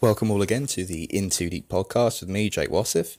Welcome 0.00 0.30
all 0.30 0.42
again 0.42 0.66
to 0.68 0.84
the 0.84 1.04
In 1.04 1.30
Too 1.30 1.48
Deep 1.48 1.68
podcast 1.68 2.20
with 2.20 2.28
me, 2.28 2.50
Jake 2.50 2.70
Wassif. 2.70 3.16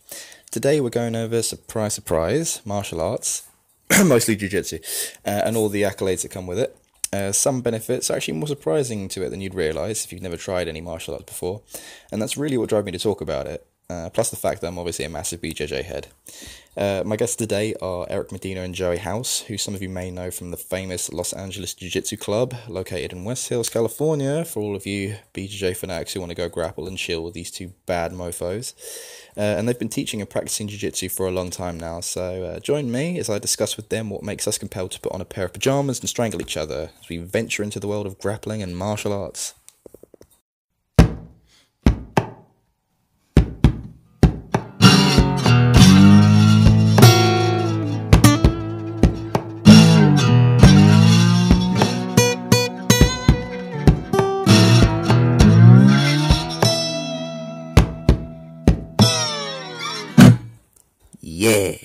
Today 0.51 0.79
we're 0.79 0.89
going 0.89 1.15
over, 1.15 1.41
surprise, 1.41 1.95
surprise, 1.95 2.61
martial 2.63 3.01
arts, 3.01 3.47
mostly 4.05 4.35
jiu 4.35 4.49
jitsu, 4.49 4.79
uh, 5.25 5.41
and 5.45 5.57
all 5.57 5.69
the 5.69 5.81
accolades 5.81 6.21
that 6.21 6.31
come 6.31 6.45
with 6.45 6.59
it. 6.59 6.77
Uh, 7.11 7.31
some 7.31 7.61
benefits 7.61 8.11
are 8.11 8.15
actually 8.17 8.35
more 8.35 8.47
surprising 8.47 9.07
to 9.07 9.23
it 9.23 9.29
than 9.29 9.41
you'd 9.41 9.55
realise 9.55 10.05
if 10.05 10.11
you've 10.11 10.21
never 10.21 10.37
tried 10.37 10.67
any 10.67 10.81
martial 10.81 11.13
arts 11.13 11.25
before, 11.25 11.61
and 12.11 12.21
that's 12.21 12.37
really 12.37 12.57
what 12.57 12.69
drove 12.69 12.85
me 12.85 12.91
to 12.91 12.99
talk 12.99 13.21
about 13.21 13.47
it. 13.47 13.65
Uh, 13.87 14.09
plus 14.09 14.31
the 14.31 14.35
fact 14.35 14.61
that 14.61 14.67
I'm 14.67 14.79
obviously 14.79 15.05
a 15.05 15.09
massive 15.09 15.41
BJJ 15.41 15.83
head. 15.83 16.07
Uh, 16.75 17.03
my 17.05 17.15
guests 17.15 17.35
today 17.35 17.75
are 17.83 18.07
Eric 18.09 18.31
Medina 18.31 18.61
and 18.61 18.73
Joey 18.73 18.97
House, 18.97 19.41
who 19.41 19.59
some 19.59 19.75
of 19.75 19.81
you 19.81 19.89
may 19.89 20.09
know 20.09 20.31
from 20.31 20.49
the 20.49 20.57
famous 20.57 21.13
Los 21.13 21.33
Angeles 21.33 21.75
Jiu 21.75 21.91
Jitsu 21.91 22.17
Club, 22.17 22.55
located 22.67 23.13
in 23.13 23.23
West 23.23 23.47
Hills, 23.47 23.69
California, 23.69 24.43
for 24.43 24.59
all 24.59 24.75
of 24.75 24.87
you 24.87 25.17
BJJ 25.35 25.77
fanatics 25.77 26.13
who 26.13 26.19
want 26.19 26.31
to 26.31 26.35
go 26.35 26.49
grapple 26.49 26.87
and 26.87 26.97
chill 26.97 27.23
with 27.23 27.35
these 27.35 27.51
two 27.51 27.73
bad 27.85 28.11
mofos. 28.11 28.73
Uh, 29.37 29.41
and 29.41 29.69
they've 29.69 29.77
been 29.77 29.87
teaching 29.87 30.19
and 30.19 30.29
practicing 30.31 30.67
Jiu 30.67 30.79
Jitsu 30.79 31.07
for 31.07 31.27
a 31.27 31.31
long 31.31 31.51
time 31.51 31.79
now, 31.79 31.99
so 31.99 32.43
uh, 32.43 32.59
join 32.59 32.91
me 32.91 33.19
as 33.19 33.29
I 33.29 33.37
discuss 33.37 33.77
with 33.77 33.89
them 33.89 34.09
what 34.09 34.23
makes 34.23 34.47
us 34.47 34.57
compelled 34.57 34.91
to 34.91 34.99
put 34.99 35.11
on 35.11 35.21
a 35.21 35.25
pair 35.25 35.45
of 35.45 35.53
pajamas 35.53 35.99
and 35.99 36.09
strangle 36.09 36.41
each 36.41 36.57
other 36.57 36.89
as 36.99 37.07
we 37.07 37.17
venture 37.17 37.61
into 37.61 37.79
the 37.79 37.87
world 37.87 38.07
of 38.07 38.17
grappling 38.17 38.63
and 38.63 38.75
martial 38.75 39.13
arts. 39.13 39.53
Yeah. 61.45 61.77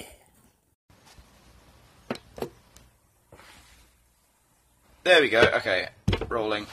There 5.05 5.21
we 5.21 5.29
go. 5.29 5.43
Okay, 5.57 5.89
rolling. 6.31 6.67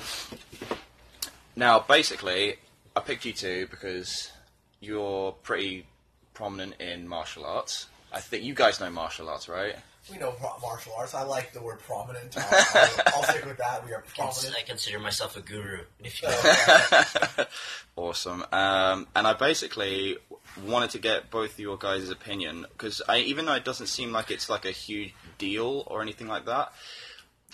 Now, 1.57 1.79
basically, 1.79 2.55
I 2.95 3.01
picked 3.01 3.25
you 3.25 3.33
two 3.33 3.67
because 3.69 4.31
you're 4.79 5.33
pretty 5.33 5.85
prominent 6.33 6.79
in 6.79 7.09
martial 7.09 7.43
arts. 7.43 7.87
I 8.13 8.21
think 8.21 8.45
you 8.45 8.53
guys 8.53 8.79
know 8.79 8.89
martial 8.89 9.27
arts, 9.27 9.49
right? 9.49 9.75
We 10.11 10.17
know 10.17 10.33
martial 10.61 10.93
arts. 10.97 11.13
I 11.13 11.23
like 11.23 11.53
the 11.53 11.61
word 11.61 11.79
prominent. 11.79 12.37
I'll, 12.37 12.45
I'll, 12.49 12.89
I'll 13.07 13.23
stick 13.23 13.45
with 13.45 13.57
that. 13.57 13.85
We 13.85 13.93
are 13.93 14.03
prominent. 14.15 14.55
I 14.57 14.61
consider 14.61 14.99
myself 14.99 15.35
a 15.35 15.41
guru. 15.41 15.79
If 16.01 16.21
you 16.21 16.29
So, 16.29 17.45
Awesome. 17.97 18.45
Um, 18.51 19.07
and 19.15 19.27
I 19.27 19.33
basically 19.33 20.17
wanted 20.65 20.91
to 20.91 20.99
get 20.99 21.29
both 21.29 21.53
of 21.53 21.59
your 21.59 21.77
guys' 21.77 22.09
opinion 22.09 22.65
because 22.71 23.01
I, 23.07 23.19
even 23.19 23.45
though 23.45 23.53
it 23.53 23.65
doesn't 23.65 23.87
seem 23.87 24.11
like 24.11 24.31
it's 24.31 24.49
like 24.49 24.65
a 24.65 24.71
huge 24.71 25.13
deal 25.37 25.83
or 25.87 26.01
anything 26.01 26.27
like 26.27 26.45
that, 26.45 26.71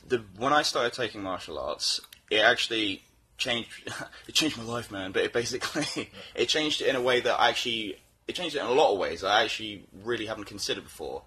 the 0.08 0.24
when 0.38 0.54
I 0.54 0.62
started 0.62 0.94
taking 0.94 1.24
martial 1.24 1.58
arts, 1.58 2.02
it 2.30 2.40
actually 2.40 3.04
changed. 3.38 3.92
it 4.28 4.36
changed 4.36 4.58
my 4.58 4.64
life, 4.64 4.92
man. 4.92 5.12
But 5.12 5.24
it 5.24 5.34
basically 5.34 6.12
it 6.36 6.48
changed 6.48 6.82
it 6.82 6.88
in 6.88 6.96
a 6.96 7.02
way 7.02 7.20
that 7.22 7.40
I 7.40 7.50
actually 7.50 7.98
it 8.28 8.34
changed 8.34 8.56
it 8.56 8.60
in 8.60 8.68
a 8.68 8.72
lot 8.72 8.92
of 8.94 9.00
ways 9.00 9.22
that 9.22 9.32
I 9.32 9.44
actually 9.44 9.86
really 10.04 10.26
haven't 10.26 10.46
considered 10.46 10.84
before. 10.84 11.24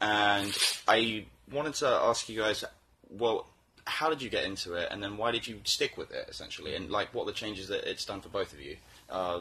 And 0.00 0.56
I 0.86 1.26
wanted 1.50 1.74
to 1.74 1.88
ask 1.88 2.28
you 2.28 2.40
guys, 2.40 2.64
well, 3.08 3.46
how 3.86 4.10
did 4.10 4.20
you 4.20 4.28
get 4.28 4.44
into 4.44 4.74
it, 4.74 4.88
and 4.90 5.02
then 5.02 5.16
why 5.16 5.30
did 5.30 5.46
you 5.46 5.60
stick 5.64 5.96
with 5.96 6.10
it, 6.10 6.28
essentially, 6.28 6.74
and 6.74 6.90
like 6.90 7.14
what 7.14 7.26
the 7.26 7.32
changes 7.32 7.68
that 7.68 7.88
it's 7.88 8.04
done 8.04 8.20
for 8.20 8.28
both 8.28 8.52
of 8.52 8.60
you? 8.60 8.76
Uh, 9.08 9.40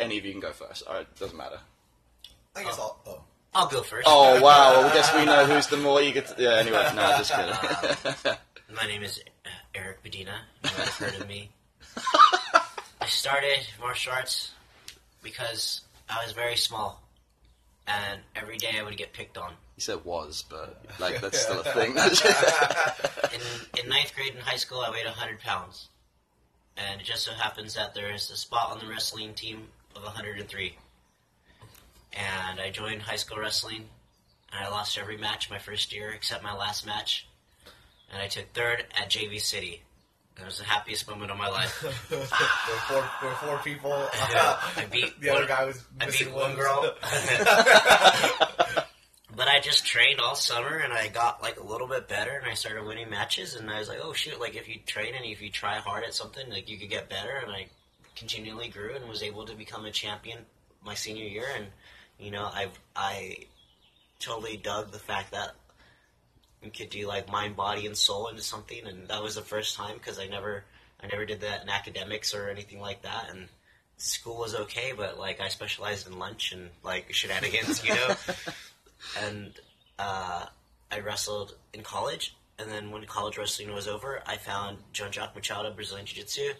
any 0.00 0.18
of 0.18 0.24
you 0.24 0.32
can 0.32 0.40
go 0.40 0.52
first. 0.52 0.82
Uh, 0.88 1.00
it 1.00 1.18
doesn't 1.18 1.36
matter. 1.36 1.60
I 2.56 2.64
guess 2.64 2.78
I'll. 2.78 2.98
Oh. 3.06 3.22
I'll 3.54 3.68
go 3.68 3.82
first. 3.82 4.08
Oh 4.10 4.40
wow! 4.40 4.40
Well, 4.42 4.90
I 4.90 4.94
guess 4.94 5.14
we 5.14 5.26
know 5.26 5.44
who's 5.44 5.66
the 5.66 5.76
more 5.76 6.00
eager. 6.00 6.22
To, 6.22 6.34
yeah. 6.38 6.54
Anyway, 6.54 6.90
no, 6.96 7.18
just 7.18 7.32
kidding. 7.32 8.36
My 8.74 8.86
name 8.86 9.02
is 9.02 9.20
uh, 9.44 9.50
Eric 9.74 9.98
Medina. 10.02 10.40
You 10.64 10.70
might 10.70 10.88
have 10.88 10.94
heard 10.94 11.20
of 11.20 11.28
me. 11.28 11.50
I 13.02 13.06
started 13.06 13.66
martial 13.78 14.14
arts 14.14 14.52
because 15.22 15.82
I 16.08 16.24
was 16.24 16.32
very 16.32 16.56
small, 16.56 17.01
and 17.86 18.20
every 18.36 18.56
day 18.56 18.70
I 18.78 18.82
would 18.82 18.96
get 18.96 19.12
picked 19.12 19.36
on. 19.38 19.52
he 19.74 19.80
said 19.80 20.04
was, 20.04 20.44
but 20.48 20.82
like 20.98 21.20
that's 21.20 21.40
still 21.40 21.60
a 21.60 21.64
thing. 21.74 21.90
In 23.34 23.84
in 23.84 23.88
ninth 23.88 24.14
grade 24.14 24.34
in 24.34 24.40
high 24.40 24.56
school, 24.56 24.80
I 24.80 24.90
weighed 24.90 25.04
100 25.06 25.40
pounds, 25.40 25.88
and 26.76 27.00
it 27.00 27.04
just 27.04 27.24
so 27.24 27.32
happens 27.32 27.74
that 27.74 27.94
there 27.94 28.12
is 28.14 28.30
a 28.30 28.36
spot 28.36 28.70
on 28.70 28.78
the 28.78 28.86
wrestling 28.86 29.34
team 29.34 29.68
of 29.96 30.02
103. 30.04 30.76
And 32.14 32.60
I 32.60 32.70
joined 32.70 33.02
high 33.02 33.16
school 33.16 33.38
wrestling, 33.38 33.88
and 34.52 34.64
I 34.64 34.68
lost 34.70 34.98
every 34.98 35.16
match 35.16 35.50
my 35.50 35.58
first 35.58 35.92
year 35.94 36.10
except 36.10 36.42
my 36.42 36.54
last 36.54 36.84
match, 36.86 37.26
and 38.12 38.20
I 38.22 38.28
took 38.28 38.52
third 38.52 38.84
at 38.98 39.10
JV 39.10 39.40
City. 39.40 39.82
It 40.38 40.44
was 40.44 40.58
the 40.58 40.64
happiest 40.64 41.08
moment 41.08 41.30
of 41.30 41.36
my 41.36 41.48
life. 41.48 41.80
there, 42.08 42.18
were 42.18 42.24
four, 42.24 43.04
there 43.20 43.30
were 43.30 43.36
four 43.36 43.58
people. 43.58 43.92
I 43.92 44.86
beat 44.90 45.20
the 45.20 45.30
other 45.30 45.46
guy 45.46 45.64
was 45.66 45.84
I 46.00 46.06
beat 46.06 46.32
one 46.32 46.50
limbs. 46.50 46.56
girl. 46.56 46.94
but 49.36 49.48
I 49.48 49.60
just 49.60 49.86
trained 49.86 50.20
all 50.20 50.34
summer 50.34 50.78
and 50.78 50.92
I 50.92 51.08
got 51.08 51.42
like 51.42 51.60
a 51.60 51.62
little 51.62 51.86
bit 51.86 52.08
better 52.08 52.32
and 52.32 52.50
I 52.50 52.54
started 52.54 52.84
winning 52.84 53.10
matches 53.10 53.54
and 53.54 53.70
I 53.70 53.78
was 53.78 53.88
like, 53.88 54.00
oh 54.02 54.12
shoot, 54.12 54.40
like 54.40 54.56
if 54.56 54.68
you 54.68 54.80
train 54.86 55.14
and 55.14 55.24
if 55.24 55.42
you 55.42 55.50
try 55.50 55.76
hard 55.76 56.04
at 56.04 56.14
something, 56.14 56.48
like 56.50 56.68
you 56.68 56.78
could 56.78 56.90
get 56.90 57.08
better 57.10 57.40
and 57.42 57.52
I 57.52 57.66
continually 58.16 58.68
grew 58.68 58.94
and 58.94 59.08
was 59.08 59.22
able 59.22 59.44
to 59.46 59.54
become 59.54 59.84
a 59.84 59.90
champion 59.90 60.38
my 60.84 60.94
senior 60.94 61.24
year 61.24 61.46
and 61.56 61.66
you 62.18 62.30
know, 62.30 62.44
I 62.44 62.68
I 62.96 63.36
totally 64.18 64.56
dug 64.56 64.92
the 64.92 64.98
fact 64.98 65.32
that 65.32 65.52
you 66.62 66.70
could 66.70 66.90
do 66.90 67.06
like 67.06 67.30
mind, 67.30 67.56
body, 67.56 67.86
and 67.86 67.96
soul 67.96 68.28
into 68.28 68.42
something, 68.42 68.86
and 68.86 69.08
that 69.08 69.22
was 69.22 69.34
the 69.34 69.42
first 69.42 69.76
time 69.76 69.94
because 69.94 70.18
I 70.18 70.26
never, 70.26 70.64
I 71.02 71.06
never 71.06 71.24
did 71.24 71.40
that 71.40 71.62
in 71.62 71.68
academics 71.68 72.34
or 72.34 72.48
anything 72.48 72.80
like 72.80 73.02
that, 73.02 73.26
and 73.30 73.48
school 73.96 74.38
was 74.38 74.54
okay, 74.54 74.92
but 74.96 75.18
like 75.18 75.40
I 75.40 75.48
specialized 75.48 76.06
in 76.06 76.18
lunch 76.18 76.52
and 76.52 76.70
like 76.82 77.12
shenanigans, 77.12 77.84
you 77.84 77.94
know, 77.94 78.14
and 79.24 79.52
uh, 79.98 80.46
I 80.90 81.00
wrestled 81.00 81.54
in 81.72 81.82
college, 81.82 82.34
and 82.58 82.70
then 82.70 82.90
when 82.90 83.04
college 83.06 83.38
wrestling 83.38 83.72
was 83.74 83.88
over, 83.88 84.22
I 84.26 84.36
found 84.36 84.78
Jean 84.92 85.12
Jacques 85.12 85.34
Machado 85.34 85.72
Brazilian 85.72 86.06
Jiu 86.06 86.22
Jitsu, 86.22 86.52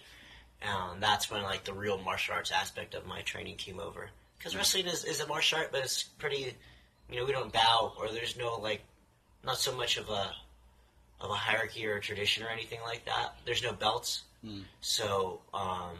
and 0.63 1.03
that's 1.03 1.31
when 1.31 1.43
like 1.43 1.65
the 1.65 1.73
real 1.73 1.99
martial 1.99 2.35
arts 2.35 2.51
aspect 2.53 2.95
of 2.95 3.07
my 3.07 3.23
training 3.23 3.57
came 3.57 3.81
over. 3.81 4.11
Because 4.39 4.57
wrestling 4.57 4.87
is, 4.87 5.05
is 5.05 5.21
a 5.21 5.27
martial 5.27 5.59
art, 5.59 5.69
but 5.71 5.85
it's 5.85 6.03
pretty, 6.03 6.55
you 7.11 7.17
know, 7.17 7.25
we 7.25 7.33
don't 7.33 7.53
bow 7.53 7.93
or 7.99 8.09
there's 8.09 8.37
no 8.37 8.57
like, 8.57 8.83
not 9.45 9.59
so 9.59 9.77
much 9.77 9.97
of 9.97 10.09
a 10.09 10.33
of 11.21 11.31
a 11.31 11.35
hierarchy 11.35 11.87
or 11.87 11.97
a 11.97 12.01
tradition 12.01 12.45
or 12.45 12.49
anything 12.49 12.81
like 12.83 13.05
that. 13.05 13.37
There's 13.45 13.63
no 13.63 13.73
belts, 13.73 14.23
so 14.81 15.41
um, 15.55 15.97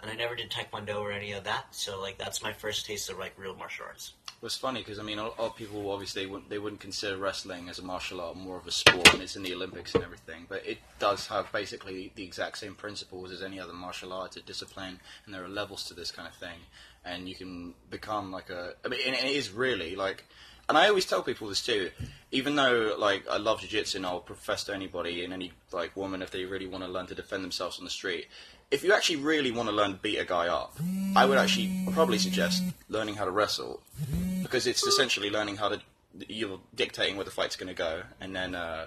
and 0.00 0.10
I 0.10 0.14
never 0.14 0.34
did 0.34 0.50
taekwondo 0.50 1.00
or 1.00 1.12
any 1.12 1.32
of 1.32 1.44
that. 1.44 1.66
So 1.74 2.00
like 2.00 2.18
that's 2.18 2.42
my 2.42 2.52
first 2.52 2.86
taste 2.86 3.10
of 3.10 3.18
like 3.18 3.32
real 3.38 3.54
martial 3.54 3.86
arts. 3.86 4.12
Well, 4.40 4.48
it's 4.48 4.56
funny 4.56 4.80
because 4.80 4.98
I 4.98 5.04
mean, 5.04 5.18
a 5.18 5.24
lot 5.24 5.38
of 5.38 5.54
people 5.54 5.88
obviously 5.92 6.26
wouldn't, 6.26 6.50
they 6.50 6.58
wouldn't 6.58 6.80
consider 6.80 7.16
wrestling 7.16 7.68
as 7.68 7.78
a 7.78 7.84
martial 7.84 8.20
art, 8.20 8.36
more 8.36 8.56
of 8.56 8.66
a 8.66 8.72
sport, 8.72 9.12
and 9.14 9.22
it's 9.22 9.36
in 9.36 9.44
the 9.44 9.54
Olympics 9.54 9.94
and 9.94 10.02
everything. 10.02 10.46
But 10.48 10.66
it 10.66 10.78
does 10.98 11.28
have 11.28 11.52
basically 11.52 12.10
the 12.16 12.24
exact 12.24 12.58
same 12.58 12.74
principles 12.74 13.30
as 13.30 13.40
any 13.40 13.60
other 13.60 13.72
martial 13.72 14.12
art, 14.12 14.28
It's 14.28 14.38
a 14.38 14.42
discipline, 14.42 14.98
and 15.24 15.34
there 15.34 15.44
are 15.44 15.48
levels 15.48 15.84
to 15.84 15.94
this 15.94 16.10
kind 16.10 16.26
of 16.26 16.34
thing. 16.34 16.58
And 17.04 17.28
you 17.28 17.36
can 17.36 17.74
become 17.88 18.32
like 18.32 18.50
a. 18.50 18.74
I 18.84 18.88
mean, 18.88 19.00
and 19.06 19.14
it 19.14 19.24
is 19.24 19.50
really 19.52 19.94
like. 19.94 20.24
And 20.72 20.78
I 20.78 20.88
always 20.88 21.04
tell 21.04 21.22
people 21.22 21.48
this 21.48 21.60
too. 21.60 21.90
Even 22.30 22.56
though 22.56 22.96
like 22.98 23.28
I 23.28 23.36
love 23.36 23.60
jiu-jitsu 23.60 23.98
and 23.98 24.06
I'll 24.06 24.20
profess 24.20 24.64
to 24.64 24.74
anybody 24.74 25.22
and 25.22 25.30
any 25.30 25.52
like 25.70 25.94
woman 25.94 26.22
if 26.22 26.30
they 26.30 26.46
really 26.46 26.66
want 26.66 26.82
to 26.82 26.88
learn 26.88 27.06
to 27.08 27.14
defend 27.14 27.44
themselves 27.44 27.78
on 27.78 27.84
the 27.84 27.90
street. 27.90 28.28
If 28.70 28.82
you 28.82 28.94
actually 28.94 29.16
really 29.16 29.50
want 29.50 29.68
to 29.68 29.74
learn 29.74 29.90
to 29.92 29.98
beat 29.98 30.16
a 30.16 30.24
guy 30.24 30.48
up, 30.48 30.74
I 31.14 31.26
would 31.26 31.36
actually 31.36 31.86
probably 31.92 32.16
suggest 32.16 32.62
learning 32.88 33.16
how 33.16 33.26
to 33.26 33.30
wrestle 33.30 33.82
because 34.42 34.66
it's 34.66 34.82
essentially 34.86 35.28
learning 35.28 35.56
how 35.56 35.68
to 35.68 35.82
you're 36.26 36.58
dictating 36.74 37.16
where 37.16 37.26
the 37.26 37.30
fight's 37.30 37.56
going 37.56 37.68
to 37.68 37.74
go, 37.74 38.04
and 38.18 38.34
then 38.34 38.54
uh, 38.54 38.86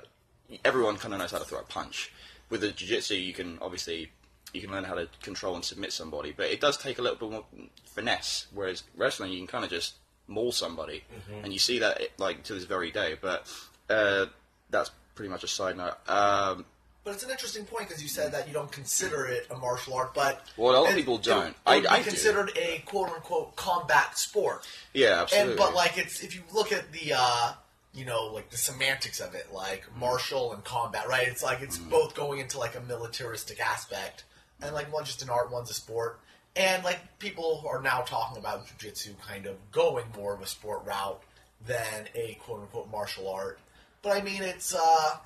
everyone 0.64 0.98
kind 0.98 1.14
of 1.14 1.20
knows 1.20 1.34
how 1.34 1.38
to 1.38 1.46
throw 1.46 1.60
a 1.60 1.64
punch. 1.66 2.12
With 2.50 2.62
the 2.62 2.72
jiu-jitsu, 2.72 3.14
you 3.14 3.34
can 3.34 3.60
obviously 3.62 4.10
you 4.54 4.62
can 4.62 4.72
learn 4.72 4.86
how 4.86 4.96
to 4.96 5.08
control 5.22 5.54
and 5.54 5.64
submit 5.64 5.94
somebody, 5.94 6.34
but 6.36 6.48
it 6.48 6.60
does 6.60 6.78
take 6.78 6.98
a 6.98 7.04
little 7.04 7.20
bit 7.20 7.30
more 7.30 7.46
finesse. 7.86 8.48
Whereas 8.56 8.82
wrestling, 8.98 9.32
you 9.32 9.38
can 9.38 9.46
kind 9.46 9.64
of 9.64 9.70
just 9.70 9.94
maul 10.28 10.52
somebody, 10.52 11.04
and 11.44 11.52
you 11.54 11.60
see 11.60 11.80
that 11.80 12.02
like 12.18 12.44
to 12.44 12.54
this 12.54 12.64
very 12.66 12.92
day. 12.92 13.16
But 13.22 13.48
uh, 13.90 14.26
that's 14.70 14.92
pretty 15.16 15.30
much 15.30 15.44
a 15.44 15.48
side 15.48 15.78
note. 15.78 15.96
Um, 16.10 16.66
But 17.04 17.14
it's 17.14 17.24
an 17.24 17.30
interesting 17.30 17.66
point 17.66 17.88
because 17.88 18.02
you 18.02 18.10
said 18.10 18.32
that 18.34 18.48
you 18.48 18.54
don't 18.54 18.72
consider 18.72 19.26
it 19.28 19.46
a 19.52 19.56
martial 19.58 19.94
art, 19.94 20.14
but 20.16 20.44
Well, 20.58 20.86
of 20.88 20.94
people 20.96 21.18
don't. 21.20 21.50
It, 21.50 21.56
I- 21.66 21.86
I 21.90 21.98
do. 22.00 22.10
considered 22.10 22.52
a 22.58 22.80
quote 22.86 23.10
unquote 23.10 23.56
combat 23.56 24.18
sport. 24.18 24.66
yeah, 24.94 25.22
absolutely. 25.22 25.52
And 25.52 25.58
but 25.60 25.74
like 25.76 25.98
it's 25.98 26.22
if 26.22 26.34
you 26.36 26.42
look 26.54 26.72
at 26.72 26.92
the 26.92 27.14
uh, 27.16 27.54
you 27.94 28.06
know 28.06 28.26
like 28.34 28.50
the 28.50 28.58
semantics 28.58 29.20
of 29.20 29.36
it, 29.36 29.54
like 29.54 29.84
Mm. 29.94 30.00
martial 30.00 30.52
and 30.54 30.64
combat, 30.64 31.08
right? 31.08 31.28
It's 31.28 31.44
like 31.44 31.62
it's 31.62 31.78
both 31.78 32.16
going 32.16 32.40
into 32.40 32.58
like 32.58 32.76
a 32.76 32.82
militaristic 32.82 33.60
aspect 33.60 34.24
and 34.62 34.74
like 34.74 34.92
one's 34.92 35.08
just 35.08 35.22
an 35.22 35.30
art, 35.30 35.52
one's 35.52 35.70
a 35.70 35.74
sport. 35.76 36.20
And 36.56 36.84
like 36.84 37.00
people 37.20 37.66
are 37.68 37.82
now 37.82 38.02
talking 38.02 38.38
about 38.38 38.66
jujitsu 38.68 39.20
kind 39.28 39.46
of 39.46 39.56
going 39.72 40.06
more 40.16 40.34
of 40.34 40.42
a 40.42 40.48
sport 40.48 40.86
route 40.86 41.22
than 41.66 42.08
a 42.16 42.38
quote 42.42 42.62
unquote 42.62 42.92
martial 42.92 43.30
art. 43.30 43.60
But 44.02 44.18
I 44.18 44.22
mean, 44.22 44.42
it's 44.42 44.74
uh, 44.74 45.18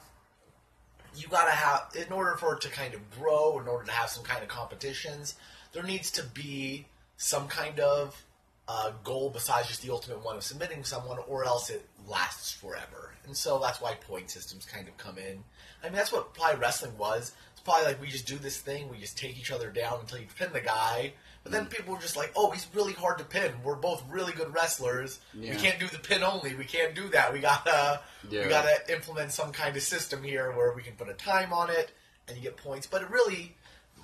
you 1.15 1.27
gotta 1.27 1.51
have 1.51 1.91
in 1.95 2.11
order 2.11 2.35
for 2.37 2.55
it 2.55 2.61
to 2.61 2.69
kind 2.69 2.93
of 2.93 3.01
grow, 3.19 3.59
in 3.59 3.67
order 3.67 3.85
to 3.85 3.91
have 3.91 4.09
some 4.09 4.23
kind 4.23 4.41
of 4.41 4.49
competitions, 4.49 5.35
there 5.73 5.83
needs 5.83 6.11
to 6.11 6.23
be 6.23 6.85
some 7.17 7.47
kind 7.47 7.79
of 7.79 8.23
uh, 8.67 8.91
goal 9.03 9.29
besides 9.29 9.67
just 9.67 9.81
the 9.81 9.91
ultimate 9.91 10.23
one 10.23 10.35
of 10.35 10.43
submitting 10.43 10.83
someone, 10.83 11.17
or 11.27 11.43
else 11.43 11.69
it 11.69 11.87
lasts 12.07 12.51
forever. 12.51 13.13
And 13.25 13.35
so 13.35 13.59
that's 13.59 13.81
why 13.81 13.95
point 13.95 14.29
systems 14.29 14.65
kind 14.65 14.87
of 14.87 14.95
come 14.97 15.17
in. 15.17 15.43
I 15.83 15.87
mean, 15.87 15.95
that's 15.95 16.11
what 16.11 16.33
probably 16.33 16.59
wrestling 16.59 16.97
was. 16.97 17.33
Probably 17.63 17.85
like 17.85 18.01
we 18.01 18.07
just 18.07 18.27
do 18.27 18.37
this 18.37 18.59
thing, 18.59 18.89
we 18.89 18.97
just 18.97 19.17
take 19.17 19.37
each 19.37 19.51
other 19.51 19.69
down 19.69 19.99
until 20.01 20.19
you 20.19 20.27
pin 20.37 20.49
the 20.53 20.61
guy. 20.61 21.13
But 21.43 21.51
then 21.51 21.65
mm. 21.65 21.69
people 21.69 21.93
were 21.93 22.01
just 22.01 22.17
like, 22.17 22.31
"Oh, 22.35 22.51
he's 22.51 22.67
really 22.73 22.93
hard 22.93 23.17
to 23.19 23.23
pin. 23.23 23.53
We're 23.63 23.75
both 23.75 24.03
really 24.09 24.33
good 24.33 24.53
wrestlers. 24.53 25.19
Yeah. 25.33 25.51
We 25.51 25.57
can't 25.57 25.79
do 25.79 25.87
the 25.87 25.99
pin 25.99 26.23
only. 26.23 26.55
We 26.55 26.65
can't 26.65 26.93
do 26.93 27.07
that. 27.09 27.31
We 27.31 27.39
gotta, 27.39 28.01
Yeah. 28.29 28.43
we 28.43 28.49
gotta 28.49 28.91
implement 28.91 29.31
some 29.31 29.51
kind 29.51 29.75
of 29.75 29.83
system 29.83 30.23
here 30.23 30.51
where 30.51 30.73
we 30.73 30.81
can 30.81 30.93
put 30.93 31.09
a 31.09 31.13
time 31.13 31.53
on 31.53 31.69
it 31.69 31.91
and 32.27 32.37
you 32.37 32.43
get 32.43 32.57
points. 32.57 32.87
But 32.87 33.03
it 33.03 33.09
really, 33.09 33.55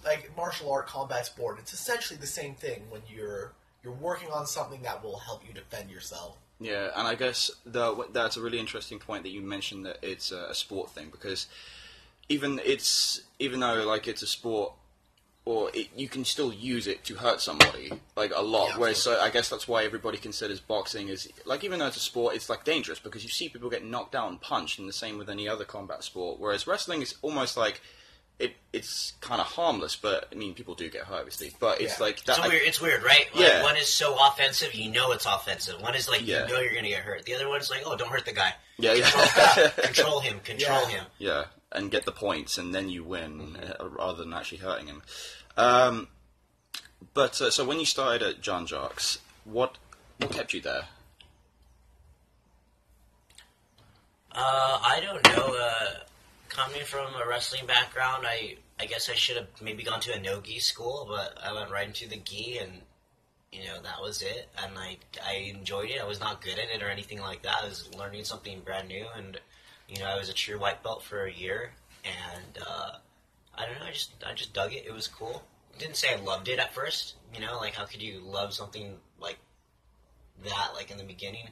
like 0.04 0.36
martial 0.38 0.72
art 0.72 0.88
combat 0.88 1.25
sport, 1.25 1.60
it's 1.60 1.74
essentially 1.74 2.19
the 2.19 2.28
same 2.28 2.56
thing 2.56 2.84
when 2.90 3.02
you're 3.13 3.54
you're 3.84 3.94
working 3.94 4.31
on 4.31 4.48
something 4.48 4.81
that 4.81 5.04
will 5.04 5.19
help 5.19 5.48
you 5.48 5.54
defend 5.54 5.92
yourself. 5.92 6.38
Yeah, 6.60 6.90
and 6.96 7.07
I 7.07 7.16
guess 7.16 7.52
the, 7.66 8.07
that's 8.12 8.38
a 8.38 8.42
really 8.42 8.60
interesting 8.60 8.98
point 8.98 9.24
that 9.24 9.30
you 9.30 9.42
mentioned 9.42 9.86
that 9.86 10.00
it's 10.02 10.31
a 10.31 10.54
sport 10.56 10.90
thing 10.90 11.10
because 11.12 11.48
even 12.30 12.60
it's 12.63 13.22
even 13.39 13.60
though 13.60 13.83
like 13.86 14.07
it's 14.07 14.22
a 14.22 14.27
sport 14.27 14.74
or 15.48 15.69
it, 15.75 15.89
you 15.95 16.07
can 16.10 16.25
still 16.25 16.51
use 16.51 16.88
it 16.88 17.04
to 17.04 17.13
hurt 17.16 17.39
somebody 17.39 17.92
like 18.16 18.31
a 18.36 18.42
lot. 18.42 18.69
Yeah, 18.69 18.77
Whereas 18.77 18.98
so 19.04 19.19
I 19.19 19.30
guess 19.30 19.48
that's 19.48 19.68
why 19.68 19.83
everybody 19.83 20.18
considers 20.18 20.60
boxing 20.60 21.10
as 21.12 21.27
like 21.45 21.63
even 21.63 21.80
though 21.80 21.88
it's 21.88 21.98
a 21.98 22.00
sport, 22.00 22.36
it's 22.36 22.50
like 22.50 22.63
dangerous 22.63 23.00
because 23.00 23.24
you 23.24 23.30
see 23.30 23.50
people 23.50 23.69
get 23.69 23.86
knocked 23.86 24.16
out 24.16 24.30
and 24.30 24.42
punched, 24.42 24.80
and 24.80 24.89
the 24.89 24.94
same 24.94 25.18
with 25.19 25.30
any 25.30 25.48
other 25.48 25.63
combat 25.66 26.04
sport. 26.04 26.39
Whereas 26.39 26.66
wrestling 26.66 27.01
is 27.04 27.16
almost 27.22 27.57
like 27.57 27.80
it 28.39 28.54
it's 28.74 29.13
kind 29.21 29.39
of 29.39 29.45
harmless, 29.48 29.95
but 29.95 30.28
I 30.31 30.36
mean 30.36 30.56
people 30.56 30.74
do 30.74 30.89
get 30.89 31.04
hurt 31.04 31.19
obviously, 31.19 31.51
but 31.60 31.80
it's 31.80 32.00
Yeah. 32.00 32.06
like 32.06 32.24
that. 32.25 32.39
It's 32.39 32.48
weird. 32.48 32.62
It's 32.66 32.81
weird, 32.81 33.04
right? 33.04 33.28
Like, 33.36 33.44
Yeah. 33.48 33.62
One 33.63 33.78
is 33.78 33.88
so 33.94 34.18
offensive, 34.28 34.74
you 34.74 34.92
know 34.92 35.12
it's 35.12 35.28
offensive. 35.28 35.80
One 35.80 35.94
is 35.95 36.10
like 36.10 36.25
Yeah. 36.25 36.48
you 36.48 36.54
know 36.54 36.60
you're 36.60 36.74
gonna 36.74 36.88
get 36.89 37.04
hurt. 37.04 37.24
The 37.24 37.36
other 37.36 37.48
one's 37.48 37.69
like, 37.69 37.83
oh, 37.86 37.95
don't 37.95 38.10
hurt 38.10 38.25
the 38.25 38.33
guy. 38.33 38.54
Yeah, 38.78 38.94
yeah. 38.94 39.10
Control, 39.12 39.69
control 39.86 40.19
him. 40.21 40.39
Control 40.39 40.81
Yeah. 40.89 40.89
him. 40.89 41.06
Yeah, 41.19 41.44
and 41.75 41.92
get 41.92 42.06
the 42.06 42.12
points, 42.12 42.57
and 42.57 42.74
then 42.74 42.89
you 42.89 43.04
win 43.04 43.57
uh, 43.57 43.88
rather 43.88 44.24
than 44.24 44.33
actually 44.33 44.60
hurting 44.60 44.88
him. 44.88 45.01
Um, 45.57 46.07
but 47.13 47.39
uh, 47.42 47.51
so 47.51 47.66
when 47.66 47.80
you 47.80 47.86
started 47.86 48.22
at 48.24 48.42
Jean 48.42 48.66
Jacques, 48.66 49.01
what 49.44 49.77
what 50.18 50.31
kept 50.31 50.54
you 50.54 50.62
there? 50.62 50.88
Uh, 54.31 54.80
I 54.83 55.00
don't 55.01 55.24
know. 55.36 55.56
Uh, 55.56 55.94
coming 56.50 56.83
from 56.83 57.07
a 57.16 57.27
wrestling 57.27 57.66
background, 57.66 58.25
I 58.28 58.57
I 58.80 58.86
guess 58.86 59.10
I 59.10 59.13
should 59.13 59.38
have 59.38 59.48
maybe 59.62 59.83
gone 59.83 60.01
to 60.01 60.13
a 60.13 60.19
no 60.19 60.42
gi 60.42 60.60
school, 60.60 61.06
but 61.10 61.38
I 61.44 61.54
went 61.54 61.71
right 61.71 61.88
into 61.88 62.07
the 62.07 62.18
gi, 62.18 62.60
and 62.62 62.81
you 63.51 63.66
know 63.66 63.81
that 63.81 64.01
was 64.01 64.21
it. 64.21 64.50
And 64.62 64.78
I 64.78 64.98
I 65.25 65.36
enjoyed 65.56 65.89
it. 65.89 66.01
I 66.01 66.06
was 66.06 66.19
not 66.19 66.42
good 66.42 66.60
at 66.60 66.69
it 66.74 66.83
or 66.83 66.89
anything 66.89 67.19
like 67.19 67.44
that. 67.44 67.57
I 67.63 67.68
was 67.68 67.94
learning 67.95 68.25
something 68.25 68.60
brand 68.62 68.88
new, 68.88 69.06
and 69.16 69.39
you 69.88 70.00
know 70.00 70.06
I 70.06 70.18
was 70.18 70.30
a 70.30 70.34
true 70.34 70.60
white 70.60 70.84
belt 70.84 71.04
for 71.04 71.26
a 71.26 71.32
year, 71.32 71.72
and 72.04 72.58
uh, 72.66 72.92
I 73.56 73.66
don't 73.66 73.80
know. 73.80 73.86
I 73.86 73.92
just 73.92 74.14
I 74.26 74.34
just 74.34 74.54
dug 74.54 74.74
it. 74.74 74.86
It 74.86 74.94
was 74.94 75.08
cool. 75.08 75.44
Didn't 75.78 75.98
say 75.98 76.08
I 76.14 76.22
loved 76.22 76.48
it 76.48 76.60
at 76.60 76.74
first. 76.74 77.16
You 77.34 77.42
know, 77.42 77.58
like 77.58 77.76
how 77.76 77.86
could 77.86 78.02
you 78.02 78.22
love 78.24 78.54
something 78.54 78.96
like 79.20 79.38
that, 80.44 80.72
like 80.76 80.92
in 80.92 80.98
the 80.98 81.04
beginning? 81.04 81.50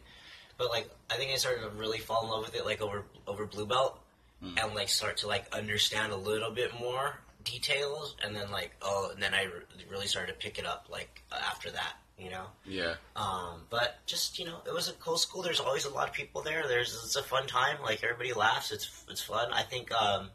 But 0.58 0.70
like, 0.70 0.90
I 1.10 1.16
think 1.16 1.32
I 1.32 1.36
started 1.36 1.62
to 1.62 1.70
really 1.70 1.98
fall 1.98 2.24
in 2.24 2.30
love 2.30 2.46
with 2.46 2.56
it, 2.56 2.66
like 2.66 2.82
over 2.82 3.04
over 3.28 3.46
blue 3.46 3.66
belt, 3.66 4.00
and 4.42 4.76
like 4.76 4.90
start 4.90 5.18
to 5.18 5.28
like 5.28 5.46
understand 5.54 6.12
a 6.12 6.18
little 6.18 6.52
bit 6.52 6.78
more 6.80 7.20
details, 7.44 8.16
and 8.24 8.36
then 8.36 8.52
like 8.52 8.72
oh, 8.82 9.12
and 9.14 9.22
then 9.22 9.34
I 9.34 9.44
re- 9.44 9.86
really 9.90 10.08
started 10.08 10.34
to 10.34 10.38
pick 10.38 10.60
it 10.60 10.66
up 10.66 10.88
like 10.90 11.24
after 11.32 11.72
that, 11.72 11.94
you 12.18 12.30
know. 12.30 12.46
Yeah, 12.66 12.96
Um, 13.16 13.62
but 13.70 14.00
just 14.06 14.40
you 14.40 14.46
know, 14.46 14.60
it 14.68 14.74
was 14.74 14.88
a 14.90 14.94
cool 14.94 15.18
school. 15.18 15.42
There's 15.42 15.60
always 15.60 15.86
a 15.86 15.90
lot 15.94 16.08
of 16.08 16.14
people 16.14 16.42
there. 16.42 16.64
There's 16.68 16.94
it's 17.04 17.16
a 17.16 17.24
fun 17.24 17.48
time. 17.48 17.78
Like 17.84 18.04
everybody 18.04 18.34
laughs. 18.34 18.72
It's 18.72 18.90
it's 19.10 19.22
fun. 19.22 19.52
I 19.54 19.64
think 19.64 19.92
um, 19.94 20.30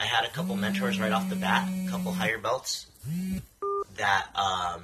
I 0.00 0.04
had 0.04 0.24
a 0.24 0.30
couple 0.30 0.56
mentors 0.56 0.98
right 1.00 1.12
off 1.12 1.28
the 1.28 1.36
bat, 1.36 1.68
a 1.86 1.90
couple 1.90 2.12
higher 2.12 2.38
belts 2.38 2.86
that 3.96 4.26
um, 4.34 4.82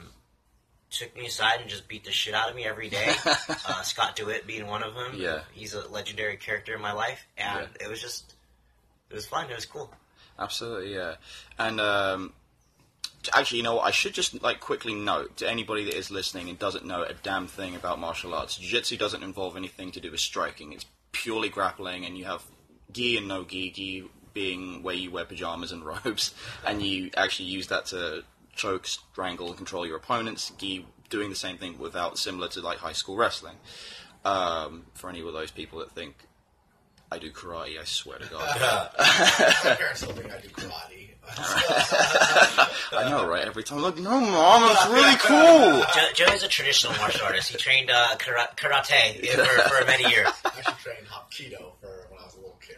took 0.91 1.15
me 1.17 1.27
aside 1.27 1.61
and 1.61 1.69
just 1.69 1.89
beat 1.89 2.05
the 2.05 2.13
shit 2.13 2.35
out 2.35 2.49
of 2.51 2.57
me 2.57 2.65
every 2.65 2.89
day. 2.89 3.15
uh, 3.27 3.83
Scott 3.83 4.17
DeWitt 4.17 4.47
being 4.47 4.67
one 4.67 4.83
of 4.83 4.95
them. 4.95 5.13
Yeah. 5.17 5.41
he's 5.53 5.75
a 5.75 5.87
legendary 5.89 6.37
character 6.37 6.75
in 6.75 6.81
my 6.81 6.93
life, 6.93 7.27
and 7.37 7.69
Yeah. 7.81 7.87
it 7.87 7.91
was 7.91 8.01
just 8.01 8.35
it 9.11 9.15
was 9.15 9.27
fun. 9.27 9.51
It 9.51 9.55
was 9.57 9.67
cool. 9.67 9.91
absolutely. 10.39 10.95
Yeah, 10.95 11.15
and 11.59 11.81
um, 11.81 12.33
actually, 13.33 13.59
you 13.59 13.65
know 13.65 13.77
what? 13.77 13.85
I 13.85 13.91
should 13.91 14.15
just 14.15 14.43
like 14.43 14.61
quickly 14.61 14.95
note 14.95 15.37
to 15.39 15.49
anybody 15.49 15.85
that 15.85 15.95
is 15.95 16.11
listening 16.11 16.49
and 16.49 16.59
doesn't 16.59 16.85
know 16.85 17.03
a 17.03 17.15
damn 17.15 17.47
thing 17.47 17.75
about 17.75 17.99
martial 17.99 18.35
arts. 18.35 18.57
Jiu-jitsu 18.57 18.97
doesn't 18.97 19.23
involve 19.23 19.57
anything 19.57 19.91
to 19.93 20.01
do 20.01 20.11
with 20.11 20.21
striking. 20.21 20.73
It's 20.73 20.87
purely 21.13 21.49
grappling, 21.49 22.05
and 22.05 22.17
you 22.17 22.25
have 22.25 22.43
gi 22.93 23.19
and 23.19 23.29
no 23.29 23.45
gi. 23.45 23.71
Gi 23.71 24.11
being 24.35 24.83
where 24.83 24.95
you 24.95 25.11
wear 25.11 25.25
pajamas 25.25 25.73
and 25.73 25.85
robes, 26.05 26.35
and 26.67 26.83
you 26.83 27.11
actually 27.17 27.49
use 27.49 27.69
that 27.69 27.87
to 27.87 28.25
choke, 28.55 28.87
strangle, 28.87 29.49
and 29.49 29.57
control 29.57 29.87
your 29.87 29.97
opponents. 29.97 30.53
Gi 30.59 30.87
doing 31.11 31.29
the 31.31 31.37
same 31.37 31.59
thing 31.59 31.79
without 31.79 32.19
similar 32.19 32.49
to 32.49 32.61
like 32.61 32.79
high 32.79 32.93
school 32.93 33.17
wrestling. 33.17 33.57
Um, 34.25 34.87
for 34.95 35.11
any 35.11 35.21
of 35.21 35.33
those 35.33 35.51
people 35.51 35.81
that 35.81 35.91
think 35.91 36.15
I 37.11 37.19
do 37.19 37.31
karate, 37.31 37.79
I 37.79 37.85
swear 37.85 38.19
to 38.19 38.27
God. 38.27 38.49
I 38.99 40.41
do 40.41 40.49
karate. 40.49 41.12
I 42.93 43.09
know, 43.09 43.27
right? 43.27 43.45
Every 43.45 43.63
time, 43.65 43.83
like, 43.83 43.97
no, 43.99 44.21
mom, 44.21 44.71
it's 44.71 44.87
really 44.89 45.17
cool. 45.17 45.85
Joe, 45.95 46.27
Joe 46.27 46.33
is 46.35 46.43
a 46.43 46.49
traditional 46.49 46.95
martial 46.99 47.25
artist. 47.27 47.51
He 47.51 47.57
trained 47.59 47.91
uh, 47.91 48.17
kara- 48.19 48.51
karate 48.57 49.27
for, 49.31 49.45
for 49.69 49.85
many 49.87 50.09
years. 50.13 50.29
I 50.45 50.49
actually 50.59 50.75
trained 50.83 51.07
Hapkido 51.07 51.73
for 51.81 52.07
when 52.11 52.21
I 52.21 52.25
was 52.25 52.35
a 52.35 52.39
little 52.39 52.59
kid. 52.61 52.77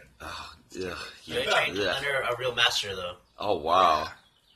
Yeah, 0.71 0.95
He 1.23 1.33
yeah, 1.35 1.43
trained 1.51 1.77
yeah. 1.77 1.95
under 1.95 2.19
a 2.21 2.35
real 2.37 2.53
master, 2.55 2.95
though. 2.95 3.15
Oh 3.39 3.57
wow, 3.57 4.07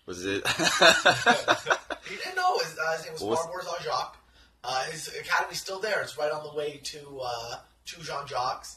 was 0.06 0.25
it? 0.25 0.45
He 0.48 2.16
didn't 2.16 2.35
know 2.35 2.57
his, 2.59 2.78
uh, 2.78 2.97
his 2.97 3.04
name 3.06 3.14
was 3.14 3.21
What 3.21 3.30
was- 3.30 3.40
Farbours 3.45 3.66
Jean 3.66 3.83
Jacques. 3.83 4.16
Uh, 4.64 4.83
his 4.92 5.09
academy's 5.18 5.59
still 5.62 5.80
there. 5.80 6.02
It's 6.02 6.18
right 6.18 6.31
on 6.31 6.44
the 6.44 6.54
way 6.54 6.81
to 6.83 7.19
uh, 7.23 7.56
to 7.85 8.02
Jean 8.02 8.28
Jacques. 8.28 8.68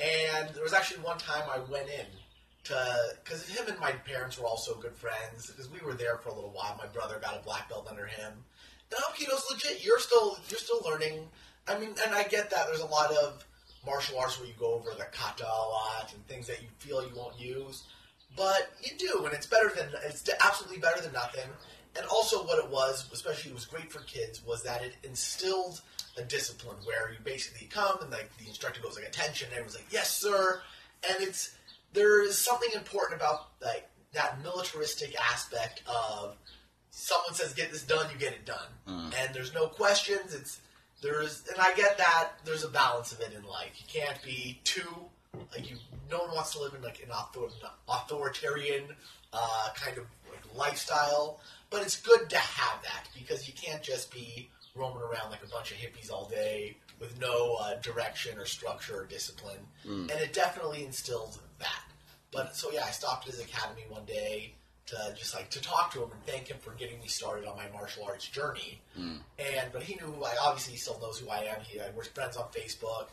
And 0.00 0.48
there 0.54 0.62
was 0.64 0.72
actually 0.72 1.02
one 1.02 1.18
time 1.18 1.42
I 1.48 1.58
went 1.70 1.86
in 1.88 2.06
to 2.06 2.19
because 2.62 3.48
him 3.48 3.66
and 3.68 3.78
my 3.78 3.92
parents 3.92 4.38
were 4.38 4.46
also 4.46 4.74
good 4.76 4.94
friends 4.94 5.50
because 5.50 5.70
we 5.70 5.80
were 5.80 5.94
there 5.94 6.16
for 6.18 6.28
a 6.28 6.34
little 6.34 6.50
while. 6.50 6.76
My 6.78 6.86
brother 6.86 7.18
got 7.20 7.36
a 7.40 7.42
black 7.44 7.68
belt 7.68 7.86
under 7.90 8.06
him. 8.06 8.32
The 8.90 8.96
Hapkido's 8.96 9.44
legit. 9.50 9.84
You're 9.84 9.98
still 9.98 10.38
you're 10.48 10.58
still 10.58 10.80
learning. 10.84 11.28
I 11.68 11.78
mean, 11.78 11.90
and 12.04 12.14
I 12.14 12.24
get 12.24 12.50
that. 12.50 12.66
There's 12.66 12.80
a 12.80 12.86
lot 12.86 13.12
of 13.12 13.44
martial 13.84 14.18
arts 14.18 14.38
where 14.38 14.48
you 14.48 14.54
go 14.58 14.74
over 14.74 14.90
the 14.90 15.06
kata 15.12 15.44
a 15.44 15.68
lot 15.68 16.12
and 16.14 16.26
things 16.26 16.46
that 16.46 16.60
you 16.62 16.68
feel 16.78 17.02
you 17.02 17.14
won't 17.16 17.40
use, 17.40 17.84
but 18.36 18.70
you 18.82 18.96
do, 18.98 19.24
and 19.24 19.32
it's 19.32 19.46
better 19.46 19.72
than 19.74 19.88
it's 20.04 20.28
absolutely 20.44 20.78
better 20.78 21.00
than 21.00 21.12
nothing. 21.12 21.48
And 21.96 22.06
also, 22.06 22.44
what 22.44 22.62
it 22.64 22.70
was, 22.70 23.08
especially 23.12 23.50
it 23.50 23.54
was 23.54 23.64
great 23.64 23.90
for 23.90 24.00
kids, 24.00 24.44
was 24.44 24.62
that 24.62 24.84
it 24.84 24.94
instilled 25.02 25.80
a 26.16 26.22
discipline 26.22 26.76
where 26.84 27.12
you 27.12 27.18
basically 27.24 27.66
come 27.66 27.98
and 28.00 28.10
like 28.10 28.30
the 28.38 28.46
instructor 28.46 28.80
goes 28.80 28.96
like 28.96 29.06
attention, 29.06 29.46
and 29.48 29.54
everyone's 29.54 29.76
like 29.76 29.86
yes 29.90 30.12
sir, 30.12 30.60
and 31.08 31.22
it's 31.22 31.56
there 31.92 32.22
is 32.24 32.38
something 32.38 32.70
important 32.74 33.20
about 33.20 33.48
like 33.62 33.88
that 34.12 34.42
militaristic 34.42 35.14
aspect 35.32 35.82
of 35.86 36.36
someone 36.90 37.34
says 37.34 37.54
get 37.54 37.70
this 37.70 37.82
done, 37.82 38.06
you 38.12 38.18
get 38.18 38.32
it 38.32 38.44
done, 38.46 38.68
and 38.86 39.34
there's 39.34 39.54
no 39.54 39.66
questions. 39.66 40.34
It's 40.34 40.60
there's 41.02 41.44
and 41.50 41.60
I 41.60 41.74
get 41.74 41.98
that 41.98 42.30
there's 42.44 42.64
a 42.64 42.68
balance 42.68 43.12
of 43.12 43.20
it 43.20 43.32
in 43.36 43.42
life. 43.44 43.72
You 43.76 44.00
can't 44.00 44.22
be 44.22 44.60
too 44.64 44.94
like 45.52 45.70
you. 45.70 45.76
No 46.10 46.18
one 46.20 46.34
wants 46.34 46.52
to 46.52 46.60
live 46.60 46.74
in 46.74 46.82
like 46.82 47.02
an 47.02 47.10
author, 47.10 47.46
authoritarian 47.88 48.84
uh, 49.32 49.68
kind 49.74 49.96
of 49.96 50.04
like 50.28 50.56
lifestyle, 50.56 51.40
but 51.70 51.82
it's 51.82 52.00
good 52.00 52.28
to 52.30 52.38
have 52.38 52.82
that 52.82 53.08
because 53.16 53.46
you 53.46 53.54
can't 53.54 53.82
just 53.82 54.12
be 54.12 54.50
roaming 54.74 55.02
around 55.02 55.30
like 55.30 55.42
a 55.44 55.48
bunch 55.48 55.70
of 55.70 55.76
hippies 55.76 56.10
all 56.10 56.28
day 56.28 56.76
with 57.00 57.18
no 57.20 57.56
uh, 57.60 57.74
direction 57.80 58.38
or 58.38 58.44
structure 58.44 59.00
or 59.00 59.04
discipline. 59.06 59.60
And 60.10 60.20
it 60.20 60.32
definitely 60.32 60.84
instilled 60.84 61.38
that. 61.58 61.84
But 62.30 62.54
so 62.54 62.70
yeah, 62.70 62.84
I 62.86 62.90
stopped 62.90 63.26
at 63.26 63.34
his 63.34 63.42
academy 63.42 63.82
one 63.88 64.04
day 64.04 64.52
to 64.86 65.14
just 65.16 65.34
like 65.34 65.50
to 65.50 65.60
talk 65.62 65.92
to 65.92 66.02
him 66.02 66.10
and 66.10 66.22
thank 66.26 66.48
him 66.48 66.58
for 66.60 66.72
getting 66.72 66.98
me 67.00 67.06
started 67.06 67.46
on 67.46 67.56
my 67.56 67.68
martial 67.72 68.04
arts 68.04 68.26
journey. 68.26 68.80
And 69.38 69.72
but 69.72 69.82
he 69.82 69.94
knew 69.94 70.12
who 70.12 70.24
I 70.24 70.34
obviously 70.42 70.74
he 70.74 70.78
still 70.78 70.98
knows 71.00 71.18
who 71.18 71.28
I 71.28 71.38
am. 71.44 71.60
He 71.62 71.80
I, 71.80 71.90
we're 71.96 72.04
friends 72.04 72.36
on 72.36 72.46
Facebook, 72.48 73.06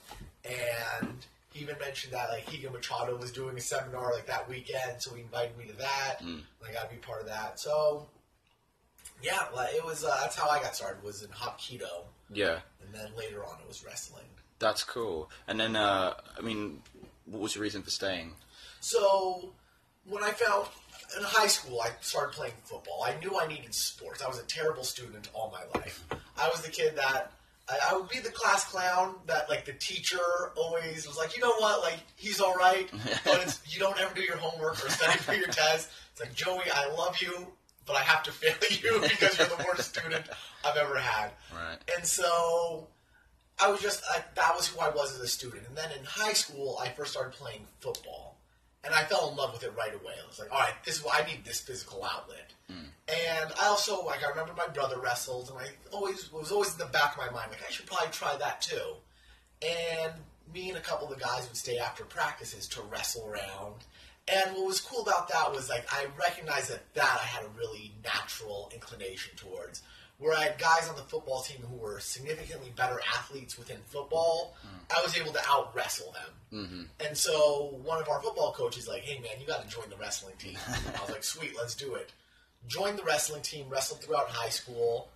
and 0.43 1.25
he 1.53 1.61
even 1.61 1.77
mentioned 1.79 2.13
that 2.13 2.29
like 2.29 2.51
Rigan 2.51 2.73
Machado 2.73 3.15
was 3.15 3.31
doing 3.31 3.57
a 3.57 3.61
seminar 3.61 4.11
like 4.13 4.25
that 4.27 4.49
weekend, 4.49 5.01
so 5.01 5.13
he 5.13 5.21
invited 5.21 5.57
me 5.57 5.65
to 5.65 5.77
that. 5.77 6.17
Mm. 6.21 6.41
I 6.67 6.73
got 6.73 6.89
to 6.89 6.95
be 6.95 7.01
part 7.01 7.21
of 7.21 7.27
that. 7.27 7.59
So 7.59 8.07
yeah, 9.21 9.39
like, 9.55 9.73
it 9.73 9.83
was. 9.83 10.03
Uh, 10.03 10.15
that's 10.21 10.35
how 10.35 10.49
I 10.49 10.61
got 10.61 10.75
started. 10.75 11.03
Was 11.03 11.23
in 11.23 11.29
Hapkido, 11.29 12.05
Yeah, 12.31 12.59
and 12.83 12.93
then 12.93 13.09
later 13.17 13.43
on 13.43 13.57
it 13.61 13.67
was 13.67 13.83
wrestling. 13.85 14.25
that's 14.59 14.83
cool. 14.83 15.29
And 15.47 15.59
then, 15.59 15.75
uh, 15.75 16.13
I 16.37 16.41
mean, 16.41 16.81
what 17.25 17.41
was 17.41 17.55
your 17.55 17.61
reason 17.63 17.83
for 17.83 17.89
staying? 17.91 18.33
So 18.79 19.53
when 20.05 20.23
I 20.23 20.31
found 20.31 20.67
in 21.17 21.23
high 21.23 21.47
school, 21.47 21.79
I 21.81 21.89
started 22.01 22.33
playing 22.33 22.53
football. 22.63 23.03
I 23.05 23.17
knew 23.19 23.37
I 23.39 23.47
needed 23.47 23.73
sports. 23.73 24.21
I 24.23 24.27
was 24.27 24.39
a 24.39 24.45
terrible 24.45 24.83
student 24.83 25.29
all 25.33 25.51
my 25.51 25.79
life. 25.79 26.03
I 26.11 26.49
was 26.49 26.61
the 26.61 26.71
kid 26.71 26.95
that 26.97 27.31
I, 27.69 27.77
I 27.91 27.97
would 27.97 28.09
be 28.09 28.19
the 28.19 28.31
class 28.31 28.65
clown 28.65 29.15
that 29.27 29.49
like 29.49 29.65
the 29.65 29.73
teacher 29.73 30.17
always 30.55 31.07
was 31.07 31.17
like, 31.17 31.35
you 31.35 31.41
know 31.41 31.53
what, 31.59 31.81
like 31.81 31.99
he's 32.15 32.39
all 32.41 32.55
right, 32.55 32.89
but 33.25 33.41
it's, 33.43 33.61
you 33.73 33.79
don't 33.79 33.99
ever 33.99 34.13
do 34.15 34.21
your 34.21 34.37
homework 34.37 34.83
or 34.85 34.89
study 34.89 35.17
for 35.19 35.33
your 35.33 35.47
test. 35.47 35.89
It's 36.11 36.21
like 36.21 36.33
Joey, 36.33 36.63
I 36.73 36.93
love 36.95 37.17
you, 37.21 37.47
but 37.85 37.95
I 37.95 38.01
have 38.01 38.23
to 38.23 38.31
fail 38.31 38.55
you 38.69 39.01
because 39.01 39.37
you're 39.37 39.47
the 39.47 39.65
worst 39.67 39.95
student 39.95 40.25
I've 40.67 40.77
ever 40.77 40.97
had. 40.97 41.31
Right. 41.53 41.77
And 41.95 42.05
so 42.05 42.87
I 43.59 43.69
was 43.69 43.81
just 43.81 44.03
I, 44.09 44.23
that 44.35 44.55
was 44.55 44.67
who 44.67 44.79
I 44.79 44.89
was 44.89 45.15
as 45.15 45.21
a 45.21 45.27
student. 45.27 45.67
And 45.67 45.75
then 45.75 45.91
in 45.97 46.03
high 46.05 46.33
school, 46.33 46.77
I 46.81 46.89
first 46.89 47.11
started 47.11 47.33
playing 47.33 47.65
football, 47.79 48.37
and 48.83 48.93
I 48.93 49.03
fell 49.03 49.29
in 49.29 49.35
love 49.35 49.53
with 49.53 49.63
it 49.63 49.73
right 49.77 49.93
away. 49.93 50.13
I 50.23 50.27
was 50.27 50.39
like, 50.39 50.51
all 50.51 50.59
right, 50.59 50.73
this 50.85 50.97
is 50.97 51.03
why 51.03 51.21
I 51.23 51.27
need 51.27 51.43
this 51.43 51.59
physical 51.61 52.03
outlet. 52.03 52.53
Hmm. 52.69 52.89
And 53.07 53.51
I 53.61 53.67
also 53.67 54.03
like 54.05 54.23
I 54.23 54.29
remember 54.29 54.53
my 54.55 54.67
brother 54.67 54.99
wrestled, 54.99 55.49
and 55.49 55.57
I 55.57 55.95
always 55.95 56.31
was 56.31 56.51
always 56.51 56.73
in 56.73 56.79
the 56.79 56.85
back 56.85 57.13
of 57.13 57.17
my 57.17 57.31
mind 57.31 57.51
like 57.51 57.63
I 57.67 57.71
should 57.71 57.87
probably 57.87 58.11
try 58.11 58.35
that 58.37 58.61
too. 58.61 58.95
And 59.61 60.13
me 60.53 60.69
and 60.69 60.77
a 60.77 60.81
couple 60.81 61.07
of 61.07 61.17
the 61.17 61.23
guys 61.23 61.47
would 61.47 61.57
stay 61.57 61.77
after 61.77 62.03
practices 62.05 62.67
to 62.69 62.81
wrestle 62.83 63.27
around. 63.27 63.85
And 64.27 64.55
what 64.55 64.67
was 64.67 64.81
cool 64.81 65.01
about 65.01 65.29
that 65.29 65.51
was 65.53 65.69
like 65.69 65.85
I 65.91 66.07
recognized 66.19 66.69
that 66.69 66.93
that 66.93 67.19
I 67.21 67.25
had 67.25 67.43
a 67.43 67.49
really 67.57 67.93
natural 68.03 68.69
inclination 68.73 69.35
towards. 69.35 69.81
Where 70.19 70.35
I 70.35 70.45
had 70.45 70.57
guys 70.57 70.89
on 70.89 70.95
the 70.95 71.03
football 71.03 71.41
team 71.43 71.61
who 71.61 71.75
were 71.75 71.99
significantly 71.99 72.71
better 72.75 72.99
athletes 73.15 73.55
within 73.57 73.77
football, 73.85 74.55
I 74.97 75.01
was 75.03 75.15
able 75.15 75.31
to 75.33 75.39
out 75.47 75.75
wrestle 75.75 76.11
them. 76.11 76.31
And 77.05 77.15
so 77.15 77.79
one 77.83 78.01
of 78.01 78.09
our 78.09 78.19
football 78.21 78.51
coaches 78.51 78.87
like, 78.87 79.03
"Hey 79.03 79.19
man, 79.19 79.39
you 79.39 79.45
got 79.45 79.61
to 79.61 79.67
join 79.67 79.89
the 79.89 79.97
wrestling 79.97 80.35
team." 80.37 80.57
I 80.67 81.01
was 81.01 81.11
like, 81.11 81.23
"Sweet, 81.23 81.55
let's 81.55 81.75
do 81.75 81.93
it." 81.95 82.11
Joined 82.67 82.97
the 82.97 83.03
wrestling 83.03 83.43
team, 83.43 83.69
wrestled 83.69 84.01
throughout 84.01 84.29
high 84.29 84.49
school. 84.49 85.09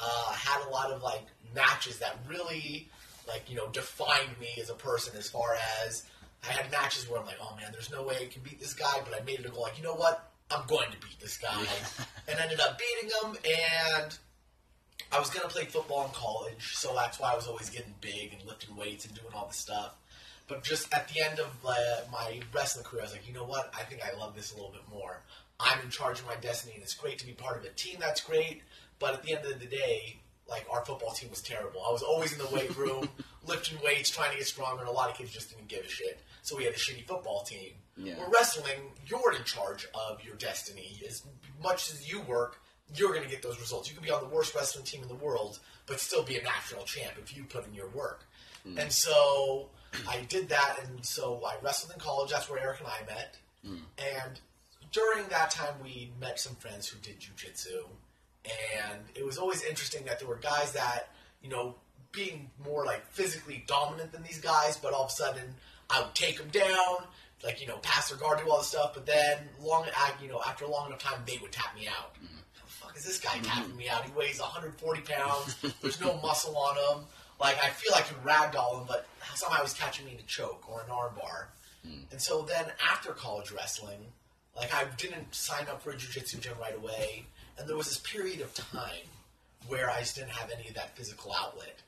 Uh, 0.00 0.32
had 0.32 0.66
a 0.66 0.70
lot 0.70 0.90
of 0.90 1.02
like 1.02 1.24
matches 1.54 1.98
that 1.98 2.16
really 2.28 2.88
like 3.28 3.50
you 3.50 3.56
know 3.56 3.68
defined 3.68 4.38
me 4.40 4.48
as 4.60 4.70
a 4.70 4.74
person. 4.74 5.14
As 5.18 5.28
far 5.28 5.56
as 5.84 6.04
I 6.48 6.52
had 6.52 6.70
matches 6.70 7.08
where 7.10 7.20
I'm 7.20 7.26
like, 7.26 7.38
"Oh 7.42 7.54
man, 7.56 7.72
there's 7.72 7.90
no 7.90 8.02
way 8.04 8.16
I 8.22 8.26
can 8.26 8.42
beat 8.42 8.58
this 8.60 8.72
guy," 8.74 9.00
but 9.04 9.20
I 9.20 9.22
made 9.24 9.40
it 9.40 9.46
a 9.46 9.50
goal. 9.50 9.62
Like, 9.62 9.76
you 9.76 9.84
know 9.84 9.94
what? 9.94 10.30
I'm 10.50 10.64
going 10.66 10.90
to 10.92 10.98
beat 10.98 11.18
this 11.20 11.36
guy, 11.36 11.60
and 12.28 12.38
ended 12.38 12.60
up 12.60 12.78
beating 12.78 13.10
him. 13.20 13.36
And 13.98 14.16
I 15.12 15.18
was 15.18 15.30
gonna 15.30 15.48
play 15.48 15.64
football 15.64 16.04
in 16.04 16.10
college, 16.12 16.74
so 16.74 16.94
that's 16.94 17.18
why 17.18 17.32
I 17.32 17.36
was 17.36 17.46
always 17.46 17.70
getting 17.70 17.94
big 18.00 18.32
and 18.32 18.44
lifting 18.46 18.76
weights 18.76 19.04
and 19.04 19.14
doing 19.14 19.32
all 19.34 19.46
this 19.46 19.56
stuff. 19.56 19.94
But 20.48 20.62
just 20.62 20.92
at 20.94 21.08
the 21.08 21.24
end 21.24 21.40
of 21.40 21.50
uh, 21.66 21.74
my 22.10 22.40
wrestling 22.54 22.84
career, 22.84 23.02
I 23.02 23.04
was 23.06 23.12
like, 23.12 23.26
you 23.26 23.34
know 23.34 23.44
what? 23.44 23.72
I 23.76 23.82
think 23.82 24.02
I 24.02 24.16
love 24.16 24.34
this 24.36 24.52
a 24.52 24.54
little 24.54 24.70
bit 24.70 24.82
more. 24.90 25.22
I'm 25.58 25.80
in 25.80 25.90
charge 25.90 26.20
of 26.20 26.26
my 26.26 26.36
destiny, 26.36 26.74
and 26.74 26.82
it's 26.82 26.94
great 26.94 27.18
to 27.18 27.26
be 27.26 27.32
part 27.32 27.56
of 27.56 27.64
a 27.64 27.70
team 27.70 27.96
that's 27.98 28.20
great. 28.20 28.62
But 28.98 29.14
at 29.14 29.22
the 29.22 29.36
end 29.36 29.44
of 29.46 29.58
the 29.58 29.66
day, 29.66 30.20
like 30.48 30.66
our 30.70 30.84
football 30.84 31.10
team 31.12 31.30
was 31.30 31.42
terrible. 31.42 31.80
I 31.86 31.92
was 31.92 32.02
always 32.02 32.32
in 32.32 32.38
the 32.38 32.48
weight 32.54 32.76
room, 32.76 33.08
lifting 33.46 33.78
weights, 33.84 34.10
trying 34.10 34.32
to 34.32 34.38
get 34.38 34.46
stronger, 34.46 34.80
and 34.80 34.88
a 34.88 34.92
lot 34.92 35.10
of 35.10 35.16
kids 35.16 35.32
just 35.32 35.50
didn't 35.50 35.68
give 35.68 35.84
a 35.84 35.88
shit. 35.88 36.20
So 36.42 36.56
we 36.56 36.64
had 36.64 36.74
a 36.74 36.76
shitty 36.76 37.06
football 37.06 37.42
team. 37.42 37.72
Yeah. 37.96 38.18
Where 38.18 38.28
wrestling, 38.28 38.92
you're 39.06 39.34
in 39.34 39.42
charge 39.44 39.88
of 39.94 40.22
your 40.22 40.36
destiny. 40.36 41.00
As 41.08 41.22
much 41.62 41.90
as 41.92 42.10
you 42.10 42.20
work, 42.20 42.60
you're 42.94 43.12
going 43.12 43.24
to 43.24 43.28
get 43.28 43.42
those 43.42 43.58
results. 43.58 43.88
You 43.88 43.96
can 43.96 44.04
be 44.04 44.10
on 44.10 44.22
the 44.22 44.28
worst 44.28 44.54
wrestling 44.54 44.84
team 44.84 45.02
in 45.02 45.08
the 45.08 45.14
world, 45.14 45.58
but 45.86 46.00
still 46.00 46.22
be 46.22 46.36
a 46.36 46.42
national 46.42 46.84
champ 46.84 47.14
if 47.20 47.36
you 47.36 47.44
put 47.44 47.66
in 47.66 47.74
your 47.74 47.88
work. 47.88 48.24
Hmm. 48.64 48.78
And 48.78 48.92
so 48.92 49.70
I 50.08 50.20
did 50.28 50.48
that, 50.50 50.76
and 50.84 51.04
so 51.04 51.42
I 51.46 51.56
wrestled 51.62 51.92
in 51.92 52.00
college. 52.00 52.30
That's 52.30 52.48
where 52.48 52.60
Eric 52.60 52.80
and 52.80 52.88
I 52.88 53.06
met. 53.06 53.36
Hmm. 53.64 53.76
And 53.98 54.40
during 54.92 55.28
that 55.28 55.50
time, 55.50 55.74
we 55.82 56.12
met 56.20 56.38
some 56.38 56.54
friends 56.56 56.88
who 56.88 56.98
did 57.00 57.20
jujitsu, 57.20 57.86
and 58.44 59.00
it 59.14 59.24
was 59.24 59.38
always 59.38 59.62
interesting 59.64 60.04
that 60.04 60.18
there 60.18 60.28
were 60.28 60.36
guys 60.36 60.72
that 60.72 61.10
you 61.42 61.50
know 61.50 61.74
being 62.12 62.50
more 62.64 62.84
like 62.84 63.06
physically 63.10 63.64
dominant 63.66 64.12
than 64.12 64.22
these 64.22 64.40
guys, 64.40 64.76
but 64.76 64.92
all 64.92 65.04
of 65.04 65.10
a 65.10 65.12
sudden 65.12 65.54
I 65.90 66.02
would 66.02 66.14
take 66.14 66.38
them 66.38 66.48
down, 66.48 67.04
like 67.44 67.60
you 67.60 67.66
know 67.66 67.78
pass 67.78 68.08
their 68.10 68.18
guard, 68.18 68.40
do 68.42 68.50
all 68.50 68.58
this 68.58 68.68
stuff, 68.68 68.94
but 68.94 69.06
then 69.06 69.38
long, 69.60 69.86
you 70.22 70.28
know 70.28 70.40
after 70.46 70.64
a 70.64 70.70
long 70.70 70.86
enough 70.86 71.00
time, 71.00 71.20
they 71.26 71.38
would 71.42 71.52
tap 71.52 71.74
me 71.74 71.88
out. 71.88 72.16
Fuck 72.16 72.35
is 72.96 73.04
this 73.04 73.20
guy 73.20 73.38
tapping 73.42 73.76
me 73.76 73.88
out? 73.88 74.04
He 74.04 74.12
weighs 74.12 74.40
140 74.40 75.02
pounds. 75.02 75.56
There's 75.82 76.00
no 76.00 76.18
muscle 76.22 76.56
on 76.56 76.98
him. 76.98 77.04
Like 77.38 77.56
I 77.62 77.68
feel 77.68 77.92
like 77.92 78.04
I 78.04 78.08
could 78.08 78.24
ragdoll 78.24 78.80
him, 78.80 78.86
but 78.88 79.06
somehow 79.34 79.62
he's 79.62 79.74
catching 79.74 80.06
me 80.06 80.12
in 80.12 80.18
a 80.18 80.22
choke 80.22 80.64
or 80.70 80.80
an 80.80 80.88
armbar. 80.88 81.46
Hmm. 81.84 82.04
And 82.10 82.20
so 82.20 82.42
then 82.42 82.64
after 82.90 83.12
college 83.12 83.52
wrestling, 83.52 84.00
like 84.56 84.74
I 84.74 84.84
didn't 84.96 85.34
sign 85.34 85.66
up 85.68 85.82
for 85.82 85.90
a 85.90 85.96
jiu-jitsu 85.96 86.38
gym 86.38 86.54
right 86.60 86.76
away, 86.76 87.26
and 87.58 87.68
there 87.68 87.76
was 87.76 87.86
this 87.86 87.98
period 87.98 88.40
of 88.40 88.54
time 88.54 89.06
where 89.68 89.90
I 89.90 90.00
just 90.00 90.16
didn't 90.16 90.30
have 90.30 90.50
any 90.50 90.68
of 90.68 90.74
that 90.74 90.96
physical 90.96 91.34
outlet, 91.38 91.82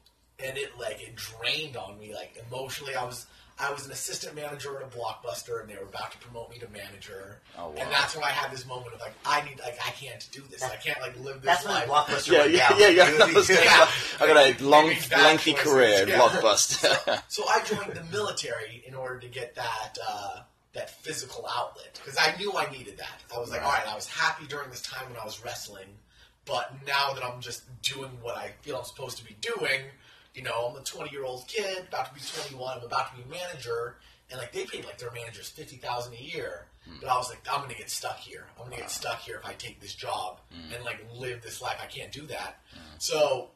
and 0.45 0.59
it 0.59 0.79
like 0.79 1.01
it 1.01 1.17
drained 1.17 1.77
on 1.77 1.99
me 1.99 2.15
like 2.15 2.37
emotionally. 2.51 2.95
I 2.95 3.05
was 3.05 3.27
I 3.61 3.73
was 3.73 3.87
an 3.87 3.93
assistant 3.93 4.37
manager 4.37 4.77
at 4.77 4.83
a 4.85 4.87
blockbuster, 4.97 5.61
and 5.61 5.69
they 5.69 5.75
were 5.75 5.83
about 5.89 6.13
to 6.13 6.19
promote 6.19 6.51
me 6.51 6.59
to 6.59 6.69
manager, 6.69 7.41
Oh, 7.59 7.71
wow. 7.71 7.75
and 7.79 7.91
that's 7.91 8.15
when 8.15 8.25
I 8.25 8.29
had 8.29 8.53
this 8.53 8.65
moment 8.67 8.95
of 8.95 9.01
like 9.01 9.15
I 9.27 9.41
need 9.49 9.59
like 9.61 9.77
I 9.85 9.91
can't 9.91 10.27
do 10.31 10.43
this. 10.51 10.63
I 10.63 10.77
can't 10.77 11.01
like 11.01 11.19
live 11.19 11.43
this 11.43 11.63
That's 11.63 11.65
when 11.65 11.75
life. 11.75 11.89
Blockbuster 11.89 12.33
Yeah, 12.33 12.45
yeah, 12.45 12.89
yeah, 12.89 12.89
yeah. 12.89 13.25
I, 13.25 13.33
was 13.33 13.51
Yeah. 13.51 13.89
I 14.21 14.27
got 14.27 14.61
a 14.61 14.65
long, 14.65 14.87
lengthy 15.11 15.53
choices, 15.55 15.65
career 15.73 16.03
in 16.05 16.09
yeah. 16.09 16.19
Blockbuster. 16.19 17.23
So 17.29 17.45
I 17.49 17.63
joined 17.65 17.95
the 17.95 18.05
military 18.17 18.85
in 18.87 18.95
order 18.95 19.19
to 19.19 19.29
get 19.29 19.55
that 19.57 19.99
uh, 20.09 20.41
that 20.75 20.91
physical 21.03 21.47
outlet 21.53 21.99
because 22.03 22.17
I 22.21 22.37
knew 22.39 22.53
I 22.57 22.71
needed 22.71 22.99
that. 22.99 23.23
I 23.35 23.39
was 23.41 23.51
like, 23.51 23.65
all 23.65 23.73
right, 23.73 23.87
I 23.89 23.95
was 23.95 24.07
happy 24.07 24.47
during 24.47 24.71
this 24.71 24.83
time 24.83 25.09
when 25.11 25.21
I 25.21 25.25
was 25.25 25.43
wrestling, 25.45 25.89
but 26.45 26.75
now 26.87 27.13
that 27.15 27.25
I'm 27.25 27.41
just 27.41 27.63
doing 27.83 28.11
what 28.23 28.37
I 28.37 28.53
feel 28.63 28.77
I'm 28.77 28.85
supposed 28.85 29.19
to 29.19 29.25
be 29.25 29.37
doing, 29.41 29.81
you 30.39 30.45
know, 30.45 30.71
I'm 30.71 30.77
a 30.77 30.85
20 30.85 31.11
year 31.11 31.25
old 31.25 31.49
kid 31.49 31.87
about 31.89 32.07
to 32.07 32.15
be 32.15 32.21
21. 32.21 32.79
I'm 32.79 32.85
about 32.85 33.11
to 33.11 33.23
be 33.23 33.29
manager, 33.29 33.97
and 34.31 34.39
like 34.39 34.53
they 34.53 34.65
paid 34.65 34.85
like 34.85 34.97
their 34.99 35.11
managers 35.11 35.49
fifty 35.49 35.77
thousand 35.77 36.15
a 36.15 36.23
year. 36.23 36.67
Hmm. 36.87 36.99
But 37.01 37.09
I 37.11 37.17
was 37.17 37.29
like, 37.29 37.41
I'm 37.51 37.63
gonna 37.63 37.75
get 37.75 37.91
stuck 37.91 38.19
here. 38.19 38.47
I'm 38.57 38.67
gonna 38.67 38.77
get 38.77 38.91
stuck 38.91 39.19
here 39.19 39.41
if 39.43 39.45
I 39.45 39.55
take 39.55 39.81
this 39.81 39.95
job 39.95 40.41
hmm. 40.53 40.73
and 40.73 40.85
like 40.85 41.05
live 41.13 41.43
this 41.43 41.61
life. 41.61 41.79
I 41.83 41.87
can't 41.87 42.13
do 42.13 42.23
that. 42.27 42.61
Hmm. 42.73 42.81
So 42.99 43.49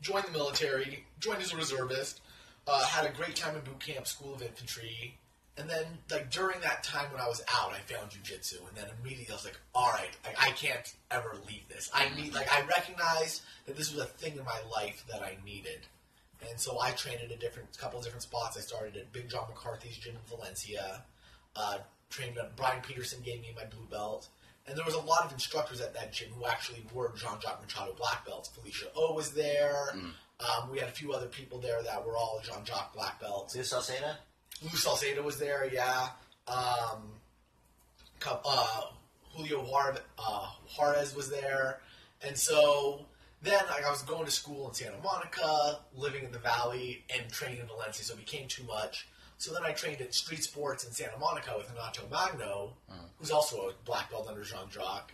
joined 0.00 0.24
the 0.24 0.32
military, 0.32 1.06
joined 1.20 1.42
as 1.42 1.52
a 1.52 1.56
reservist, 1.56 2.20
uh, 2.66 2.84
had 2.84 3.06
a 3.06 3.12
great 3.12 3.36
time 3.36 3.54
in 3.54 3.60
boot 3.60 3.78
camp, 3.78 4.06
School 4.08 4.34
of 4.34 4.42
Infantry, 4.42 5.16
and 5.56 5.70
then 5.70 5.84
like 6.10 6.30
during 6.30 6.60
that 6.60 6.82
time 6.82 7.06
when 7.12 7.20
I 7.20 7.28
was 7.28 7.42
out, 7.54 7.72
I 7.72 7.78
found 7.92 8.10
jujitsu, 8.10 8.66
and 8.68 8.76
then 8.76 8.86
immediately 9.00 9.32
I 9.32 9.36
was 9.36 9.44
like, 9.44 9.58
all 9.74 9.90
right, 9.92 10.10
I, 10.24 10.48
I 10.48 10.50
can't 10.50 10.92
ever 11.10 11.36
leave 11.46 11.68
this. 11.68 11.88
I 11.94 12.08
need 12.16 12.34
like 12.34 12.52
I 12.52 12.66
recognized 12.66 13.42
that 13.66 13.76
this 13.76 13.92
was 13.92 14.02
a 14.02 14.06
thing 14.06 14.32
in 14.32 14.44
my 14.44 14.60
life 14.74 15.04
that 15.10 15.22
I 15.22 15.38
needed, 15.44 15.86
and 16.48 16.60
so 16.60 16.80
I 16.80 16.90
trained 16.92 17.20
at 17.20 17.30
a 17.30 17.36
different 17.36 17.76
couple 17.78 17.98
of 17.98 18.04
different 18.04 18.22
spots. 18.22 18.56
I 18.56 18.60
started 18.60 18.96
at 18.96 19.12
Big 19.12 19.28
John 19.28 19.46
McCarthy's 19.48 19.96
gym 19.96 20.14
in 20.14 20.36
Valencia. 20.36 21.02
Uh, 21.54 21.78
trained 22.10 22.36
at 22.38 22.56
Brian 22.56 22.82
Peterson 22.82 23.20
gave 23.24 23.40
me 23.40 23.52
my 23.56 23.64
blue 23.64 23.86
belt. 23.90 24.28
And 24.66 24.76
there 24.76 24.84
was 24.84 24.94
a 24.94 25.00
lot 25.00 25.24
of 25.24 25.32
instructors 25.32 25.80
at 25.80 25.94
that 25.94 26.12
gym 26.12 26.28
who 26.36 26.44
actually 26.46 26.84
were 26.92 27.12
Jean 27.16 27.40
Jacques 27.40 27.62
Machado 27.62 27.94
black 27.94 28.26
belts. 28.26 28.48
Felicia 28.48 28.86
O 28.96 29.14
was 29.14 29.32
there. 29.32 29.94
Um, 30.40 30.70
we 30.70 30.78
had 30.78 30.88
a 30.88 30.92
few 30.92 31.12
other 31.12 31.26
people 31.26 31.60
there 31.60 31.82
that 31.82 32.04
were 32.04 32.16
all 32.16 32.40
Jean 32.42 32.64
Jacques 32.64 32.92
black 32.94 33.20
belts. 33.20 33.54
Lou 33.54 33.62
Salceda? 33.62 34.16
Lou 34.62 34.70
Salcedo 34.70 35.22
was 35.22 35.38
there, 35.38 35.70
yeah. 35.72 36.08
Um, 36.48 37.12
uh, 38.26 38.80
Julio 39.34 39.62
Juarez, 39.62 39.98
uh, 40.18 40.48
Juarez 40.76 41.14
was 41.14 41.30
there. 41.30 41.80
And 42.22 42.36
so 42.36 43.06
then 43.42 43.60
like, 43.70 43.84
I 43.84 43.90
was 43.90 44.02
going 44.02 44.24
to 44.24 44.30
school 44.30 44.68
in 44.68 44.74
Santa 44.74 44.96
Monica, 45.02 45.80
living 45.94 46.24
in 46.24 46.32
the 46.32 46.38
Valley, 46.38 47.04
and 47.14 47.30
training 47.30 47.58
in 47.60 47.66
Valencia, 47.66 48.04
so 48.04 48.14
it 48.14 48.18
became 48.20 48.48
too 48.48 48.64
much. 48.64 49.06
So 49.38 49.52
then 49.52 49.62
I 49.64 49.72
trained 49.72 50.00
at 50.00 50.14
Street 50.14 50.42
Sports 50.42 50.84
in 50.84 50.92
Santa 50.92 51.18
Monica 51.18 51.52
with 51.56 51.68
Renato 51.70 52.02
Magno, 52.10 52.72
who's 53.18 53.30
also 53.30 53.68
a 53.68 53.72
black 53.84 54.10
belt 54.10 54.26
under 54.28 54.42
Jean 54.42 54.68
Jacques. 54.70 55.12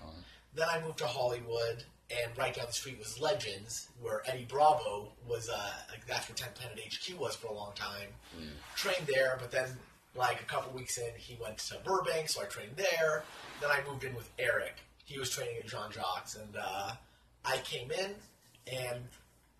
Then 0.54 0.66
I 0.70 0.80
moved 0.80 0.98
to 0.98 1.06
Hollywood, 1.06 1.82
and 2.10 2.36
right 2.38 2.54
down 2.54 2.66
the 2.66 2.72
street 2.72 2.98
was 2.98 3.18
Legends, 3.20 3.88
where 4.00 4.22
Eddie 4.26 4.44
Bravo 4.48 5.08
was. 5.26 5.48
Uh, 5.48 5.70
like 5.90 6.06
that's 6.06 6.28
where 6.28 6.36
10th 6.36 6.54
Planet 6.54 6.78
HQ 6.78 7.18
was 7.20 7.34
for 7.34 7.48
a 7.48 7.52
long 7.52 7.72
time. 7.74 8.08
Trained 8.76 9.06
there, 9.08 9.36
but 9.40 9.50
then 9.50 9.66
like 10.14 10.40
a 10.40 10.44
couple 10.44 10.72
weeks 10.72 10.98
in, 10.98 11.10
he 11.16 11.36
went 11.42 11.58
to 11.58 11.78
Burbank, 11.84 12.28
so 12.28 12.42
I 12.42 12.44
trained 12.44 12.76
there. 12.76 13.24
Then 13.60 13.70
I 13.70 13.80
moved 13.90 14.04
in 14.04 14.14
with 14.14 14.30
Eric. 14.38 14.74
He 15.04 15.18
was 15.18 15.30
training 15.30 15.56
at 15.58 15.66
Jean 15.66 15.90
Jacques, 15.90 16.28
and 16.40 16.54
uh, 16.56 16.92
I 17.44 17.58
came 17.58 17.90
in, 17.90 18.14
and 18.72 19.00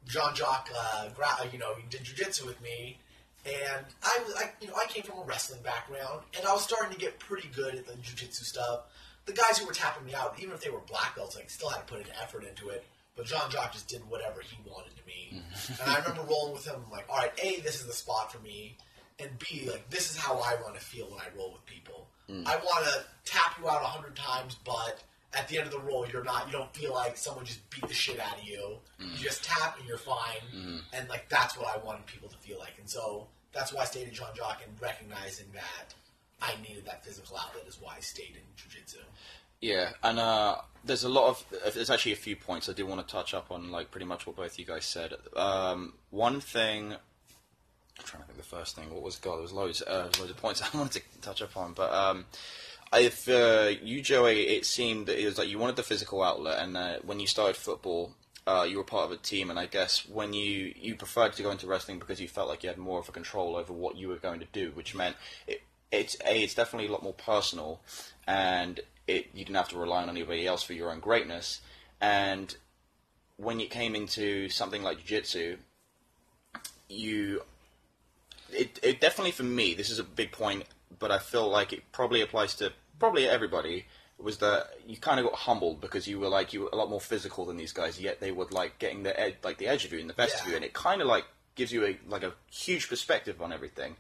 Jean 0.07 0.35
Jacques, 0.35 0.71
uh, 0.77 1.09
gra- 1.11 1.49
you 1.53 1.59
know, 1.59 1.75
he 1.75 1.85
did 1.89 2.03
jujitsu 2.05 2.47
with 2.47 2.61
me, 2.63 2.99
And 3.45 3.85
I 4.05 4.19
was, 4.25 4.35
I, 4.37 4.51
you 4.61 4.69
know, 4.69 4.75
I 4.81 4.87
came 4.87 5.03
from 5.03 5.19
a 5.19 5.25
wrestling 5.25 5.63
background, 5.63 6.23
and 6.37 6.47
I 6.47 6.53
was 6.53 6.63
starting 6.63 6.93
to 6.93 6.99
get 6.99 7.19
pretty 7.19 7.49
good 7.49 7.75
at 7.75 7.87
the 7.87 7.95
jujitsu 7.95 8.45
stuff. 8.45 8.83
The 9.27 9.33
guys 9.33 9.59
who 9.59 9.67
were 9.67 9.73
tapping 9.73 10.07
me 10.07 10.15
out, 10.15 10.39
even 10.39 10.53
if 10.55 10.61
they 10.61 10.71
were 10.71 10.81
black 10.89 11.17
belts, 11.17 11.37
I 11.37 11.45
still 11.49 11.69
had 11.69 11.87
to 11.87 11.93
put 11.93 12.01
an 12.07 12.13
effort 12.23 12.45
into 12.45 12.69
it. 12.69 12.85
But 13.17 13.27
Jean 13.27 13.51
Jacques 13.51 13.73
just 13.73 13.89
did 13.89 14.01
whatever 14.09 14.41
he 14.41 14.57
wanted 14.65 14.97
to 14.97 15.05
me, 15.07 15.43
and 15.81 15.91
I 15.91 15.99
remember 15.99 16.23
rolling 16.23 16.53
with 16.55 16.65
him 16.65 16.81
like, 16.91 17.05
all 17.11 17.19
right, 17.19 17.33
a, 17.43 17.61
this 17.61 17.81
is 17.81 17.87
the 17.87 17.93
spot 17.93 18.33
for 18.33 18.39
me, 18.39 18.77
and 19.19 19.29
b, 19.39 19.69
like 19.71 19.91
this 19.91 20.11
is 20.11 20.17
how 20.17 20.35
I 20.39 20.55
want 20.63 20.75
to 20.77 20.81
feel 20.81 21.07
when 21.11 21.21
I 21.21 21.27
roll 21.37 21.53
with 21.53 21.65
people. 21.67 22.09
I 22.47 22.57
want 22.57 22.87
to 22.87 23.05
tap 23.31 23.59
you 23.61 23.69
out 23.69 23.83
a 23.83 23.87
hundred 23.87 24.17
times, 24.17 24.57
but 24.65 25.03
at 25.35 25.49
the 25.49 25.59
end 25.59 25.67
of 25.67 25.73
the 25.73 25.81
roll, 25.81 26.07
you're 26.13 26.25
not. 26.25 26.47
You 26.47 26.53
don't 26.53 26.75
feel 26.75 26.93
like 26.93 27.17
someone 27.17 27.45
just 27.45 27.69
beat 27.71 27.87
the 27.87 27.95
shit 27.95 28.21
out 28.21 28.39
of 28.39 28.45
you. 28.45 28.79
You 28.99 29.25
just 29.25 29.45
tap 29.45 29.79
and 29.79 29.89
you're 29.89 29.99
fine, 29.99 30.83
and 30.93 31.09
like 31.09 31.29
that's 31.29 31.57
what 31.57 31.69
I 31.75 31.85
wanted 31.85 32.07
people 32.07 32.29
to 32.29 32.37
feel 32.39 32.59
like. 32.59 32.75
And 32.79 32.89
so 32.89 33.27
that's 33.53 33.73
why 33.73 33.83
I 33.83 33.85
stayed 33.85 34.09
in 34.09 34.15
Jean 34.15 34.29
Jacques 34.35 34.63
and 34.67 34.81
recognizing 34.81 35.47
that 35.55 35.95
I 36.41 36.55
needed 36.67 36.85
that 36.87 37.05
physical 37.05 37.37
outlet 37.37 37.65
is 37.67 37.79
why 37.81 37.95
I 37.97 38.01
stayed 38.01 38.35
in 38.35 38.43
jiu-jitsu. 38.57 38.99
Yeah, 39.61 39.91
and 40.03 40.19
uh, 40.19 40.57
there's 40.85 41.05
a 41.05 41.09
lot 41.09 41.29
of 41.29 41.75
there's 41.75 41.89
actually 41.89 42.13
a 42.13 42.17
few 42.17 42.35
points 42.35 42.69
I 42.69 42.73
do 42.73 42.85
want 42.85 43.07
to 43.07 43.13
touch 43.13 43.33
up 43.33 43.51
on, 43.51 43.71
like 43.71 43.91
pretty 43.93 44.07
much 44.07 44.27
what 44.27 44.35
both 44.37 44.59
you 44.59 44.65
guys 44.65 44.85
said. 44.85 45.15
Um, 45.37 45.95
one 46.11 46.41
thing, 46.41 46.93
I'm 46.93 48.05
trying 48.05 48.23
to 48.23 48.27
think 48.27 48.39
of 48.39 48.45
the 48.45 48.57
first 48.57 48.75
thing. 48.75 48.93
What 48.93 49.03
was 49.03 49.17
God? 49.17 49.35
There 49.37 49.43
was 49.43 49.53
loads, 49.53 49.81
uh, 49.83 50.11
loads 50.19 50.31
of 50.33 50.37
points 50.37 50.63
I 50.75 50.77
wanted 50.77 51.03
to 51.13 51.21
touch 51.21 51.43
up 51.43 51.57
on, 51.57 51.75
but 51.75 51.93
um, 51.93 52.25
if 52.95 53.29
uh, 53.29 53.73
you 53.83 54.03
Joey, 54.03 54.49
it 54.49 54.67
seemed 54.67 55.07
that 55.07 55.21
it 55.21 55.27
was 55.27 55.39
like 55.39 55.49
you 55.49 55.59
wanted 55.59 55.77
the 55.77 55.83
physical 55.83 56.23
outlet, 56.23 56.59
and 56.63 56.77
uh, 56.77 56.97
when 57.05 57.21
you 57.21 57.27
started 57.27 57.57
football. 57.57 58.15
Uh, 58.45 58.67
you 58.69 58.77
were 58.77 58.83
part 58.83 59.05
of 59.05 59.13
a 59.13 59.17
team, 59.17 59.51
and 59.51 59.57
I 59.57 59.67
guess 59.67 60.05
when 60.09 60.33
you 60.33 60.75
you 60.75 60.97
preferred 60.97 61.33
to 61.35 61.45
go 61.45 61.53
into 61.53 61.69
wrestling 61.69 62.01
because 62.01 62.21
you 62.21 62.27
felt 62.27 62.49
like 62.49 62.65
you 62.65 62.69
had 62.71 62.77
more 62.77 62.99
of 62.99 63.09
a 63.09 63.13
control 63.13 63.55
over 63.55 63.73
what 63.73 63.97
you 63.97 64.09
were 64.09 64.17
going 64.17 64.41
to 64.41 64.49
do, 64.53 64.73
which 64.75 64.97
meant 64.97 65.15
it, 65.47 65.63
it's 65.93 66.17
a 66.27 66.43
it's 66.43 66.55
definitely 66.55 66.89
a 66.89 66.91
lot 66.91 67.05
more 67.05 67.13
personal, 67.13 67.81
and 68.27 68.81
it 69.07 69.29
you 69.33 69.45
didn't 69.45 69.57
have 69.57 69.69
to 69.69 69.79
rely 69.79 70.03
on 70.03 70.09
anybody 70.09 70.45
else 70.45 70.63
for 70.65 70.73
your 70.73 70.91
own 70.91 70.99
greatness. 70.99 71.61
And 72.01 72.57
when 73.37 73.61
you 73.61 73.69
came 73.69 73.95
into 73.95 74.49
something 74.49 74.83
like 74.83 74.99
jiu-jitsu, 74.99 75.59
you 76.89 77.43
it 78.51 78.79
it 78.83 79.01
definitely 79.01 79.33
for 79.33 79.45
me 79.45 79.75
this 79.75 79.91
is 79.91 79.99
a 79.99 80.05
big 80.05 80.33
point, 80.33 80.65
but 80.99 81.11
I 81.11 81.19
feel 81.19 81.49
like 81.49 81.73
it 81.73 81.83
probably 81.93 82.23
applies 82.23 82.55
to 82.57 82.73
probably 83.03 83.29
everybody. 83.29 83.87
Was 84.19 84.39
that 84.39 84.69
you 84.87 84.97
kind 84.97 85.19
of 85.19 85.27
got 85.27 85.35
humbled 85.35 85.81
because 85.81 86.07
you 86.07 86.21
were 86.21 86.29
like 86.29 86.53
you 86.53 86.61
were 86.61 86.71
a 86.73 86.77
lot 86.77 86.89
more 86.89 87.01
physical 87.01 87.45
than 87.45 87.57
these 87.57 87.73
guys, 87.73 88.01
yet 88.01 88.21
they 88.21 88.31
were 88.31 88.47
like 88.53 88.79
getting 88.79 89.03
the 89.03 89.19
ed- 89.19 89.39
like 89.43 89.59
the 89.59 89.67
edge 89.67 89.85
of 89.85 89.93
you 89.93 89.99
and 89.99 90.09
the 90.09 90.15
best 90.15 90.41
of 90.41 90.49
you, 90.49 90.55
and 90.55 90.65
it 90.65 90.73
kind 90.73 91.01
of 91.01 91.09
like 91.09 91.25
gives 91.57 91.73
you 91.73 91.85
a 91.85 91.99
like 92.09 92.23
a 92.23 92.33
huge 92.53 92.89
perspective 92.89 93.43
on 93.43 93.53
everything. 93.53 93.97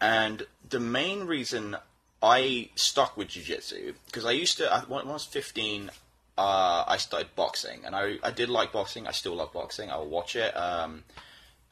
And 0.00 0.46
the 0.68 0.78
main 0.78 1.24
reason 1.24 1.76
I 2.22 2.70
stuck 2.76 3.16
with 3.16 3.28
jiu-jitsu 3.28 3.94
because 4.06 4.24
I 4.24 4.30
used 4.30 4.58
to 4.58 4.72
I, 4.72 4.80
when 4.82 5.08
I 5.08 5.12
was 5.12 5.24
15 5.24 5.90
uh, 6.36 6.84
I 6.86 6.96
started 6.98 7.34
boxing. 7.34 7.80
And 7.84 7.96
I, 7.96 8.18
I 8.22 8.30
did 8.30 8.48
like 8.48 8.70
boxing. 8.72 9.08
I 9.08 9.10
still 9.10 9.34
love 9.34 9.52
boxing. 9.52 9.90
I'll 9.90 10.06
watch 10.06 10.36
it 10.36 10.56
um, 10.56 11.02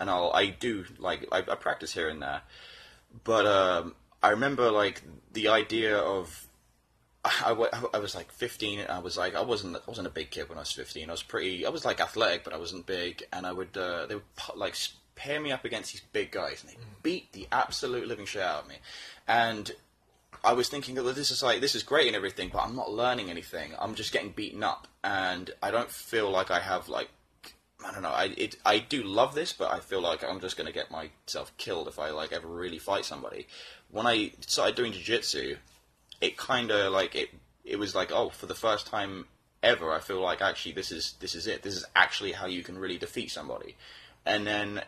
and 0.00 0.10
I'll 0.10 0.32
I 0.34 0.46
do 0.46 0.84
like 0.98 1.28
I, 1.30 1.38
I 1.38 1.54
practice 1.54 1.92
here 1.92 2.08
and 2.08 2.20
there. 2.20 2.42
But 3.22 3.46
um, 3.46 3.94
I 4.20 4.30
remember 4.30 4.72
like 4.72 5.02
the 5.32 5.46
idea 5.48 5.96
of 5.96 6.45
I, 7.44 7.52
wa- 7.52 7.68
I 7.94 7.98
was 7.98 8.14
like 8.14 8.30
15 8.30 8.80
and 8.80 8.90
I 8.90 8.98
was 8.98 9.16
like 9.16 9.34
I 9.34 9.40
wasn't 9.42 9.76
I 9.76 9.80
wasn't 9.86 10.06
a 10.06 10.10
big 10.10 10.30
kid 10.30 10.48
when 10.48 10.58
I 10.58 10.62
was 10.62 10.72
15 10.72 11.08
I 11.08 11.12
was 11.12 11.22
pretty 11.22 11.66
I 11.66 11.70
was 11.70 11.84
like 11.84 12.00
athletic 12.00 12.44
but 12.44 12.52
I 12.52 12.58
wasn't 12.58 12.86
big 12.86 13.24
and 13.32 13.46
I 13.46 13.52
would 13.52 13.76
uh, 13.76 14.06
they 14.06 14.14
would 14.14 14.36
pu- 14.36 14.58
like 14.58 14.76
pair 15.14 15.40
me 15.40 15.50
up 15.52 15.64
against 15.64 15.92
these 15.92 16.02
big 16.12 16.30
guys 16.30 16.62
and 16.62 16.70
they 16.72 16.76
beat 17.02 17.32
the 17.32 17.48
absolute 17.50 18.06
living 18.06 18.26
shit 18.26 18.42
out 18.42 18.62
of 18.62 18.68
me 18.68 18.76
and 19.26 19.72
I 20.44 20.52
was 20.52 20.68
thinking, 20.68 20.98
oh, 20.98 21.02
this 21.12 21.30
is 21.30 21.42
like 21.42 21.60
this 21.60 21.74
is 21.74 21.82
great 21.82 22.06
and 22.06 22.16
everything, 22.16 22.50
but 22.52 22.58
I'm 22.62 22.76
not 22.76 22.92
learning 22.92 23.30
anything. 23.30 23.72
I'm 23.78 23.94
just 23.94 24.12
getting 24.12 24.30
beaten 24.30 24.62
up, 24.62 24.86
and 25.02 25.50
I 25.62 25.70
don't 25.70 25.90
feel 25.90 26.30
like 26.30 26.50
I 26.50 26.60
have 26.60 26.88
like 26.88 27.08
I 27.84 27.92
don't 27.92 28.02
know. 28.02 28.10
I 28.10 28.34
it 28.36 28.56
I 28.64 28.78
do 28.78 29.02
love 29.02 29.34
this, 29.34 29.52
but 29.52 29.72
I 29.72 29.80
feel 29.80 30.00
like 30.00 30.22
I'm 30.24 30.40
just 30.40 30.56
going 30.56 30.66
to 30.66 30.72
get 30.72 30.90
myself 30.90 31.56
killed 31.56 31.88
if 31.88 31.98
I 31.98 32.10
like 32.10 32.32
ever 32.32 32.46
really 32.48 32.78
fight 32.78 33.04
somebody. 33.04 33.46
When 33.90 34.06
I 34.06 34.32
started 34.40 34.76
doing 34.76 34.92
jiu-jitsu, 34.92 35.56
it 36.20 36.36
kind 36.36 36.70
of 36.70 36.92
like 36.92 37.14
it 37.14 37.30
it 37.64 37.78
was 37.78 37.94
like 37.94 38.12
oh, 38.12 38.30
for 38.30 38.46
the 38.46 38.54
first 38.54 38.86
time 38.86 39.26
ever, 39.62 39.92
I 39.92 40.00
feel 40.00 40.20
like 40.20 40.40
actually 40.40 40.72
this 40.72 40.92
is 40.92 41.14
this 41.20 41.34
is 41.34 41.46
it. 41.46 41.62
This 41.62 41.74
is 41.76 41.84
actually 41.94 42.32
how 42.32 42.46
you 42.46 42.62
can 42.62 42.78
really 42.78 42.98
defeat 42.98 43.30
somebody, 43.30 43.76
and 44.24 44.46
then 44.46 44.82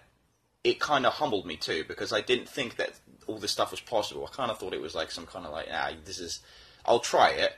it 0.64 0.80
kind 0.80 1.06
of 1.06 1.14
humbled 1.14 1.46
me 1.46 1.56
too 1.56 1.84
because 1.86 2.12
I 2.12 2.20
didn't 2.20 2.48
think 2.48 2.76
that 2.76 2.92
all 3.26 3.38
this 3.38 3.52
stuff 3.52 3.70
was 3.70 3.80
possible. 3.80 4.28
I 4.30 4.34
kind 4.34 4.50
of 4.50 4.58
thought 4.58 4.74
it 4.74 4.80
was 4.80 4.94
like 4.94 5.10
some 5.10 5.26
kind 5.26 5.46
of 5.46 5.52
like, 5.52 5.68
ah, 5.72 5.92
this 6.04 6.18
is, 6.18 6.40
I'll 6.84 7.00
try 7.00 7.30
it, 7.30 7.52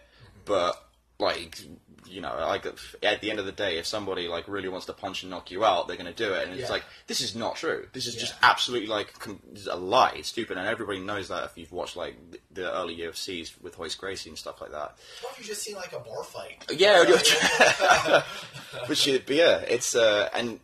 but 0.45 0.77
like, 1.19 1.61
you 2.07 2.21
know, 2.21 2.35
like 2.39 2.67
at 3.03 3.21
the 3.21 3.31
end 3.31 3.39
of 3.39 3.47
the 3.47 3.53
day, 3.53 3.79
if 3.79 3.87
somebody 3.87 4.27
like 4.29 4.49
really 4.49 4.69
wants 4.69 4.87
to 4.87 4.93
punch 4.93 5.23
and 5.23 5.31
knock 5.31 5.51
you 5.51 5.65
out, 5.65 5.87
they're 5.89 5.97
going 5.97 6.13
to 6.13 6.15
do 6.27 6.33
it, 6.33 6.45
and 6.45 6.53
it's 6.53 6.63
Yeah. 6.69 6.73
like 6.73 6.85
this 7.07 7.21
is 7.21 7.35
not 7.37 7.57
true. 7.57 7.87
This 7.93 8.07
is 8.07 8.15
just 8.17 8.35
absolutely 8.43 8.89
like 8.89 9.19
com- 9.19 9.41
a 9.71 9.77
lie. 9.77 10.15
It's 10.17 10.29
stupid, 10.29 10.59
and 10.59 10.67
everybody 10.67 10.99
knows 11.01 11.29
that 11.29 11.45
if 11.45 11.57
you've 11.57 11.73
watched 11.73 11.97
like 11.97 12.17
the- 12.51 12.73
early 12.75 12.97
UFCs 12.97 13.61
with 13.63 13.79
Royce 13.79 13.95
Gracie 13.95 14.31
and 14.31 14.39
stuff 14.39 14.61
like 14.61 14.71
that. 14.73 14.97
What 15.23 15.33
if 15.35 15.39
you 15.41 15.45
just 15.45 15.63
seen 15.63 15.77
like 15.77 15.93
a 15.93 16.01
bar 16.01 16.25
fight? 16.25 16.65
Yeah, 16.71 17.05
but, 18.89 18.97
shit, 18.97 19.27
but 19.27 19.37
yeah, 19.37 19.59
it's 19.61 19.95
uh, 19.95 20.29
and 20.35 20.61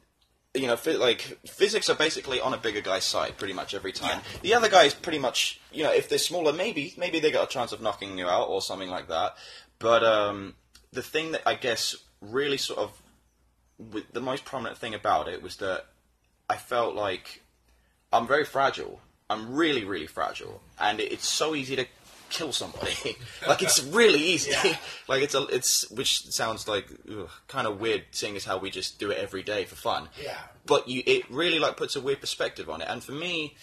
you 0.54 0.66
know, 0.66 0.78
like 0.98 1.38
physics 1.46 1.88
are 1.90 1.94
basically 1.96 2.40
on 2.40 2.54
a 2.54 2.56
bigger 2.56 2.80
guy's 2.80 3.04
side 3.04 3.36
pretty 3.36 3.52
much 3.52 3.74
every 3.74 3.92
time. 3.92 4.20
The 4.42 4.54
other 4.54 4.68
guy 4.70 4.84
is 4.84 4.94
pretty 4.94 5.18
much, 5.18 5.60
you 5.70 5.82
know, 5.82 5.92
if 5.92 6.08
they're 6.08 6.18
smaller, 6.18 6.52
maybe 6.52 6.94
maybe 6.96 7.20
they 7.20 7.30
got 7.30 7.44
a 7.44 7.52
chance 7.52 7.72
of 7.72 7.82
knocking 7.82 8.16
you 8.18 8.26
out 8.26 8.48
or 8.48 8.62
something 8.62 8.88
like 8.88 9.08
that. 9.08 9.36
But 9.78 10.02
um, 10.02 10.54
the 10.92 11.02
thing 11.02 11.32
that 11.32 11.42
I 11.46 11.54
guess 11.54 11.94
really 12.20 12.56
sort 12.56 12.78
of 12.78 13.02
with 13.78 14.12
the 14.12 14.20
most 14.20 14.44
prominent 14.44 14.78
thing 14.78 14.94
about 14.94 15.28
it 15.28 15.42
was 15.42 15.56
that 15.56 15.86
I 16.48 16.56
felt 16.56 16.94
like 16.94 17.42
I'm 18.12 18.26
very 18.26 18.44
fragile. 18.44 19.00
I'm 19.28 19.54
really, 19.54 19.84
really 19.84 20.06
fragile, 20.06 20.62
and 20.80 21.00
it- 21.00 21.12
it's 21.12 21.28
so 21.28 21.54
easy 21.54 21.74
to 21.76 21.86
kill 22.30 22.52
somebody. 22.52 23.16
like 23.46 23.62
it's 23.62 23.82
really 23.82 24.20
easy. 24.20 24.50
Yeah. 24.52 24.76
like 25.08 25.22
it's 25.22 25.34
a, 25.34 25.42
it's 25.48 25.90
which 25.90 26.26
sounds 26.28 26.66
like 26.68 26.86
ugh, 27.10 27.28
kind 27.48 27.66
of 27.66 27.80
weird, 27.80 28.04
seeing 28.12 28.36
as 28.36 28.44
how 28.44 28.58
we 28.58 28.70
just 28.70 28.98
do 28.98 29.10
it 29.10 29.18
every 29.18 29.42
day 29.42 29.64
for 29.64 29.74
fun. 29.76 30.08
Yeah. 30.22 30.38
But 30.64 30.88
you, 30.88 31.02
it 31.06 31.28
really 31.30 31.58
like 31.58 31.76
puts 31.76 31.96
a 31.96 32.00
weird 32.00 32.20
perspective 32.20 32.70
on 32.70 32.80
it, 32.80 32.88
and 32.88 33.02
for 33.02 33.12
me, 33.12 33.56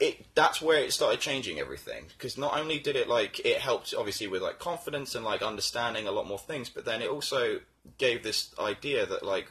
it 0.00 0.26
that's 0.34 0.60
where 0.62 0.78
it 0.78 0.92
started 0.92 1.20
changing 1.20 1.58
everything 1.58 2.06
because 2.16 2.36
not 2.38 2.58
only 2.58 2.78
did 2.78 2.96
it 2.96 3.08
like 3.08 3.40
it 3.44 3.58
helped 3.58 3.94
obviously 3.96 4.26
with 4.26 4.42
like 4.42 4.58
confidence 4.58 5.14
and 5.14 5.24
like 5.24 5.42
understanding 5.42 6.06
a 6.08 6.10
lot 6.12 6.26
more 6.26 6.38
things 6.38 6.68
but 6.68 6.84
then 6.84 7.00
it 7.02 7.08
also 7.08 7.60
gave 7.98 8.22
this 8.22 8.54
idea 8.58 9.04
that 9.06 9.22
like 9.24 9.46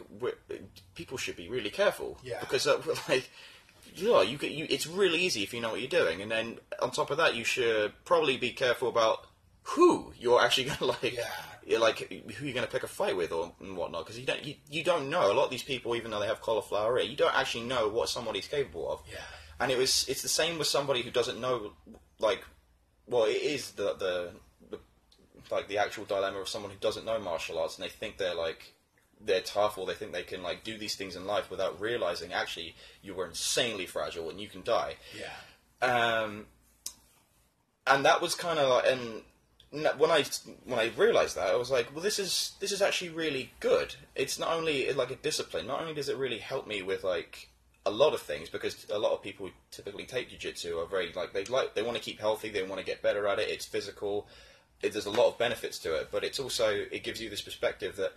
people 0.95 1.17
should 1.17 1.35
be 1.35 1.49
really 1.49 1.69
careful 1.69 2.17
Yeah. 2.23 2.39
because 2.39 2.67
uh, 2.67 2.81
like 3.09 3.29
yeah 3.95 4.21
you, 4.21 4.37
get- 4.37 4.51
you 4.51 4.65
it's 4.69 4.87
really 4.87 5.19
easy 5.19 5.43
if 5.43 5.53
you 5.53 5.61
know 5.61 5.69
what 5.71 5.79
you're 5.79 5.89
doing 5.89 6.21
and 6.21 6.31
then 6.31 6.59
on 6.81 6.91
top 6.91 7.11
of 7.11 7.17
that 7.17 7.35
you 7.35 7.43
should 7.43 7.93
probably 8.05 8.37
be 8.37 8.51
careful 8.51 8.89
about 8.89 9.27
who 9.63 10.13
you're 10.19 10.41
actually 10.41 10.63
gonna 10.69 10.85
like 10.91 11.13
Yeah. 11.13 11.23
you're 11.65 11.79
like 11.79 11.99
who 12.11 12.45
you're 12.45 12.53
going 12.53 12.65
to 12.65 12.71
pick 12.71 12.83
a 12.83 12.87
fight 12.87 13.15
with 13.15 13.31
or 13.31 13.53
and 13.61 13.77
whatnot 13.77 14.03
because 14.05 14.19
you 14.19 14.25
don't 14.25 14.43
you, 14.43 14.55
you 14.69 14.83
don't 14.83 15.09
know 15.09 15.31
a 15.31 15.33
lot 15.33 15.45
of 15.45 15.51
these 15.51 15.63
people 15.63 15.95
even 15.95 16.11
though 16.11 16.19
they 16.19 16.27
have 16.27 16.41
cauliflower 16.41 16.97
ear 16.99 17.05
you 17.05 17.15
don't 17.15 17.35
actually 17.35 17.63
know 17.63 17.87
what 17.87 18.09
somebody's 18.09 18.47
capable 18.47 18.91
of 18.91 19.01
Yeah. 19.09 19.19
And 19.63 19.71
it 19.71 19.77
was 19.77 20.05
it's 20.07 20.21
the 20.21 20.27
same 20.29 20.57
with 20.59 20.67
somebody 20.67 21.01
who 21.01 21.09
doesn't 21.11 21.39
know 21.39 21.71
like 22.19 22.43
well 23.07 23.23
it 23.25 23.41
is 23.41 23.71
the 23.71 23.93
the, 23.95 24.31
the 24.69 24.79
like 25.49 25.67
the 25.67 25.77
actual 25.77 26.05
dilemma 26.05 26.39
of 26.39 26.47
someone 26.49 26.71
who 26.71 26.77
doesn't 26.79 27.05
know 27.05 27.17
martial 27.19 27.57
arts 27.59 27.77
and 27.77 27.83
they 27.85 27.89
think 27.89 28.17
they're 28.17 28.35
like 28.35 28.73
they're 29.25 29.41
tough 29.41 29.77
or 29.77 29.85
they 29.87 29.93
think 29.93 30.11
they 30.11 30.23
can 30.23 30.43
like 30.43 30.63
do 30.63 30.77
these 30.77 30.95
things 30.95 31.15
in 31.15 31.25
life 31.25 31.49
without 31.49 31.79
realizing 31.79 32.33
actually 32.33 32.75
you 33.01 33.13
were 33.13 33.25
insanely 33.25 33.85
fragile 33.85 34.29
and 34.29 34.39
you 34.39 34.47
can 34.47 34.61
die 34.63 34.95
Yeah. 35.17 35.31
um, 36.21 36.45
and 37.87 38.05
that 38.05 38.21
was 38.21 38.35
kind 38.35 38.59
of 38.59 38.69
like, 38.69 38.85
and 38.91 39.23
when 39.99 40.11
I 40.11 40.23
when 40.65 40.79
I 40.79 40.91
realized 40.95 41.35
that, 41.35 41.47
I 41.47 41.55
was 41.55 41.69
like, 41.71 41.91
well, 41.93 42.03
this 42.03 42.17
is 42.19 42.53
this 42.61 42.71
is 42.71 42.81
actually 42.81 43.09
really 43.09 43.51
good. 43.59 43.95
It's 44.15 44.37
not 44.39 44.53
only 44.53 44.91
like 44.93 45.11
a 45.11 45.15
discipline. 45.15 45.65
Not 45.67 45.81
only 45.81 45.93
does 45.93 46.07
it 46.09 46.15
really 46.17 46.37
help 46.37 46.65
me 46.67 46.81
with 46.81 47.03
like 47.03 47.49
a 47.85 47.91
lot 47.91 48.13
of 48.13 48.21
things, 48.21 48.49
because 48.49 48.85
a 48.89 48.97
lot 48.97 49.11
of 49.11 49.21
people 49.21 49.47
who 49.47 49.51
typically 49.71 50.05
take 50.05 50.29
jiu-jitsu 50.29 50.77
are 50.77 50.85
very 50.85 51.11
like 51.13 51.33
they 51.33 51.43
like 51.45 51.75
they 51.75 51.81
want 51.81 51.97
to 51.97 52.03
keep 52.03 52.19
healthy, 52.19 52.49
they 52.49 52.63
want 52.63 52.79
to 52.79 52.85
get 52.85 53.01
better 53.01 53.27
at 53.27 53.39
it. 53.39 53.49
It's 53.49 53.65
physical. 53.65 54.27
It, 54.81 54.93
there's 54.93 55.05
a 55.05 55.11
lot 55.11 55.27
of 55.27 55.37
benefits 55.37 55.79
to 55.79 55.95
it, 55.95 56.09
but 56.11 56.23
it's 56.23 56.39
also 56.39 56.69
it 56.69 57.03
gives 57.03 57.21
you 57.21 57.29
this 57.29 57.41
perspective 57.41 57.95
that 57.97 58.13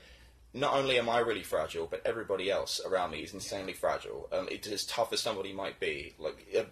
not 0.55 0.75
only 0.75 0.99
am 0.99 1.09
I 1.09 1.19
really 1.19 1.43
fragile, 1.43 1.87
but 1.87 2.01
everybody 2.05 2.51
else 2.51 2.81
around 2.87 3.11
me 3.11 3.19
is 3.19 3.35
insanely 3.35 3.73
fragile. 3.75 4.29
Um, 4.33 4.49
it's 4.51 4.69
as 4.69 4.85
tough 4.87 5.13
as 5.13 5.21
somebody 5.21 5.53
might 5.53 5.79
be. 5.81 6.15
Like 6.19 6.47
uh, 6.57 6.63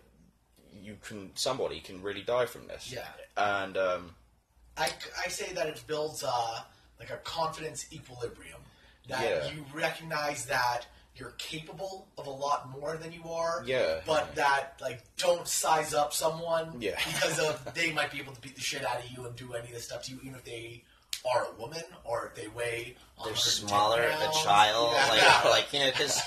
you 0.82 0.96
can, 1.02 1.30
somebody 1.34 1.80
can 1.80 2.02
really 2.02 2.22
die 2.22 2.46
from 2.46 2.66
this. 2.66 2.92
Yeah. 2.92 3.08
And 3.36 3.76
um, 3.76 4.10
I, 4.76 4.88
I 5.24 5.28
say 5.28 5.52
that 5.52 5.66
it 5.66 5.82
builds 5.86 6.24
uh, 6.24 6.60
like 6.98 7.10
a 7.10 7.16
confidence 7.24 7.86
equilibrium. 7.92 8.60
That 9.08 9.22
Yeah. 9.22 9.52
you 9.52 9.64
recognize 9.74 10.46
that 10.46 10.86
you're 11.16 11.34
capable 11.38 12.08
of 12.18 12.26
a 12.26 12.30
lot 12.30 12.70
more 12.70 12.96
than 12.96 13.12
you 13.12 13.22
are. 13.30 13.62
Yeah. 13.66 14.00
But 14.06 14.34
that 14.34 14.74
like 14.80 15.02
don't 15.16 15.46
size 15.46 15.94
up 15.94 16.12
someone 16.12 16.76
Yeah. 16.80 16.98
because 17.06 17.38
of 17.38 17.74
they 17.74 17.92
might 17.92 18.10
be 18.10 18.18
able 18.18 18.32
to 18.32 18.40
beat 18.40 18.54
the 18.56 18.60
shit 18.60 18.84
out 18.84 18.98
of 18.98 19.10
you 19.10 19.24
and 19.26 19.36
do 19.36 19.52
any 19.54 19.68
of 19.68 19.72
this 19.74 19.84
stuff 19.84 20.02
to 20.04 20.12
you, 20.12 20.18
even 20.22 20.34
if 20.34 20.44
they 20.44 20.82
are 21.34 21.46
a 21.46 21.60
woman 21.60 21.82
or 22.04 22.26
if 22.26 22.34
they 22.42 22.48
weigh. 22.48 22.96
they're 23.24 23.32
110 23.32 23.68
smaller, 23.68 24.02
a 24.02 24.44
child, 24.44 24.92
Yeah. 24.94 25.08
like 25.08 25.22
Yeah. 25.22 25.42
like 25.50 25.72
you 25.72 25.78
know, 25.80 25.90
because 25.92 26.20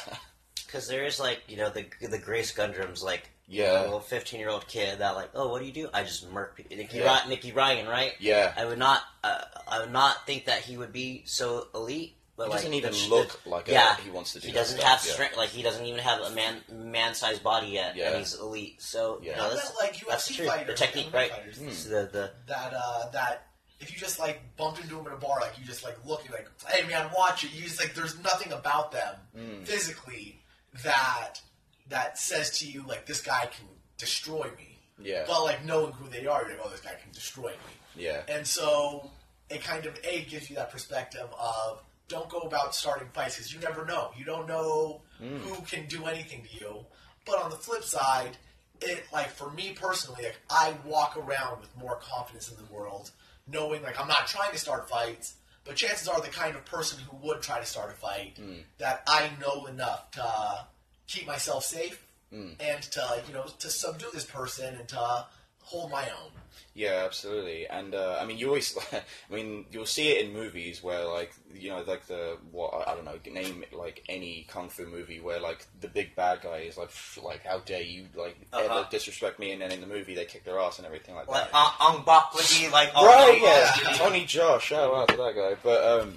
because 0.65 0.88
there 0.88 1.06
is 1.06 1.19
like 1.19 1.41
you 1.47 1.58
know 1.58 1.69
the 1.69 1.86
the 2.10 2.17
Grace 2.17 2.54
Gundram's 2.54 3.04
like 3.04 3.30
Yeah. 3.47 3.82
a 3.82 3.84
little 3.84 4.00
fifteen 4.00 4.39
year 4.39 4.50
old 4.50 4.67
kid 4.67 5.00
that 5.00 5.15
like 5.15 5.30
oh 5.36 5.50
what 5.50 5.60
do 5.60 5.65
you 5.67 5.73
do? 5.73 5.89
I 5.93 6.04
just 6.04 6.30
murk 6.32 6.56
people. 6.56 6.76
Nicky, 6.78 6.97
Yeah. 7.00 7.06
Ry- 7.21 7.28
Nicky 7.30 7.52
Ryan, 7.52 7.88
right? 7.88 8.13
Yeah. 8.19 8.54
I 8.58 8.65
would 8.65 8.80
not 8.80 9.02
uh, 9.23 9.41
I 9.67 9.80
would 9.82 9.91
not 9.91 10.26
think 10.26 10.45
that 10.45 10.62
he 10.62 10.78
would 10.78 10.93
be 10.93 11.23
so 11.26 11.67
elite. 11.76 12.15
But 12.38 12.43
He 12.45 12.50
like, 12.52 12.58
doesn't 12.60 12.73
even 12.76 12.91
the 12.91 13.08
look 13.10 13.43
the- 13.43 13.50
like 13.50 13.67
a- 13.67 13.71
yeah, 13.71 13.95
he 13.97 14.12
wants 14.12 14.34
to 14.34 14.39
do 14.39 14.47
He 14.47 14.54
doesn't 14.54 14.78
stuff, 14.78 14.89
have 15.00 15.06
yeah. 15.08 15.13
strength. 15.13 15.38
Like 15.38 15.50
he 15.50 15.63
doesn't 15.63 15.86
even 15.86 16.00
have 16.00 16.21
a 16.21 16.30
man 16.30 16.62
man 16.71 17.15
sized 17.15 17.41
body 17.43 17.67
yet, 17.67 17.95
Yeah. 17.95 18.10
and 18.10 18.19
he's 18.19 18.36
elite. 18.36 18.80
So 18.82 19.19
Yeah. 19.23 19.32
you 19.32 19.38
know, 19.38 19.50
that's, 19.56 19.65
meant, 19.65 19.76
like 19.93 20.08
that's 20.08 20.30
UFC 20.32 20.36
true. 20.36 20.45
fighters, 20.47 20.67
the 20.80 20.86
technique, 20.86 21.12
right? 21.13 21.32
fighters. 21.32 21.58
It's 21.60 21.84
the 21.86 22.08
the 22.13 22.32
that 22.45 22.73
uh, 22.76 23.10
that 23.10 23.47
if 23.80 23.91
you 23.91 23.97
just 23.97 24.19
like 24.19 24.39
bumped 24.56 24.80
into 24.82 25.00
him 25.00 25.08
in 25.08 25.13
a 25.13 25.17
bar, 25.17 25.39
like 25.41 25.58
you 25.58 25.65
just 25.65 25.84
like 25.84 25.97
look, 26.06 26.23
you're 26.28 26.38
like, 26.38 26.47
hey 26.67 26.86
man, 26.88 27.10
watch 27.17 27.43
it. 27.43 27.54
You 27.56 27.63
just 27.63 27.80
like, 27.80 27.95
there's 27.95 28.17
nothing 28.19 28.54
about 28.54 28.91
them 28.91 29.15
Mm. 29.36 29.65
physically 29.65 30.39
that 30.84 31.41
that 31.89 32.19
says 32.19 32.60
to 32.60 32.67
you 32.69 32.84
like 32.88 33.06
this 33.08 33.21
guy 33.21 33.47
can 33.47 33.65
destroy 33.97 34.43
me. 34.58 34.80
Yeah. 35.00 35.23
But 35.28 35.43
like 35.43 35.65
knowing 35.65 35.93
who 35.93 36.08
they 36.10 36.28
are, 36.28 36.41
you're 36.43 36.52
like, 36.58 36.62
oh, 36.65 36.69
this 36.69 36.82
guy 36.82 36.93
can 37.02 37.12
destroy 37.12 37.50
me. 37.50 37.73
Yeah. 37.95 38.21
And 38.28 38.45
so 38.45 39.10
it 39.50 39.63
kind 39.63 39.86
of 39.86 39.97
a 40.04 40.21
gives 40.26 40.50
you 40.50 40.56
that 40.58 40.71
perspective 40.71 41.28
of 41.39 41.82
don't 42.08 42.30
go 42.30 42.39
about 42.39 42.76
starting 42.76 43.08
fights 43.13 43.36
because 43.36 43.54
you 43.54 43.60
never 43.60 43.86
know. 43.86 44.12
You 44.17 44.26
don't 44.26 44.48
know 44.48 45.02
hmm. 45.20 45.38
who 45.38 45.62
can 45.63 45.88
do 45.88 46.06
anything 46.06 46.43
to 46.43 46.63
you. 46.63 46.86
But 47.26 47.43
on 47.43 47.50
the 47.50 47.58
flip 47.58 47.84
side, 47.84 48.38
it 48.82 49.04
like 49.12 49.30
for 49.30 49.52
me 49.52 49.74
personally, 49.74 50.24
like 50.24 50.39
I 50.50 50.74
walk 50.86 51.17
around 51.17 51.62
with 51.62 51.76
more 51.78 52.00
confidence 52.02 52.50
in 52.50 52.58
the 52.58 52.74
world, 52.74 53.12
knowing 53.48 53.84
like 53.84 54.00
I'm 54.00 54.08
not 54.08 54.28
trying 54.28 54.52
to 54.52 54.58
start 54.58 54.89
fights, 54.89 55.36
but 55.65 55.76
chances 55.76 56.08
are 56.08 56.22
the 56.22 56.28
kind 56.30 56.56
of 56.56 56.63
person 56.65 57.00
who 57.00 57.28
would 57.28 57.41
try 57.41 57.60
to 57.60 57.65
start 57.65 57.91
a 57.91 57.96
fight 57.96 58.38
hmm. 58.38 58.60
that 58.78 59.04
I 59.08 59.30
know 59.41 59.65
enough 59.65 60.12
to 60.12 60.67
keep 61.08 61.28
myself 61.28 61.65
safe 61.65 62.06
hmm. 62.32 62.52
and 62.60 62.82
to 62.82 63.24
you 63.28 63.34
know 63.34 63.46
to 63.60 63.70
subdue 63.70 64.08
this 64.13 64.26
person 64.26 64.76
and 64.76 64.88
to 64.89 65.26
hold 65.68 65.92
my 65.92 66.04
own. 66.04 66.32
Yeah, 66.74 67.04
absolutely. 67.06 67.68
And 67.68 67.94
uh, 67.96 68.18
I 68.22 68.26
mean, 68.26 68.38
you 68.38 68.48
always, 68.50 68.78
I 68.94 69.02
mean, 69.34 69.66
you'll 69.72 69.86
see 69.88 70.10
it 70.10 70.24
in 70.26 70.34
movies 70.34 70.84
where, 70.84 71.06
like, 71.06 71.32
you 71.54 71.70
know, 71.70 71.84
like 71.88 72.06
the 72.08 72.38
what 72.52 72.88
I- 72.88 72.94
don't 72.96 73.06
know, 73.06 73.18
name 73.32 73.64
like 73.72 74.04
any 74.08 74.46
kung 74.48 74.70
fu 74.70 74.86
movie 74.86 75.20
where 75.20 75.40
like 75.40 75.66
the 75.82 75.88
big 75.88 76.16
bad 76.16 76.42
guy 76.42 76.58
is 76.70 76.78
like, 76.78 76.92
like, 77.22 77.44
how 77.46 77.60
dare 77.60 77.82
you 77.82 78.06
like 78.16 78.38
Uh-huh. 78.54 78.64
ever 78.64 78.88
disrespect 78.92 79.40
me? 79.40 79.52
And 79.54 79.62
then 79.62 79.72
in 79.72 79.82
the 79.82 79.88
movie 79.88 80.14
they 80.16 80.26
kick 80.26 80.44
their 80.46 80.60
ass 80.60 80.78
and 80.78 80.86
everything 80.86 81.16
like 81.16 81.28
like 81.28 81.52
that. 81.52 81.58
Ong 81.58 81.74
Ong 81.98 82.04
Bak 82.06 82.34
would 82.36 82.46
be 82.50 82.70
like 82.70 82.92
oh, 82.96 83.06
right? 83.08 83.40
Yeah, 83.42 83.72
Tony 83.98 84.26
Jaa. 84.26 84.60
Shout 84.60 84.94
out 84.94 85.08
to 85.10 85.18
that 85.18 85.36
guy. 85.36 85.56
But 85.64 85.84
um, 86.02 86.16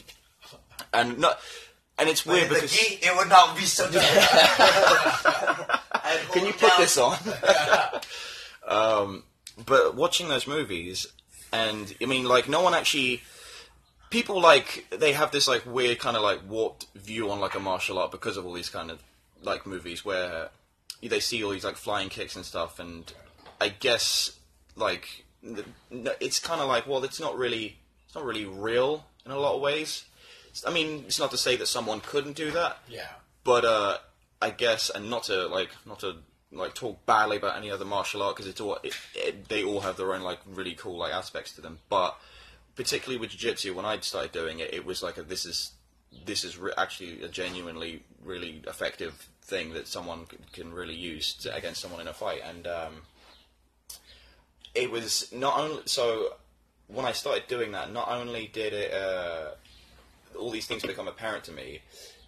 and 0.92 1.18
not. 1.18 1.38
And 1.98 2.08
it's 2.08 2.22
But 2.22 2.32
weird 2.34 2.48
the 2.50 2.54
because 2.54 2.72
gi, 2.72 2.98
it 3.02 3.16
would 3.16 3.28
not 3.28 3.56
be 3.56 3.64
so. 3.64 3.88
Can 6.32 6.46
you 6.46 6.52
put 6.52 6.70
down. 6.70 6.80
this 6.80 6.96
on? 6.98 7.16
um, 8.68 9.22
but 9.66 9.94
watching 9.94 10.28
those 10.28 10.46
movies, 10.46 11.06
and 11.52 11.94
I 12.00 12.06
mean, 12.06 12.24
like, 12.24 12.48
no 12.48 12.60
one 12.62 12.74
actually. 12.74 13.22
People 14.10 14.40
like 14.40 14.86
they 14.90 15.12
have 15.12 15.30
this 15.30 15.46
like 15.46 15.64
weird 15.64 16.00
kind 16.00 16.16
of 16.16 16.22
like 16.24 16.40
warped 16.48 16.86
view 16.96 17.30
on 17.30 17.38
like 17.38 17.54
a 17.54 17.60
martial 17.60 17.96
art 17.96 18.10
because 18.10 18.36
of 18.36 18.44
all 18.44 18.52
these 18.54 18.68
kind 18.68 18.90
of 18.90 19.00
like 19.42 19.66
movies 19.66 20.04
where 20.04 20.48
they 21.00 21.20
see 21.20 21.44
all 21.44 21.50
these 21.52 21.62
like 21.64 21.76
flying 21.76 22.08
kicks 22.08 22.34
and 22.34 22.44
stuff, 22.44 22.80
and 22.80 23.12
I 23.60 23.68
guess 23.68 24.32
like 24.74 25.24
it's 25.90 26.40
kind 26.40 26.60
of 26.60 26.66
like 26.66 26.88
well, 26.88 27.04
it's 27.04 27.20
not 27.20 27.38
really 27.38 27.76
it's 28.06 28.16
not 28.16 28.24
really 28.24 28.46
real 28.46 29.06
in 29.24 29.30
a 29.30 29.38
lot 29.38 29.54
of 29.54 29.60
ways. 29.60 30.04
I 30.66 30.72
mean, 30.72 31.04
it's 31.06 31.20
not 31.20 31.30
to 31.30 31.36
say 31.38 31.54
that 31.56 31.66
someone 31.68 32.00
couldn't 32.00 32.34
do 32.34 32.50
that, 32.50 32.78
Yeah. 32.88 33.06
but 33.44 33.64
uh, 33.64 33.98
I 34.42 34.50
guess, 34.50 34.90
and 34.90 35.08
not 35.08 35.22
to 35.24 35.46
like, 35.46 35.70
not 35.86 36.00
to 36.00 36.16
like 36.52 36.74
talk 36.74 37.04
badly 37.06 37.36
about 37.36 37.56
any 37.56 37.70
other 37.70 37.84
martial 37.84 38.22
art 38.22 38.36
because 38.36 38.50
it's 38.50 38.60
all 38.60 38.78
it, 38.82 38.94
it, 39.14 39.48
they 39.48 39.62
all 39.62 39.80
have 39.80 39.96
their 39.96 40.14
own 40.14 40.22
like 40.22 40.40
really 40.46 40.74
cool 40.74 40.96
like 40.96 41.12
aspects 41.12 41.52
to 41.52 41.60
them. 41.60 41.78
But 41.88 42.18
particularly 42.76 43.20
with 43.20 43.30
jiu-jitsu, 43.30 43.74
when 43.74 43.84
I 43.84 43.98
started 44.00 44.32
doing 44.32 44.58
it, 44.58 44.72
it 44.74 44.84
was 44.84 45.02
like 45.02 45.16
a, 45.18 45.22
this 45.22 45.44
is 45.46 45.72
this 46.26 46.44
is 46.44 46.58
re- 46.58 46.72
actually 46.76 47.22
a 47.22 47.28
genuinely 47.28 48.02
really 48.24 48.62
effective 48.66 49.28
thing 49.42 49.72
that 49.74 49.86
someone 49.86 50.26
c- 50.30 50.38
can 50.52 50.72
really 50.72 50.94
use 50.94 51.34
to, 51.34 51.54
against 51.54 51.80
someone 51.80 52.00
in 52.00 52.08
a 52.08 52.12
fight, 52.12 52.42
and 52.44 52.66
um, 52.66 52.94
it 54.74 54.90
was 54.90 55.32
not 55.32 55.58
only 55.58 55.82
so. 55.86 56.34
When 56.88 57.06
I 57.06 57.12
started 57.12 57.46
doing 57.46 57.70
that, 57.70 57.92
not 57.92 58.08
only 58.08 58.50
did 58.52 58.72
it 58.72 58.92
uh, 58.92 59.50
all 60.36 60.50
these 60.50 60.66
things 60.66 60.82
become 60.82 61.08
apparent 61.08 61.44
to 61.44 61.52
me, 61.52 61.80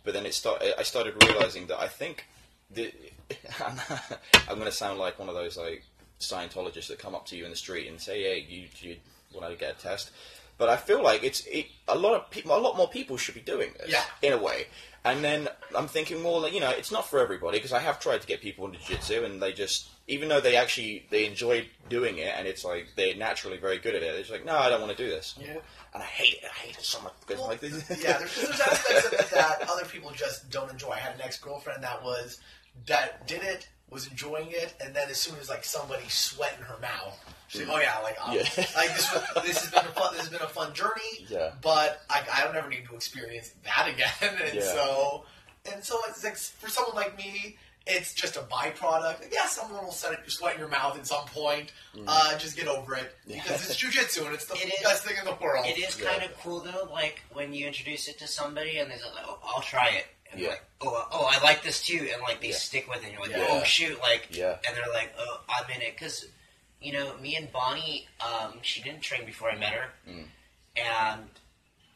but 0.05 0.15
then 0.15 0.27
it 0.27 0.35
start, 0.35 0.63
I 0.79 0.83
started 0.83 1.23
realizing 1.25 1.67
that 1.67 1.81
I 1.81 1.89
think 1.89 2.27
the, 2.71 2.93
I'm 4.49 4.57
going 4.59 4.65
to 4.65 4.73
sound 4.73 4.99
like 4.99 5.19
one 5.19 5.29
of 5.29 5.35
those 5.35 5.57
like 5.57 5.85
Scientologists 6.21 6.89
that 6.89 6.99
come 6.99 7.15
up 7.15 7.27
to 7.27 7.37
you 7.37 7.45
in 7.45 7.51
the 7.51 7.57
street 7.57 7.89
and 7.89 8.01
say, 8.01 8.23
"Hey, 8.23 8.47
you, 8.49 8.67
you 8.81 8.97
want 9.35 9.51
to 9.53 9.59
get 9.59 9.77
a 9.77 9.81
test?" 9.83 10.11
But 10.59 10.69
I 10.69 10.77
feel 10.77 11.03
like 11.03 11.25
it's 11.25 11.45
it, 11.47 11.67
a 11.89 11.99
lot 11.99 12.15
of 12.15 12.31
people, 12.31 12.55
a 12.57 12.59
lot 12.59 12.77
more 12.77 12.89
people 12.89 13.17
should 13.17 13.35
be 13.35 13.41
doing 13.41 13.71
this 13.79 13.91
Yeah. 13.91 14.05
in 14.23 14.33
a 14.33 14.39
way. 14.39 14.67
And 15.05 15.25
then 15.25 15.49
I'm 15.77 15.89
thinking 15.89 16.23
more 16.23 16.41
like 16.41 16.53
you 16.53 16.61
know, 16.61 16.71
it's 16.71 16.93
not 16.93 17.09
for 17.09 17.19
everybody 17.19 17.59
because 17.59 17.73
I 17.73 17.81
have 17.81 17.99
tried 17.99 18.21
to 18.21 18.27
get 18.29 18.41
people 18.41 18.67
into 18.67 18.79
jiu-jitsu 18.79 19.25
and 19.25 19.43
they 19.43 19.53
just 19.53 19.89
even 20.07 20.29
though 20.29 20.41
they 20.41 20.55
actually 20.55 21.05
they 21.11 21.27
enjoy 21.27 21.67
doing 21.89 22.19
it 22.19 22.33
and 22.37 22.47
it's 22.47 22.65
like 22.65 22.87
they're 22.95 23.17
naturally 23.17 23.57
very 23.57 23.79
good 23.79 23.97
at 23.97 24.03
it, 24.05 24.13
they're 24.13 24.21
just 24.21 24.31
like, 24.31 24.45
no, 24.45 24.57
I 24.57 24.69
don't 24.69 24.81
want 24.81 24.97
to 24.97 25.03
do 25.05 25.11
this. 25.11 25.35
Yeah. 25.41 25.55
And 25.95 26.03
I 26.03 26.07
hate 26.07 26.35
it. 26.35 26.45
I 26.45 26.59
hate 26.67 26.77
it 26.79 26.85
so 26.85 27.01
much 27.03 27.15
because 27.27 27.41
Well, 27.41 27.49
like 27.49 27.59
this. 27.61 27.85
yeah, 28.01 28.19
there's, 28.19 28.37
there's 28.37 28.61
aspects 28.61 29.07
of 29.07 29.13
it 29.15 29.31
that 29.33 29.69
other 29.69 29.85
people 29.87 30.13
just 30.13 30.49
don't 30.51 30.71
enjoy. 30.71 30.91
I 30.91 30.99
had 30.99 31.15
an 31.17 31.23
ex 31.23 31.37
girlfriend 31.41 31.83
that 31.83 32.05
was 32.05 32.39
that 32.87 33.27
did 33.27 33.43
it, 33.43 33.69
was 33.91 34.07
enjoying 34.07 34.49
it, 34.51 34.75
and 34.85 34.95
then 34.95 35.09
as 35.11 35.19
soon 35.19 35.39
as 35.41 35.49
like 35.49 35.65
somebody 35.65 36.05
sweat 36.09 36.55
in 36.59 36.65
her 36.65 36.79
mouth, 36.81 37.19
she's 37.49 37.67
like, 37.67 37.77
"Oh 37.77 37.81
yeah, 37.81 37.99
like 38.03 38.17
um, 38.27 38.35
Yeah. 38.35 38.43
like 38.77 38.95
this 38.97 39.13
was, 39.13 39.45
this 39.45 39.61
has 39.63 39.71
been 39.71 39.85
a 39.85 39.93
fun 39.95 40.13
this 40.15 40.21
has 40.23 40.31
been 40.31 40.41
a 40.43 40.49
fun 40.49 40.73
journey, 40.73 41.27
Yeah. 41.29 41.53
but 41.61 42.01
I, 42.09 42.23
I 42.33 42.45
don't 42.45 42.57
ever 42.57 42.69
need 42.71 42.87
to 42.89 42.95
experience 42.95 43.53
that 43.65 43.89
again." 43.89 44.39
And 44.45 44.55
Yeah. 44.55 44.63
so 44.63 45.25
and 45.73 45.85
so 45.85 45.99
it's 46.09 46.25
like 46.25 46.37
for 46.37 46.69
someone 46.71 46.97
like 46.97 47.17
me. 47.19 47.57
It's 47.85 48.15
just 48.15 48.37
a 48.37 48.43
byproduct. 48.43 49.27
Yeah, 49.33 49.47
someone 49.47 49.85
will 49.85 49.91
set 49.91 50.13
it, 50.13 50.21
sweat 50.31 50.55
in 50.55 50.61
your 50.61 50.69
mouth 50.69 50.97
at 50.97 51.05
some 51.05 51.25
point. 51.27 51.73
Uh, 52.07 52.39
just 52.39 52.57
get 52.57 52.69
over 52.69 52.95
it 52.95 53.13
because 53.27 53.69
it's 53.69 53.75
jujitsu 53.77 54.25
and 54.25 54.35
it's 54.35 54.45
the 54.45 54.55
It 54.55 54.67
is- 54.73 54.85
best 54.85 55.03
thing 55.05 55.17
in 55.19 55.25
the 55.25 55.35
world. 55.43 55.67
It 55.67 55.77
is 55.81 55.97
kind 55.97 56.23
of 56.23 56.31
cool 56.39 56.61
though, 56.61 56.89
like 56.93 57.23
when 57.33 57.53
you 57.53 57.67
introduce 57.67 58.07
it 58.07 58.21
to 58.21 58.29
somebody 58.29 58.79
and 58.79 58.89
they're 58.89 58.99
like, 58.99 59.25
"Oh, 59.27 59.41
I'll 59.45 59.63
try 59.63 59.89
it," 59.97 60.07
and 60.33 60.41
Yeah. 60.41 60.49
like, 60.51 60.65
"Oh, 60.81 61.09
oh, 61.13 61.27
I 61.31 61.43
like 61.43 61.63
this 61.63 61.83
too," 61.85 62.09
and 62.13 62.21
like 62.23 62.41
they 62.41 62.49
Yeah. 62.49 62.57
stick 62.57 62.89
with 62.89 62.99
it. 63.03 63.05
and 63.05 63.13
You're 63.13 63.23
like, 63.23 63.31
Yeah. 63.37 63.47
"Oh 63.51 63.63
shoot!" 63.65 63.99
Like, 64.01 64.27
Yeah. 64.31 64.59
and 64.67 64.77
they're 64.77 64.93
like, 64.93 65.15
"Oh, 65.19 65.41
I'm 65.49 65.71
in 65.71 65.83
it," 65.83 65.95
because 65.95 66.27
you 66.81 66.93
know, 66.93 67.17
me 67.19 67.37
and 67.37 67.51
Bonnie, 67.53 68.09
um, 68.21 68.61
she 68.63 68.83
didn't 68.83 69.03
train 69.03 69.25
before 69.25 69.51
I 69.53 69.55
met 69.57 69.73
her, 69.73 69.93
Mm. 70.09 70.29
and 70.77 71.31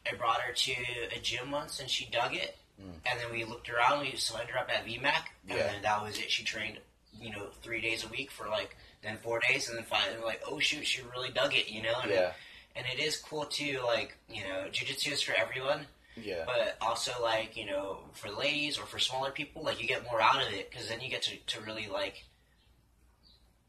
I 0.08 0.14
brought 0.16 0.40
her 0.42 0.52
to 0.52 0.72
a 1.12 1.18
gym 1.18 1.50
once, 1.50 1.80
and 1.80 1.90
she 1.90 2.06
dug 2.06 2.34
it. 2.34 2.56
And 2.78 3.18
then 3.18 3.32
we 3.32 3.42
looked 3.44 3.70
around. 3.70 4.00
We 4.00 4.14
signed 4.16 4.50
her 4.50 4.58
up 4.58 4.68
at 4.70 4.84
VMAC, 4.84 5.24
and 5.48 5.52
Mm. 5.52 5.56
Yeah. 5.56 5.72
then 5.72 5.82
that 5.82 6.02
was 6.02 6.18
it. 6.18 6.30
She 6.30 6.44
trained, 6.44 6.78
you 7.18 7.30
know, 7.30 7.50
three 7.62 7.80
days 7.80 8.04
a 8.04 8.08
week 8.08 8.30
for 8.30 8.48
like 8.48 8.76
then 9.02 9.18
four 9.18 9.40
days, 9.48 9.68
and 9.68 9.78
then 9.78 9.84
finally 9.86 10.18
we're 10.18 10.26
like, 10.26 10.42
oh 10.46 10.58
shoot, 10.60 10.86
she 10.86 11.00
really 11.02 11.30
dug 11.30 11.54
it, 11.54 11.68
you 11.68 11.80
know. 11.82 11.94
And 12.00 12.10
Yeah. 12.12 12.34
and 12.76 12.86
it 12.86 12.98
is 13.00 13.16
cool 13.16 13.46
too. 13.46 13.80
Like 13.80 14.14
you 14.28 14.44
know, 14.46 14.68
jujitsu 14.70 15.12
is 15.12 15.22
for 15.22 15.32
everyone, 15.32 15.88
Yeah. 16.22 16.44
but 16.46 16.76
also 16.80 17.12
like 17.22 17.56
you 17.56 17.66
know, 17.66 17.98
for 18.12 18.30
ladies 18.30 18.78
or 18.78 18.86
for 18.86 18.98
smaller 18.98 19.30
people, 19.30 19.62
like 19.62 19.80
you 19.80 19.88
get 19.88 20.04
more 20.04 20.20
out 20.20 20.42
of 20.42 20.52
it 20.52 20.70
because 20.70 20.88
then 20.88 21.00
you 21.00 21.10
get 21.10 21.22
to, 21.22 21.36
to 21.36 21.60
really 21.60 21.88
like 21.88 22.24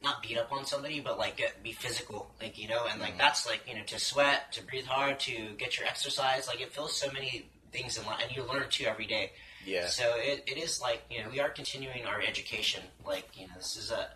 not 0.01 0.21
beat 0.21 0.37
up 0.37 0.51
on 0.51 0.65
somebody, 0.65 0.99
but 0.99 1.17
like 1.17 1.37
get, 1.37 1.63
be 1.63 1.71
physical, 1.71 2.29
like 2.41 2.57
you 2.57 2.67
know, 2.67 2.85
and 2.89 2.99
like 3.01 3.11
mm-hmm. 3.11 3.19
that's 3.19 3.47
like 3.47 3.61
you 3.67 3.75
know 3.75 3.83
to 3.83 3.99
sweat, 3.99 4.51
to 4.53 4.63
breathe 4.63 4.85
hard, 4.85 5.19
to 5.21 5.55
get 5.57 5.77
your 5.77 5.87
exercise. 5.87 6.47
Like 6.47 6.61
it 6.61 6.71
fills 6.71 6.95
so 6.95 7.11
many 7.11 7.49
things 7.71 7.97
in 7.97 8.05
life, 8.05 8.21
and 8.21 8.35
you 8.35 8.43
learn 8.43 8.69
too 8.69 8.85
every 8.85 9.05
day. 9.05 9.31
Yeah. 9.65 9.87
So 9.87 10.13
it, 10.17 10.43
it 10.47 10.57
is 10.57 10.81
like 10.81 11.03
you 11.09 11.23
know 11.23 11.29
we 11.29 11.39
are 11.39 11.49
continuing 11.49 12.05
our 12.05 12.21
education. 12.21 12.83
Like 13.05 13.27
you 13.35 13.47
know 13.47 13.53
this 13.57 13.75
is 13.77 13.91
a. 13.91 14.07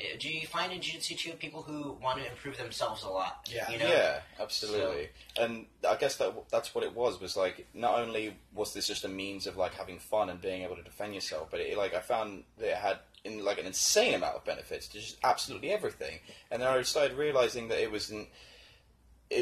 eh, 0.00 0.16
Do 0.18 0.28
you 0.28 0.46
find 0.46 0.72
in 0.72 0.80
jiu-jitsu 0.80 1.14
too 1.16 1.36
people 1.36 1.62
who 1.62 1.96
want 2.02 2.18
to 2.18 2.28
improve 2.28 2.56
themselves 2.56 3.02
a 3.02 3.08
lot? 3.08 3.48
Yeah. 3.52 3.70
You 3.70 3.78
know? 3.78 3.88
Yeah, 3.88 4.20
absolutely. 4.40 5.08
And 5.38 5.66
I 5.88 5.96
guess 5.96 6.16
that 6.16 6.34
that's 6.50 6.74
what 6.74 6.84
it 6.84 6.94
was. 6.94 7.20
Was 7.20 7.36
like 7.36 7.66
not 7.74 7.98
only 7.98 8.34
was 8.54 8.74
this 8.74 8.86
just 8.86 9.04
a 9.04 9.08
means 9.08 9.46
of 9.46 9.56
like 9.56 9.74
having 9.74 9.98
fun 9.98 10.28
and 10.28 10.40
being 10.40 10.62
able 10.62 10.76
to 10.76 10.82
defend 10.82 11.14
yourself, 11.14 11.48
but 11.50 11.60
it, 11.60 11.76
like 11.76 11.94
I 11.94 12.00
found 12.00 12.44
that 12.58 12.70
it 12.70 12.76
had 12.76 12.98
in 13.24 13.44
like 13.44 13.58
an 13.58 13.66
insane 13.66 14.14
amount 14.14 14.36
of 14.36 14.44
benefits 14.44 14.88
to 14.88 15.00
just 15.00 15.18
absolutely 15.24 15.70
everything. 15.70 16.20
And 16.50 16.62
then 16.62 16.68
I 16.68 16.80
started 16.82 17.16
realizing 17.16 17.68
that 17.68 17.82
it 17.82 17.90
was. 17.90 18.10
not 18.10 18.26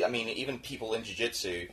I 0.05 0.09
mean, 0.09 0.29
even 0.29 0.59
people 0.61 0.95
in 0.95 1.05
jiu-jitsu, 1.05 1.69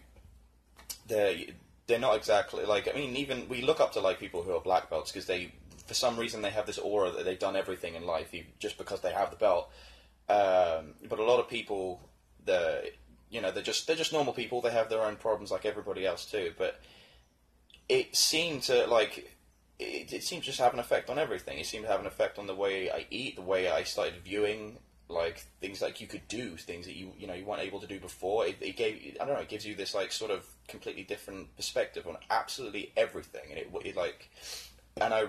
they 1.08 1.54
they're 1.88 2.00
not 2.00 2.15
exactly 2.15 2.65
like. 2.65 2.89
I 2.89 2.98
mean, 2.98 3.15
even 3.15 3.48
we 3.50 3.62
look 3.62 3.80
up 3.80 3.94
to 3.94 4.00
like 4.00 4.20
people 4.20 4.44
who 4.44 4.56
are 4.56 4.60
black 4.60 4.89
belts 4.89 5.12
because 5.12 5.28
they, 5.28 5.52
for 5.91 5.95
some 5.95 6.17
reason, 6.17 6.41
they 6.41 6.51
have 6.51 6.65
this 6.65 6.77
aura 6.77 7.12
that 7.12 7.25
they've 7.25 7.38
done 7.38 7.58
everything 7.58 7.95
in 7.95 8.06
life 8.06 8.34
just 8.60 8.77
because 8.77 9.01
they 9.01 9.12
have 9.12 9.30
the 9.30 9.36
belt. 9.36 9.69
Um, 10.30 10.93
but 11.10 11.19
a 11.19 11.23
lot 11.25 11.41
of 11.41 11.49
people, 11.49 11.99
the 12.45 12.91
you 13.30 13.41
know, 13.41 13.51
they're 13.51 13.62
just 13.62 13.88
they're 13.88 13.97
just 13.97 14.13
normal 14.13 14.32
people. 14.32 14.62
They 14.62 14.71
have 14.71 14.88
their 14.88 15.01
own 15.01 15.17
problems 15.17 15.51
like 15.51 15.65
everybody 15.65 16.06
else 16.06 16.23
too. 16.23 16.54
But 16.58 16.80
it 17.89 18.15
seemed 18.15 18.63
to 18.63 18.88
like 18.88 19.36
it, 19.80 20.13
it 20.13 20.23
seemed 20.23 20.43
to 20.43 20.45
just 20.45 20.62
have 20.62 20.73
an 20.73 20.80
effect 20.80 21.10
on 21.10 21.19
everything. 21.19 21.60
It 21.60 21.65
seemed 21.65 21.84
to 21.84 21.91
have 21.91 21.99
an 21.99 22.08
effect 22.08 22.39
on 22.39 22.47
the 22.47 22.56
way 22.56 22.89
I 22.89 23.06
eat, 23.10 23.36
the 23.36 23.41
way 23.41 23.69
I 23.69 23.84
started 23.84 24.13
viewing 24.23 24.77
like 25.10 25.43
things 25.60 25.82
like 25.82 25.99
you 25.99 26.08
could 26.08 26.25
do 26.30 26.56
things 26.56 26.86
that 26.86 26.95
you 26.95 27.12
you 27.17 27.27
know 27.27 27.34
you 27.34 27.43
weren't 27.43 27.63
able 27.63 27.82
to 27.82 27.88
do 27.88 27.99
before. 27.99 28.47
It, 28.47 28.56
it 28.62 28.77
gave 28.77 29.17
I 29.19 29.25
don't 29.25 29.36
know. 29.36 29.41
It 29.41 29.49
gives 29.49 29.65
you 29.65 29.75
this 29.75 29.93
like 29.93 30.13
sort 30.13 30.32
of 30.32 30.45
completely 30.69 31.04
different 31.04 31.54
perspective 31.58 32.08
on 32.08 32.15
absolutely 32.30 32.93
everything, 32.95 33.49
and 33.49 33.60
it, 33.60 33.69
it 33.84 33.97
like 33.97 34.30
and 35.01 35.13
I. 35.13 35.25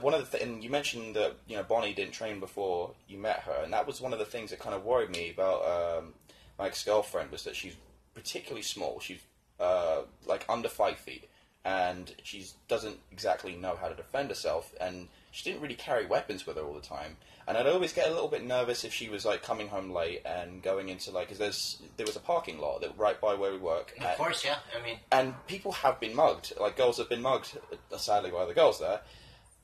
One 0.00 0.14
of 0.14 0.30
the 0.30 0.38
th- 0.38 0.42
and 0.48 0.64
you 0.64 0.70
mentioned 0.70 1.16
that 1.16 1.36
you 1.46 1.56
know 1.56 1.62
Bonnie 1.62 1.92
didn't 1.94 2.12
train 2.12 2.40
before 2.40 2.92
you 3.08 3.18
met 3.18 3.40
her, 3.40 3.60
and 3.62 3.72
that 3.72 3.86
was 3.86 4.00
one 4.00 4.12
of 4.12 4.18
the 4.18 4.24
things 4.24 4.50
that 4.50 4.58
kind 4.58 4.74
of 4.74 4.84
worried 4.84 5.10
me 5.10 5.30
about 5.30 5.64
um, 5.98 6.14
my 6.58 6.66
ex 6.66 6.82
girlfriend 6.84 7.30
was 7.30 7.44
that 7.44 7.54
she's 7.56 7.76
particularly 8.14 8.62
small. 8.62 9.00
She's 9.00 9.20
uh, 9.58 10.02
like 10.26 10.44
under 10.48 10.68
five 10.68 10.96
feet, 10.98 11.28
and 11.64 12.14
she 12.22 12.46
doesn't 12.68 12.98
exactly 13.12 13.54
know 13.54 13.76
how 13.80 13.88
to 13.88 13.94
defend 13.94 14.30
herself, 14.30 14.72
and 14.80 15.08
she 15.30 15.44
didn't 15.50 15.60
really 15.62 15.74
carry 15.74 16.06
weapons 16.06 16.46
with 16.46 16.56
her 16.56 16.62
all 16.62 16.74
the 16.74 16.80
time. 16.80 17.16
And 17.46 17.58
I'd 17.58 17.66
always 17.66 17.92
get 17.92 18.06
a 18.08 18.12
little 18.12 18.28
bit 18.28 18.44
nervous 18.44 18.84
if 18.84 18.92
she 18.94 19.08
was 19.08 19.24
like 19.24 19.42
coming 19.42 19.68
home 19.68 19.90
late 19.90 20.22
and 20.24 20.62
going 20.62 20.88
into 20.88 21.10
like, 21.10 21.26
because 21.26 21.38
there's 21.38 21.82
there 21.96 22.06
was 22.06 22.14
a 22.16 22.20
parking 22.20 22.58
lot 22.60 22.80
that 22.80 22.96
right 22.96 23.20
by 23.20 23.34
where 23.34 23.50
we 23.52 23.58
work, 23.58 23.92
Of 23.98 24.04
and- 24.06 24.16
course, 24.16 24.44
yeah. 24.44 24.56
I 24.78 24.82
mean, 24.82 24.98
and 25.12 25.34
people 25.46 25.72
have 25.72 26.00
been 26.00 26.14
mugged. 26.16 26.52
Like 26.58 26.76
girls 26.76 26.96
have 26.98 27.08
been 27.10 27.22
mugged, 27.22 27.58
sadly, 27.98 28.30
by 28.30 28.44
the 28.46 28.54
girls 28.54 28.78
there, 28.78 29.00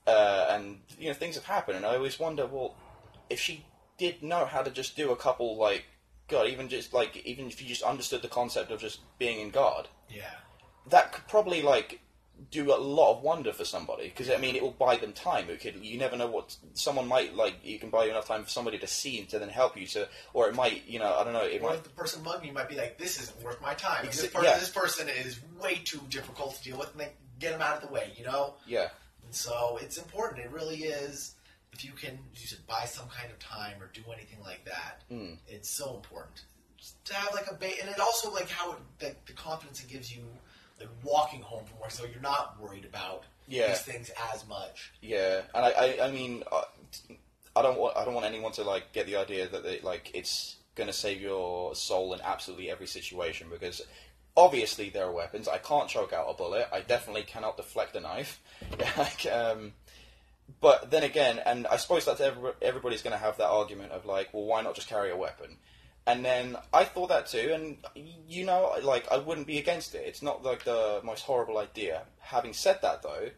uh, 0.06 0.46
and 0.50 0.78
you 0.98 1.08
know 1.08 1.14
things 1.14 1.34
have 1.34 1.44
happened. 1.44 1.76
And 1.78 1.86
I 1.86 1.96
always 1.96 2.18
wonder, 2.18 2.46
well, 2.46 2.74
if 3.30 3.40
she 3.40 3.64
did 3.98 4.22
know 4.22 4.44
how 4.46 4.62
to 4.62 4.70
just 4.70 4.96
do 4.96 5.10
a 5.10 5.16
couple, 5.16 5.56
like 5.56 5.84
God, 6.28 6.48
even 6.48 6.68
just 6.68 6.92
like 6.92 7.16
even 7.24 7.46
if 7.46 7.60
you 7.62 7.68
just 7.68 7.82
understood 7.82 8.22
the 8.22 8.28
concept 8.28 8.70
of 8.70 8.80
just 8.80 9.00
being 9.18 9.40
in 9.40 9.50
guard, 9.50 9.88
Yeah. 10.08 10.30
that 10.88 11.12
could 11.12 11.26
probably 11.28 11.62
like 11.62 12.00
do 12.50 12.70
a 12.70 12.76
lot 12.76 13.16
of 13.16 13.22
wonder 13.22 13.50
for 13.50 13.64
somebody 13.64 14.08
because 14.08 14.28
I 14.28 14.36
mean 14.36 14.56
it 14.56 14.62
will 14.62 14.70
buy 14.70 14.96
them 14.98 15.14
time. 15.14 15.48
It 15.48 15.60
could 15.60 15.76
you 15.76 15.96
never 15.98 16.18
know 16.18 16.26
what 16.26 16.54
someone 16.74 17.08
might 17.08 17.34
like. 17.34 17.54
You 17.64 17.78
can 17.78 17.88
buy 17.88 18.04
you 18.04 18.10
enough 18.10 18.26
time 18.28 18.44
for 18.44 18.50
somebody 18.50 18.76
to 18.78 18.86
see 18.86 19.18
and 19.18 19.26
to 19.30 19.38
then 19.38 19.48
help 19.48 19.74
you 19.74 19.86
to, 19.86 20.06
or 20.34 20.46
it 20.48 20.54
might 20.54 20.86
you 20.86 20.98
know 20.98 21.14
I 21.18 21.24
don't 21.24 21.32
know 21.32 21.44
it 21.44 21.62
Or 21.62 21.70
might 21.70 21.82
the 21.82 21.88
person 21.90 22.22
mugging 22.22 22.48
you 22.48 22.52
might 22.52 22.68
be 22.68 22.74
like, 22.76 22.98
"This 22.98 23.18
isn't 23.22 23.42
worth 23.42 23.58
my 23.62 23.72
time. 23.72 24.04
Exa- 24.04 24.20
this, 24.20 24.26
per- 24.26 24.44
yeah. 24.44 24.58
this 24.58 24.68
person 24.68 25.08
is 25.08 25.40
way 25.58 25.80
too 25.82 26.00
difficult 26.10 26.56
to 26.56 26.62
deal 26.62 26.76
with, 26.78 26.90
and 26.92 27.00
they 27.00 27.12
get 27.38 27.52
them 27.52 27.62
out 27.62 27.76
of 27.82 27.88
the 27.88 27.94
way." 27.94 28.12
You 28.18 28.26
know. 28.26 28.54
yeah 28.66 28.88
And 29.26 29.34
so 29.34 29.78
it's 29.82 29.98
important. 29.98 30.40
It 30.44 30.50
really 30.50 30.84
is. 30.84 31.34
If 31.72 31.84
you 31.84 31.92
can 31.92 32.12
you 32.34 32.46
should 32.46 32.66
buy 32.66 32.84
some 32.86 33.06
kind 33.08 33.30
of 33.30 33.38
time 33.38 33.74
or 33.82 33.90
do 33.92 34.00
anything 34.12 34.38
like 34.42 34.64
that, 34.64 35.02
Mm. 35.12 35.36
it's 35.46 35.68
so 35.68 35.94
important 35.96 36.42
Just 36.78 37.04
to 37.06 37.14
have 37.14 37.34
like 37.34 37.50
a 37.50 37.54
ba- 37.54 37.78
and 37.80 37.90
it 37.90 38.00
also 38.00 38.32
like 38.32 38.48
how 38.48 38.72
it, 38.72 38.78
like 39.02 39.26
the 39.26 39.32
confidence 39.34 39.82
it 39.82 39.88
gives 39.88 40.14
you, 40.14 40.22
like 40.80 40.88
walking 41.02 41.42
home 41.42 41.64
from 41.66 41.78
work, 41.80 41.90
so 41.90 42.04
you're 42.06 42.20
not 42.22 42.58
worried 42.60 42.84
about 42.86 43.24
Yeah. 43.48 43.68
these 43.68 43.82
things 43.82 44.10
as 44.32 44.46
much. 44.46 44.92
Yeah, 45.02 45.42
and 45.54 45.64
I, 45.66 45.70
I, 45.70 46.06
I 46.06 46.10
mean, 46.10 46.44
I, 46.52 46.62
I 47.56 47.62
don't 47.62 47.78
want, 47.78 47.96
I 47.96 48.04
don't 48.04 48.14
want 48.14 48.26
anyone 48.26 48.52
to 48.52 48.62
like 48.62 48.92
get 48.92 49.06
the 49.06 49.16
idea 49.16 49.46
that 49.48 49.62
they, 49.62 49.80
like 49.80 50.10
it's 50.14 50.56
going 50.76 50.86
to 50.86 50.92
save 50.92 51.20
your 51.20 51.74
soul 51.74 52.14
in 52.14 52.20
absolutely 52.22 52.70
every 52.70 52.86
situation 52.86 53.48
because 53.50 53.82
obviously 54.36 54.90
there 54.90 55.06
are 55.06 55.12
weapons. 55.12 55.48
I 55.48 55.58
can't 55.58 55.88
choke 55.88 56.12
out 56.12 56.26
a 56.28 56.34
bullet. 56.34 56.68
I 56.72 56.80
definitely 56.80 57.22
cannot 57.22 57.56
deflect 57.56 57.96
a 57.96 58.00
knife. 58.00 58.40
like, 58.98 59.26
um, 59.26 59.72
but 60.60 60.90
then 60.90 61.02
again, 61.02 61.40
and 61.44 61.66
I 61.66 61.76
suppose 61.76 62.04
that 62.04 62.20
every, 62.20 62.52
everybody's 62.62 63.02
going 63.02 63.12
to 63.12 63.22
have 63.22 63.38
that 63.38 63.48
argument 63.48 63.92
of 63.92 64.04
like, 64.06 64.32
well, 64.32 64.44
why 64.44 64.62
not 64.62 64.74
just 64.74 64.88
carry 64.88 65.10
a 65.10 65.16
weapon? 65.16 65.56
And 66.06 66.24
then 66.24 66.56
I 66.72 66.84
thought 66.84 67.08
that 67.08 67.26
too, 67.26 67.50
and 67.52 67.78
you 68.28 68.44
know, 68.44 68.72
like 68.80 69.10
I 69.10 69.18
wouldn't 69.18 69.48
be 69.48 69.58
against 69.58 69.92
it. 69.96 70.04
It's 70.06 70.22
not 70.22 70.44
like 70.44 70.62
the 70.62 71.00
most 71.02 71.22
horrible 71.22 71.58
idea. 71.58 72.02
Having 72.20 72.52
said 72.52 72.78
that, 72.82 73.02
though, 73.02 73.30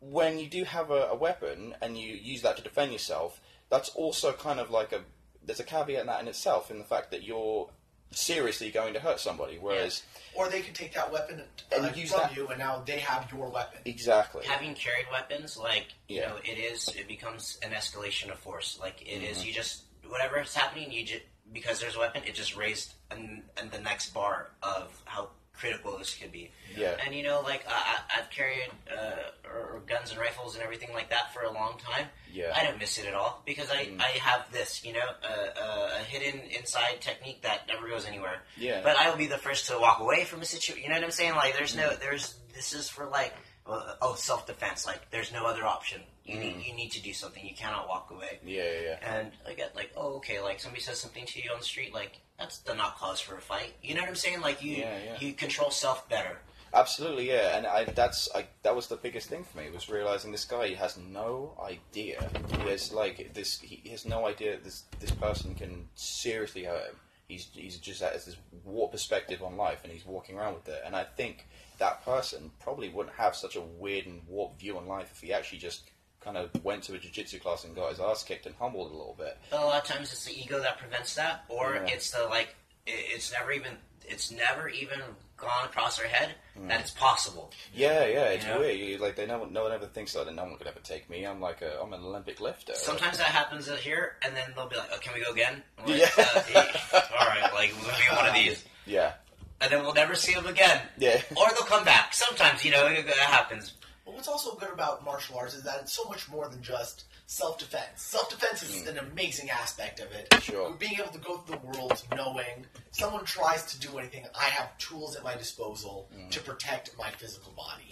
when 0.00 0.40
you 0.40 0.48
do 0.48 0.64
have 0.64 0.90
a, 0.90 1.10
a 1.12 1.14
weapon 1.14 1.76
and 1.80 1.96
you 1.96 2.12
use 2.14 2.42
that 2.42 2.56
to 2.56 2.62
defend 2.62 2.92
yourself, 2.92 3.40
that's 3.68 3.90
also 3.90 4.32
kind 4.32 4.58
of 4.58 4.72
like 4.72 4.92
a 4.92 5.02
there's 5.44 5.60
a 5.60 5.64
caveat 5.64 6.00
in 6.00 6.06
that 6.08 6.20
in 6.20 6.26
itself 6.26 6.72
in 6.72 6.78
the 6.78 6.84
fact 6.84 7.12
that 7.12 7.22
you're 7.22 7.70
seriously 8.12 8.70
going 8.70 8.94
to 8.94 9.00
hurt 9.00 9.20
somebody. 9.20 9.58
Whereas 9.58 10.02
Or 10.34 10.48
they 10.48 10.60
can 10.60 10.74
take 10.74 10.94
that 10.94 11.10
weapon 11.12 11.42
And 11.72 11.86
uh, 11.86 11.92
use 11.94 12.10
from 12.10 12.20
that- 12.22 12.36
you, 12.36 12.46
and 12.48 12.58
now 12.58 12.82
they 12.86 12.98
have 13.00 13.30
your 13.32 13.48
weapon. 13.48 13.80
exactly, 13.84 14.44
having 14.46 14.74
carried 14.74 15.06
weapons, 15.12 15.56
like 15.56 15.86
you 16.08 16.20
Yeah. 16.20 16.28
know, 16.28 16.36
it 16.44 16.58
is 16.58 16.88
it 16.88 17.06
becomes 17.08 17.58
an 17.62 17.70
escalation 17.72 18.30
of 18.30 18.38
force. 18.38 18.78
Like 18.80 19.00
it 19.02 19.22
is, 19.22 19.38
Mm-hmm. 19.38 19.46
you 19.48 19.52
just 19.52 19.82
whatever 20.08 20.40
is 20.40 20.54
happening, 20.54 20.90
you 20.92 21.04
just 21.04 21.22
because 21.52 21.80
there's 21.80 21.96
a 21.96 21.98
weapon, 21.98 22.22
it 22.26 22.34
just 22.34 22.56
raised 22.56 22.94
and 23.10 23.42
and 23.56 23.70
the 23.72 23.80
next 23.80 24.10
bar 24.14 24.50
of 24.62 25.00
how 25.04 25.30
critical 25.60 25.98
this 25.98 26.14
could 26.14 26.32
be. 26.32 26.50
Yeah. 26.76 26.96
And 27.04 27.14
you 27.14 27.22
know, 27.22 27.42
like 27.42 27.64
I, 27.68 27.98
I've 28.18 28.30
carried 28.30 28.70
uh, 28.90 29.48
or, 29.48 29.80
guns 29.86 30.10
and 30.10 30.18
rifles 30.18 30.54
and 30.54 30.64
everything 30.64 30.92
like 30.94 31.10
that 31.10 31.32
for 31.34 31.42
a 31.42 31.52
long 31.52 31.74
time. 31.78 32.06
Yeah. 32.32 32.52
I 32.56 32.64
don't 32.64 32.78
miss 32.78 32.98
it 32.98 33.06
at 33.06 33.14
all 33.14 33.42
because 33.44 33.68
I, 33.70 33.80
Mm. 33.90 34.00
I 34.00 34.18
have 34.18 34.50
this, 34.52 34.84
you 34.84 34.92
know, 34.92 35.08
uh, 35.24 35.60
uh, 35.60 35.90
a 36.00 36.02
hidden 36.04 36.40
inside 36.58 37.00
technique 37.00 37.42
that 37.42 37.66
never 37.68 37.88
goes 37.88 38.06
anywhere. 38.06 38.42
Yeah. 38.56 38.80
But 38.84 38.96
I 39.00 39.10
will 39.10 39.16
be 39.16 39.26
the 39.26 39.38
first 39.38 39.68
to 39.68 39.78
walk 39.78 40.00
away 40.00 40.24
from 40.24 40.40
a 40.42 40.44
situation. 40.44 40.82
You 40.84 40.88
know 40.90 40.96
what 40.96 41.04
I'm 41.04 41.10
saying? 41.10 41.34
Like, 41.34 41.54
there's 41.56 41.74
Mm. 41.74 41.78
no, 41.78 41.96
there's 41.96 42.34
this 42.54 42.72
is 42.72 42.88
for 42.88 43.06
like, 43.06 43.34
uh, 43.66 43.94
oh, 44.02 44.14
self 44.14 44.46
defense. 44.46 44.86
Like, 44.86 45.10
there's 45.10 45.32
no 45.32 45.46
other 45.46 45.64
option. 45.64 46.00
You 46.30 46.36
Mm. 46.36 46.40
need 46.56 46.64
you 46.66 46.74
need 46.74 46.92
to 46.92 47.02
do 47.02 47.12
something. 47.12 47.44
You 47.44 47.54
cannot 47.54 47.88
walk 47.88 48.10
away. 48.10 48.38
yeah, 48.44 48.62
yeah, 48.62 48.80
yeah. 49.02 49.16
And 49.16 49.32
I 49.46 49.54
get 49.54 49.74
like, 49.74 49.90
oh, 49.96 50.14
okay, 50.16 50.40
like 50.40 50.60
somebody 50.60 50.82
says 50.82 51.00
something 51.00 51.26
to 51.26 51.42
you 51.42 51.50
on 51.52 51.58
the 51.58 51.64
street, 51.64 51.92
like 51.92 52.20
that's 52.38 52.58
the 52.58 52.74
not 52.74 52.96
cause 52.96 53.20
for 53.20 53.36
a 53.36 53.40
fight. 53.40 53.74
You 53.82 53.94
know 53.94 54.00
what 54.02 54.08
I'm 54.10 54.16
saying? 54.16 54.40
Like 54.40 54.62
you 54.62 54.76
Yeah, 54.76 54.98
yeah. 55.04 55.16
you 55.20 55.32
control 55.34 55.70
self 55.70 56.08
better. 56.08 56.38
Absolutely, 56.72 57.28
yeah, 57.28 57.56
and 57.56 57.66
I, 57.66 57.82
that's 57.84 58.28
I, 58.32 58.46
that 58.62 58.76
was 58.76 58.86
the 58.86 58.96
biggest 58.96 59.28
thing 59.28 59.42
for 59.42 59.58
me 59.58 59.70
was 59.70 59.88
realizing 59.90 60.30
this 60.30 60.44
guy 60.44 60.72
has 60.74 60.96
no 60.96 61.58
idea. 61.60 62.30
He 62.62 62.68
has 62.70 62.92
like 62.92 63.34
this. 63.34 63.58
He 63.60 63.88
has 63.90 64.06
no 64.06 64.24
idea 64.26 64.56
this 64.62 64.84
this 65.00 65.10
person 65.10 65.56
can 65.56 65.88
seriously 65.96 66.62
hurt 66.64 66.84
him. 66.90 66.96
He's 67.26 67.48
he's 67.52 67.76
just 67.78 68.02
has 68.02 68.24
this 68.26 68.36
warped 68.64 68.92
perspective 68.92 69.42
on 69.42 69.56
life, 69.56 69.80
and 69.82 69.92
he's 69.92 70.06
walking 70.06 70.38
around 70.38 70.54
with 70.54 70.68
it. 70.68 70.80
And 70.86 70.94
I 70.94 71.02
think 71.02 71.48
that 71.78 72.04
person 72.04 72.52
probably 72.60 72.88
wouldn't 72.88 73.16
have 73.16 73.34
such 73.34 73.56
a 73.56 73.60
weird 73.60 74.06
and 74.06 74.22
warped 74.28 74.60
view 74.60 74.78
on 74.78 74.86
life 74.86 75.10
if 75.12 75.20
he 75.20 75.32
actually 75.32 75.58
just 75.58 75.90
kind 76.20 76.36
of 76.36 76.50
went 76.64 76.82
to 76.84 76.94
a 76.94 76.98
jiu-jitsu 76.98 77.38
class 77.38 77.64
and 77.64 77.74
got 77.74 77.90
his 77.90 78.00
ass 78.00 78.22
kicked 78.22 78.46
and 78.46 78.54
humbled 78.56 78.90
a 78.90 78.94
little 78.96 79.14
bit. 79.18 79.38
But 79.50 79.60
a 79.60 79.64
lot 79.64 79.82
of 79.82 79.88
times 79.88 80.12
it's 80.12 80.24
the 80.24 80.38
ego 80.38 80.60
that 80.60 80.78
prevents 80.78 81.14
that, 81.14 81.44
or 81.48 81.74
Yeah. 81.76 81.94
it's 81.94 82.10
the 82.10 82.24
like 82.26 82.54
it's 82.86 83.32
never 83.32 83.52
even 83.52 83.76
it's 84.08 84.30
never 84.32 84.68
even 84.68 85.00
gone 85.36 85.64
across 85.64 85.96
their 85.96 86.08
head 86.08 86.34
Mm. 86.58 86.68
that 86.68 86.80
it's 86.80 86.90
possible. 86.90 87.52
Yeah, 87.72 88.04
yeah, 88.06 88.24
it's 88.30 88.44
You 88.44 88.50
know? 88.52 88.60
weird. 88.60 88.76
You, 88.78 88.98
like 88.98 89.14
they 89.16 89.24
no 89.24 89.38
one, 89.38 89.52
no 89.52 89.62
one 89.62 89.72
ever 89.72 89.86
thinks 89.86 90.12
that. 90.14 90.30
No 90.34 90.42
one 90.44 90.56
could 90.58 90.66
ever 90.66 90.80
take 90.80 91.08
me. 91.08 91.24
I'm 91.24 91.40
like 91.40 91.62
a, 91.62 91.80
I'm 91.80 91.92
an 91.92 92.02
Olympic 92.02 92.40
lifter. 92.40 92.74
Sometimes 92.74 93.16
that 93.18 93.28
happens 93.28 93.68
here, 93.70 94.16
and 94.22 94.34
then 94.36 94.52
they'll 94.56 94.68
be 94.68 94.76
like, 94.76 94.90
oh, 94.92 94.98
"Can 94.98 95.14
we 95.14 95.24
go 95.24 95.30
again?" 95.30 95.62
Like, 95.78 95.96
Yeah. 95.96 96.10
uh, 96.18 96.42
yeah. 96.50 97.02
All 97.20 97.26
right, 97.28 97.50
like 97.54 97.72
we'll 97.80 97.90
be 97.94 98.16
one 98.16 98.26
of 98.26 98.34
these, 98.40 98.64
Yeah, 98.84 99.12
and 99.60 99.70
then 99.70 99.82
we'll 99.82 99.94
never 99.94 100.14
see 100.16 100.34
them 100.34 100.46
again. 100.46 100.82
yeah. 100.98 101.22
Or 101.36 101.46
they'll 101.50 101.66
come 101.68 101.84
back. 101.84 102.12
Sometimes, 102.12 102.64
you 102.64 102.72
know, 102.72 102.86
it, 102.88 102.98
it 103.06 103.14
happens. 103.16 103.74
But 104.10 104.16
what's 104.16 104.28
also 104.28 104.56
good 104.56 104.70
about 104.72 105.04
martial 105.04 105.38
arts 105.38 105.54
is 105.54 105.62
that 105.62 105.78
it's 105.82 105.92
so 105.92 106.02
much 106.08 106.28
more 106.28 106.48
than 106.48 106.60
just 106.62 107.04
self-defense. 107.26 108.02
Self-defense 108.02 108.64
is 108.64 108.88
an 108.88 108.98
amazing 108.98 109.50
aspect 109.50 110.00
of 110.00 110.10
it. 110.10 110.28
Mm. 110.30 110.42
Sure. 110.42 110.72
Being 110.72 110.94
able 110.98 111.12
to 111.12 111.18
go 111.20 111.36
through 111.36 111.58
the 111.60 111.78
world 111.78 112.02
knowing 112.16 112.66
someone 112.90 113.24
tries 113.24 113.66
to 113.66 113.78
do 113.78 113.98
anything, 113.98 114.24
I 114.36 114.46
have 114.46 114.76
tools 114.78 115.14
at 115.14 115.22
my 115.22 115.36
disposal 115.36 116.08
Mm. 116.12 116.28
to 116.32 116.40
protect 116.40 116.90
my 116.98 117.08
physical 117.10 117.52
body. 117.52 117.88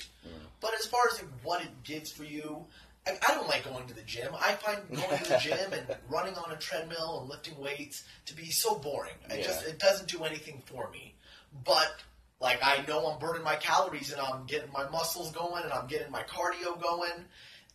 But 0.61 0.75
as 0.75 0.87
far 0.87 1.03
as 1.13 1.23
like, 1.23 1.31
what 1.45 1.63
it 1.63 1.85
gives 1.85 2.11
for 2.11 2.25
you, 2.25 2.67
I, 3.07 3.13
I 3.29 3.35
don't 3.37 3.47
like 3.47 3.63
going 3.63 3.87
to 3.87 3.95
the 3.95 4.03
gym. 4.03 4.33
I 4.35 4.55
find 4.55 4.79
going 4.91 5.19
to 5.23 5.29
the 5.29 5.39
gym 5.41 5.73
and 5.73 5.87
running 6.11 6.35
on 6.35 6.51
a 6.51 6.57
treadmill 6.57 7.21
and 7.21 7.29
lifting 7.31 7.57
weights 7.61 8.03
to 8.27 8.35
be 8.35 8.51
so 8.51 8.75
boring. 8.75 9.15
It 9.31 9.45
just 9.45 9.65
it 9.65 9.79
doesn't 9.79 10.09
do 10.09 10.25
anything 10.25 10.65
for 10.67 10.91
me. 10.91 11.15
But 11.65 11.95
like 12.41 12.61
I 12.63 12.85
know 12.87 13.07
I'm 13.07 13.19
burning 13.19 13.43
my 13.43 13.57
calories 13.57 14.13
and 14.13 14.21
I'm 14.21 14.47
getting 14.47 14.71
my 14.73 14.89
muscles 14.89 15.33
going 15.33 15.65
and 15.65 15.73
I'm 15.73 15.87
getting 15.87 16.11
my 16.11 16.23
cardio 16.23 16.81
going. 16.81 17.25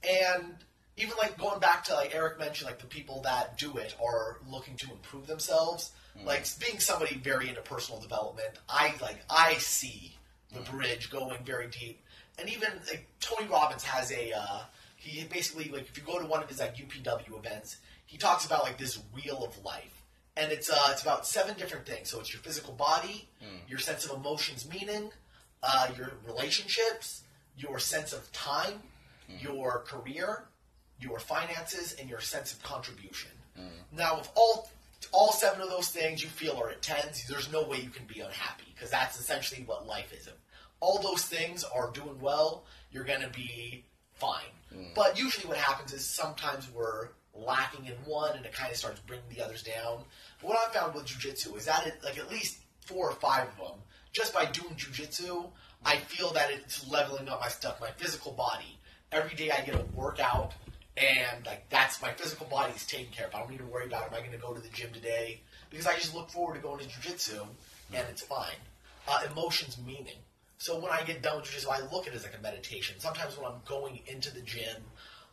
And 0.07 0.55
even 0.97 1.13
like 1.17 1.37
going 1.37 1.59
back 1.59 1.83
to 1.85 1.93
like 1.95 2.15
Eric 2.15 2.39
mentioned, 2.39 2.69
like 2.69 2.79
the 2.79 2.87
people 2.87 3.21
that 3.23 3.57
do 3.57 3.77
it 3.77 3.95
are 4.03 4.39
looking 4.49 4.75
to 4.77 4.91
improve 4.91 5.27
themselves. 5.27 5.91
Like 6.25 6.45
being 6.59 6.79
somebody 6.79 7.15
very 7.15 7.49
into 7.49 7.61
personal 7.61 7.99
development, 7.99 8.59
I 8.69 8.93
like 9.01 9.23
I 9.29 9.55
see 9.55 10.15
the 10.53 10.59
bridge 10.59 11.09
going 11.09 11.43
very 11.43 11.67
deep. 11.67 12.01
And 12.37 12.49
even 12.49 12.69
like 12.87 13.07
Tony 13.19 13.47
Robbins 13.47 13.83
has 13.83 14.11
a 14.11 14.31
uh, 14.31 14.61
he 14.95 15.23
basically 15.25 15.69
like 15.69 15.89
if 15.89 15.97
you 15.97 16.03
go 16.03 16.19
to 16.19 16.25
one 16.25 16.43
of 16.43 16.49
his 16.49 16.59
like 16.59 16.75
UPW 16.75 17.37
events, 17.37 17.77
he 18.05 18.17
talks 18.17 18.45
about 18.45 18.63
like 18.63 18.77
this 18.77 18.99
wheel 19.13 19.43
of 19.43 19.63
life, 19.63 20.02
and 20.37 20.51
it's 20.51 20.69
uh 20.69 20.87
it's 20.91 21.01
about 21.01 21.25
seven 21.27 21.55
different 21.57 21.85
things. 21.85 22.09
So 22.09 22.19
it's 22.19 22.33
your 22.33 22.41
physical 22.41 22.73
body, 22.73 23.27
your 23.67 23.79
sense 23.79 24.05
of 24.05 24.17
emotions, 24.17 24.67
meaning, 24.69 25.11
uh, 25.61 25.87
your 25.97 26.13
relationships, 26.25 27.23
your 27.57 27.79
sense 27.79 28.13
of 28.13 28.31
time, 28.31 28.81
your 29.39 29.79
career, 29.85 30.45
your 30.99 31.19
finances, 31.19 31.95
and 31.99 32.09
your 32.09 32.19
sense 32.19 32.51
of 32.53 32.61
contribution. 32.63 33.31
Now, 33.95 34.19
if 34.19 34.29
all 34.35 34.69
all 35.11 35.31
seven 35.31 35.61
of 35.61 35.69
those 35.69 35.89
things 35.89 36.23
you 36.23 36.29
feel 36.29 36.57
are 36.57 36.69
at 36.69 36.81
tens, 36.81 37.25
there's 37.27 37.51
no 37.51 37.63
way 37.67 37.77
you 37.77 37.89
can 37.89 38.05
be 38.05 38.19
unhappy 38.21 38.65
because 38.73 38.89
that's 38.89 39.19
essentially 39.19 39.63
what 39.65 39.85
life 39.85 40.11
is. 40.13 40.27
If 40.27 40.33
all 40.79 40.99
those 40.99 41.23
things 41.23 41.63
are 41.63 41.91
doing 41.91 42.19
well, 42.19 42.65
you're 42.91 43.03
going 43.03 43.21
to 43.21 43.29
be 43.29 43.85
fine. 44.13 44.53
But 44.95 45.19
usually, 45.19 45.47
what 45.47 45.57
happens 45.57 45.93
is 45.93 46.03
sometimes 46.05 46.67
we're 46.73 47.09
lacking 47.33 47.85
in 47.85 47.93
one, 48.05 48.35
and 48.35 48.45
it 48.45 48.53
kind 48.53 48.71
of 48.71 48.77
starts 48.77 48.99
bringing 49.01 49.25
the 49.29 49.43
others 49.43 49.63
down. 49.63 50.03
But 50.41 50.49
what 50.49 50.57
I 50.57 50.73
found 50.73 50.95
with 50.95 51.05
jujitsu 51.05 51.57
is 51.57 51.65
that 51.65 51.87
it, 51.87 51.95
like 52.03 52.17
at 52.17 52.29
least 52.29 52.59
four 52.85 53.09
or 53.09 53.15
five 53.15 53.47
of 53.49 53.57
them, 53.57 53.79
just 54.11 54.33
by 54.33 54.45
doing 54.45 54.75
jujitsu, 54.75 55.49
I 55.85 55.97
feel 55.97 56.31
that 56.33 56.51
it's 56.51 56.87
leveling 56.89 57.27
up 57.29 57.41
my 57.41 57.49
stuff, 57.49 57.81
my 57.81 57.89
physical 57.97 58.31
body. 58.31 58.77
Every 59.11 59.35
day 59.35 59.51
I 59.51 59.61
get 59.61 59.75
a 59.75 59.85
workout, 59.95 60.53
and 60.97 61.45
like 61.45 61.69
that's 61.69 62.01
my 62.01 62.11
physical 62.11 62.45
body 62.47 62.73
is 62.73 62.85
taken 62.85 63.11
care 63.11 63.27
of. 63.27 63.35
I 63.35 63.39
don't 63.39 63.51
need 63.51 63.59
to 63.59 63.65
worry 63.65 63.87
about 63.87 64.07
am 64.07 64.13
I 64.13 64.19
going 64.19 64.31
to 64.31 64.37
go 64.37 64.53
to 64.53 64.61
the 64.61 64.69
gym 64.69 64.91
today 64.93 65.41
because 65.69 65.87
I 65.87 65.95
just 65.95 66.15
look 66.15 66.29
forward 66.29 66.55
to 66.55 66.61
going 66.61 66.79
to 66.79 66.85
jujitsu, 66.85 67.41
and 67.93 68.05
it's 68.09 68.21
fine. 68.21 68.55
Uh, 69.07 69.19
emotions, 69.31 69.77
meaning. 69.85 70.17
So 70.57 70.79
when 70.79 70.91
I 70.91 71.03
get 71.03 71.21
done 71.21 71.37
with 71.37 71.45
jujitsu, 71.45 71.69
I 71.69 71.81
look 71.91 72.07
at 72.07 72.13
it 72.13 72.15
as 72.15 72.23
like 72.23 72.37
a 72.37 72.41
meditation. 72.41 72.95
Sometimes 72.99 73.37
when 73.37 73.45
I'm 73.51 73.59
going 73.65 73.99
into 74.07 74.33
the 74.33 74.41
gym, 74.41 74.81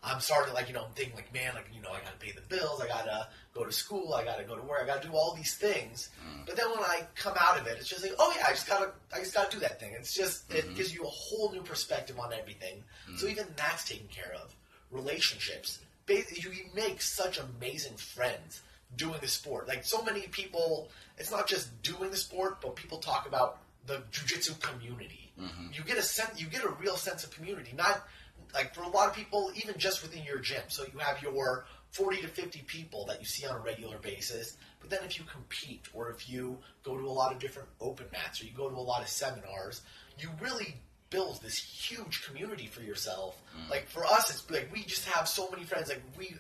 I'm 0.02 0.20
starting 0.20 0.54
like 0.54 0.68
you 0.68 0.74
know 0.74 0.84
I'm 0.84 0.92
thinking 0.92 1.14
like 1.14 1.32
man 1.34 1.52
like 1.54 1.68
you 1.74 1.82
know 1.82 1.90
I 1.90 2.00
got 2.00 2.18
to 2.18 2.26
pay 2.26 2.32
the 2.32 2.40
bills, 2.42 2.80
I 2.80 2.88
gotta 2.88 3.28
go 3.54 3.64
to 3.64 3.72
school, 3.72 4.14
I 4.14 4.24
gotta 4.24 4.44
go 4.44 4.56
to 4.56 4.62
work, 4.62 4.80
I 4.82 4.86
gotta 4.86 5.06
do 5.06 5.14
all 5.14 5.34
these 5.34 5.54
things. 5.54 6.08
Mm. 6.26 6.46
But 6.46 6.56
then 6.56 6.70
when 6.70 6.80
I 6.80 7.02
come 7.16 7.34
out 7.38 7.58
of 7.58 7.66
it, 7.66 7.76
it's 7.78 7.88
just 7.88 8.02
like 8.02 8.14
oh 8.18 8.32
yeah, 8.36 8.46
I 8.48 8.50
just 8.52 8.66
gotta 8.66 8.92
I 9.14 9.18
just 9.18 9.34
gotta 9.34 9.50
do 9.50 9.60
that 9.60 9.78
thing. 9.78 9.92
It's 9.98 10.14
just 10.14 10.50
it 10.52 10.64
mm-hmm. 10.64 10.74
gives 10.74 10.94
you 10.94 11.02
a 11.04 11.08
whole 11.08 11.52
new 11.52 11.62
perspective 11.62 12.18
on 12.18 12.32
everything. 12.32 12.82
Mm. 13.10 13.18
So 13.18 13.26
even 13.26 13.46
that's 13.56 13.88
taken 13.88 14.08
care 14.08 14.32
of. 14.42 14.54
Relationships, 14.90 15.78
you 16.08 16.50
you 16.50 16.64
make 16.74 17.00
such 17.02 17.38
amazing 17.38 17.96
friends 17.96 18.62
doing 18.96 19.18
the 19.20 19.28
sport. 19.28 19.68
Like 19.68 19.84
so 19.84 20.02
many 20.02 20.22
people, 20.28 20.90
it's 21.18 21.30
not 21.30 21.46
just 21.46 21.82
doing 21.82 22.10
the 22.10 22.16
sport, 22.16 22.60
but 22.60 22.74
people 22.74 22.98
talk 22.98 23.26
about 23.26 23.58
the 23.86 24.02
jujitsu 24.12 24.58
community. 24.60 25.32
Mm-hmm. 25.40 25.68
You 25.72 25.82
get 25.84 25.96
a 25.96 26.02
sense, 26.02 26.40
you 26.40 26.46
get 26.46 26.64
a 26.64 26.70
real 26.70 26.96
sense 26.96 27.24
of 27.24 27.30
community. 27.30 27.72
Not 27.76 28.06
like 28.54 28.74
for 28.74 28.82
a 28.82 28.88
lot 28.88 29.08
of 29.08 29.14
people, 29.14 29.50
even 29.54 29.76
just 29.78 30.02
within 30.02 30.24
your 30.24 30.38
gym. 30.38 30.62
So 30.68 30.84
you 30.92 30.98
have 30.98 31.22
your 31.22 31.66
forty 31.90 32.20
to 32.22 32.28
fifty 32.28 32.62
people 32.66 33.06
that 33.06 33.20
you 33.20 33.26
see 33.26 33.46
on 33.46 33.56
a 33.56 33.60
regular 33.60 33.98
basis. 33.98 34.56
But 34.80 34.90
then 34.90 35.00
if 35.04 35.18
you 35.18 35.24
compete, 35.24 35.86
or 35.92 36.10
if 36.10 36.28
you 36.28 36.58
go 36.82 36.96
to 36.96 37.04
a 37.04 37.10
lot 37.10 37.32
of 37.32 37.38
different 37.38 37.68
open 37.80 38.06
mats, 38.12 38.42
or 38.42 38.46
you 38.46 38.52
go 38.52 38.68
to 38.68 38.76
a 38.76 38.78
lot 38.78 39.02
of 39.02 39.08
seminars, 39.08 39.82
you 40.18 40.30
really 40.40 40.76
build 41.10 41.42
this 41.42 41.58
huge 41.58 42.24
community 42.24 42.66
for 42.66 42.82
yourself. 42.82 43.40
Mm. 43.56 43.70
Like 43.70 43.88
for 43.88 44.04
us, 44.04 44.30
it's 44.30 44.50
like 44.50 44.70
we 44.72 44.84
just 44.84 45.06
have 45.08 45.28
so 45.28 45.50
many 45.50 45.64
friends. 45.64 45.88
Like 45.88 46.02
we, 46.16 46.34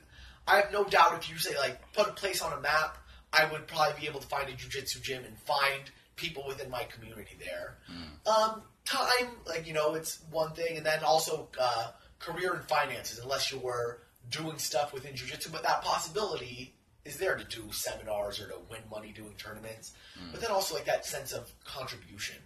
I 0.46 0.56
have 0.56 0.72
no 0.72 0.84
doubt 0.84 1.18
if 1.18 1.28
you 1.28 1.38
say 1.38 1.56
like 1.58 1.80
put 1.92 2.08
a 2.08 2.12
place 2.12 2.40
on 2.40 2.52
a 2.52 2.60
map, 2.60 2.98
I 3.32 3.50
would 3.50 3.66
probably 3.66 4.00
be 4.00 4.06
able 4.06 4.20
to 4.20 4.26
find 4.26 4.48
a 4.48 4.52
jujitsu 4.52 5.02
gym 5.02 5.24
and 5.24 5.36
find 5.38 5.90
people 6.20 6.44
within 6.46 6.70
my 6.70 6.84
community 6.84 7.36
there. 7.38 7.78
Um, 8.26 8.62
time, 8.84 9.28
like 9.46 9.66
you 9.66 9.72
know, 9.72 9.94
it's 9.94 10.20
one 10.30 10.52
thing, 10.52 10.76
and 10.76 10.84
then 10.84 11.02
also 11.02 11.48
uh, 11.60 11.88
career 12.18 12.52
and 12.54 12.64
finances. 12.68 13.18
Unless 13.18 13.50
you 13.50 13.58
were 13.58 14.02
doing 14.30 14.58
stuff 14.58 14.92
within 14.92 15.14
jujitsu, 15.14 15.50
but 15.50 15.62
that 15.62 15.82
possibility 15.82 16.74
is 17.04 17.16
there 17.16 17.36
to 17.36 17.44
do 17.44 17.72
seminars 17.72 18.40
or 18.40 18.48
to 18.48 18.56
win 18.70 18.80
money 18.90 19.12
doing 19.12 19.34
tournaments. 19.38 19.92
But 20.32 20.40
then 20.40 20.50
also 20.50 20.74
like 20.74 20.84
that 20.84 21.06
sense 21.06 21.32
of 21.32 21.50
contribution. 21.64 22.36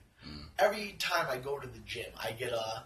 Every 0.58 0.94
time 0.98 1.26
I 1.28 1.36
go 1.36 1.58
to 1.58 1.66
the 1.66 1.80
gym, 1.80 2.06
I 2.22 2.30
get 2.32 2.52
a 2.52 2.84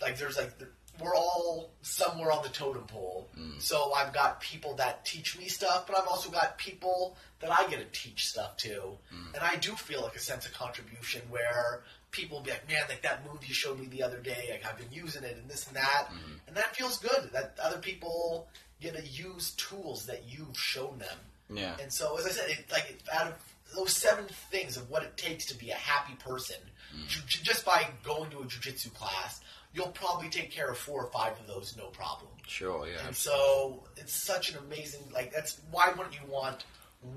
like. 0.00 0.16
There's 0.16 0.38
like 0.38 0.58
the, 0.58 0.68
we're 1.00 1.14
all 1.14 1.70
somewhere 1.82 2.32
on 2.32 2.42
the 2.42 2.48
totem 2.48 2.84
pole. 2.84 3.28
Mm. 3.38 3.60
So 3.60 3.92
I've 3.92 4.12
got 4.12 4.40
people 4.40 4.74
that 4.76 5.04
teach 5.04 5.38
me 5.38 5.48
stuff, 5.48 5.86
but 5.86 5.98
I've 5.98 6.08
also 6.08 6.30
got 6.30 6.58
people 6.58 7.16
that 7.40 7.50
I 7.50 7.68
get 7.68 7.78
to 7.78 8.00
teach 8.00 8.26
stuff 8.26 8.56
to. 8.58 8.68
Mm. 8.68 9.34
And 9.34 9.42
I 9.42 9.56
do 9.56 9.72
feel 9.72 10.02
like 10.02 10.16
a 10.16 10.20
sense 10.20 10.46
of 10.46 10.52
contribution 10.54 11.22
where 11.30 11.82
people 12.10 12.38
will 12.38 12.44
be 12.44 12.50
like, 12.50 12.68
man, 12.68 12.82
like 12.88 13.02
that 13.02 13.24
move 13.30 13.44
you 13.46 13.54
showed 13.54 13.78
me 13.78 13.86
the 13.86 14.02
other 14.02 14.18
day, 14.18 14.48
like 14.50 14.64
I've 14.66 14.78
been 14.78 14.92
using 14.92 15.24
it 15.24 15.36
and 15.36 15.48
this 15.48 15.66
and 15.66 15.76
that. 15.76 16.06
Mm-hmm. 16.06 16.48
And 16.48 16.56
that 16.56 16.74
feels 16.74 16.98
good 16.98 17.30
that 17.32 17.56
other 17.62 17.78
people 17.78 18.48
get 18.80 18.96
to 18.96 19.06
use 19.06 19.52
tools 19.52 20.06
that 20.06 20.22
you've 20.26 20.56
shown 20.56 20.98
them. 20.98 21.18
Yeah. 21.50 21.76
And 21.80 21.92
so, 21.92 22.18
as 22.18 22.26
I 22.26 22.30
said, 22.30 22.50
it, 22.50 22.64
like 22.70 22.98
out 23.12 23.28
of 23.28 23.34
those 23.74 23.92
seven 23.92 24.26
things 24.50 24.76
of 24.76 24.88
what 24.90 25.02
it 25.02 25.16
takes 25.16 25.46
to 25.46 25.56
be 25.56 25.70
a 25.70 25.74
happy 25.74 26.14
person, 26.14 26.56
mm. 26.94 27.08
ju- 27.08 27.20
ju- 27.26 27.42
just 27.42 27.64
by 27.64 27.86
going 28.04 28.30
to 28.30 28.38
a 28.38 28.44
jujitsu 28.44 28.92
class, 28.94 29.40
you'll 29.78 29.88
probably 29.88 30.28
take 30.28 30.50
care 30.50 30.68
of 30.70 30.76
four 30.76 31.04
or 31.04 31.10
five 31.10 31.38
of 31.38 31.46
those 31.46 31.76
no 31.76 31.86
problem. 31.86 32.30
Sure, 32.46 32.86
yeah. 32.86 33.06
And 33.06 33.14
so 33.14 33.84
it's 33.96 34.12
such 34.12 34.50
an 34.50 34.58
amazing 34.66 35.02
like 35.14 35.32
that's 35.32 35.60
why 35.70 35.92
wouldn't 35.96 36.14
you 36.14 36.26
want 36.28 36.64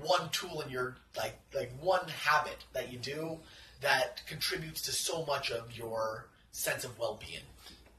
one 0.00 0.28
tool 0.30 0.60
in 0.60 0.70
your 0.70 0.96
like 1.16 1.36
like 1.54 1.72
one 1.80 2.06
habit 2.08 2.58
that 2.72 2.92
you 2.92 2.98
do 2.98 3.38
that 3.80 4.22
contributes 4.26 4.82
to 4.82 4.92
so 4.92 5.24
much 5.26 5.50
of 5.50 5.76
your 5.76 6.28
sense 6.52 6.84
of 6.84 6.96
well 6.98 7.18
being. 7.26 7.42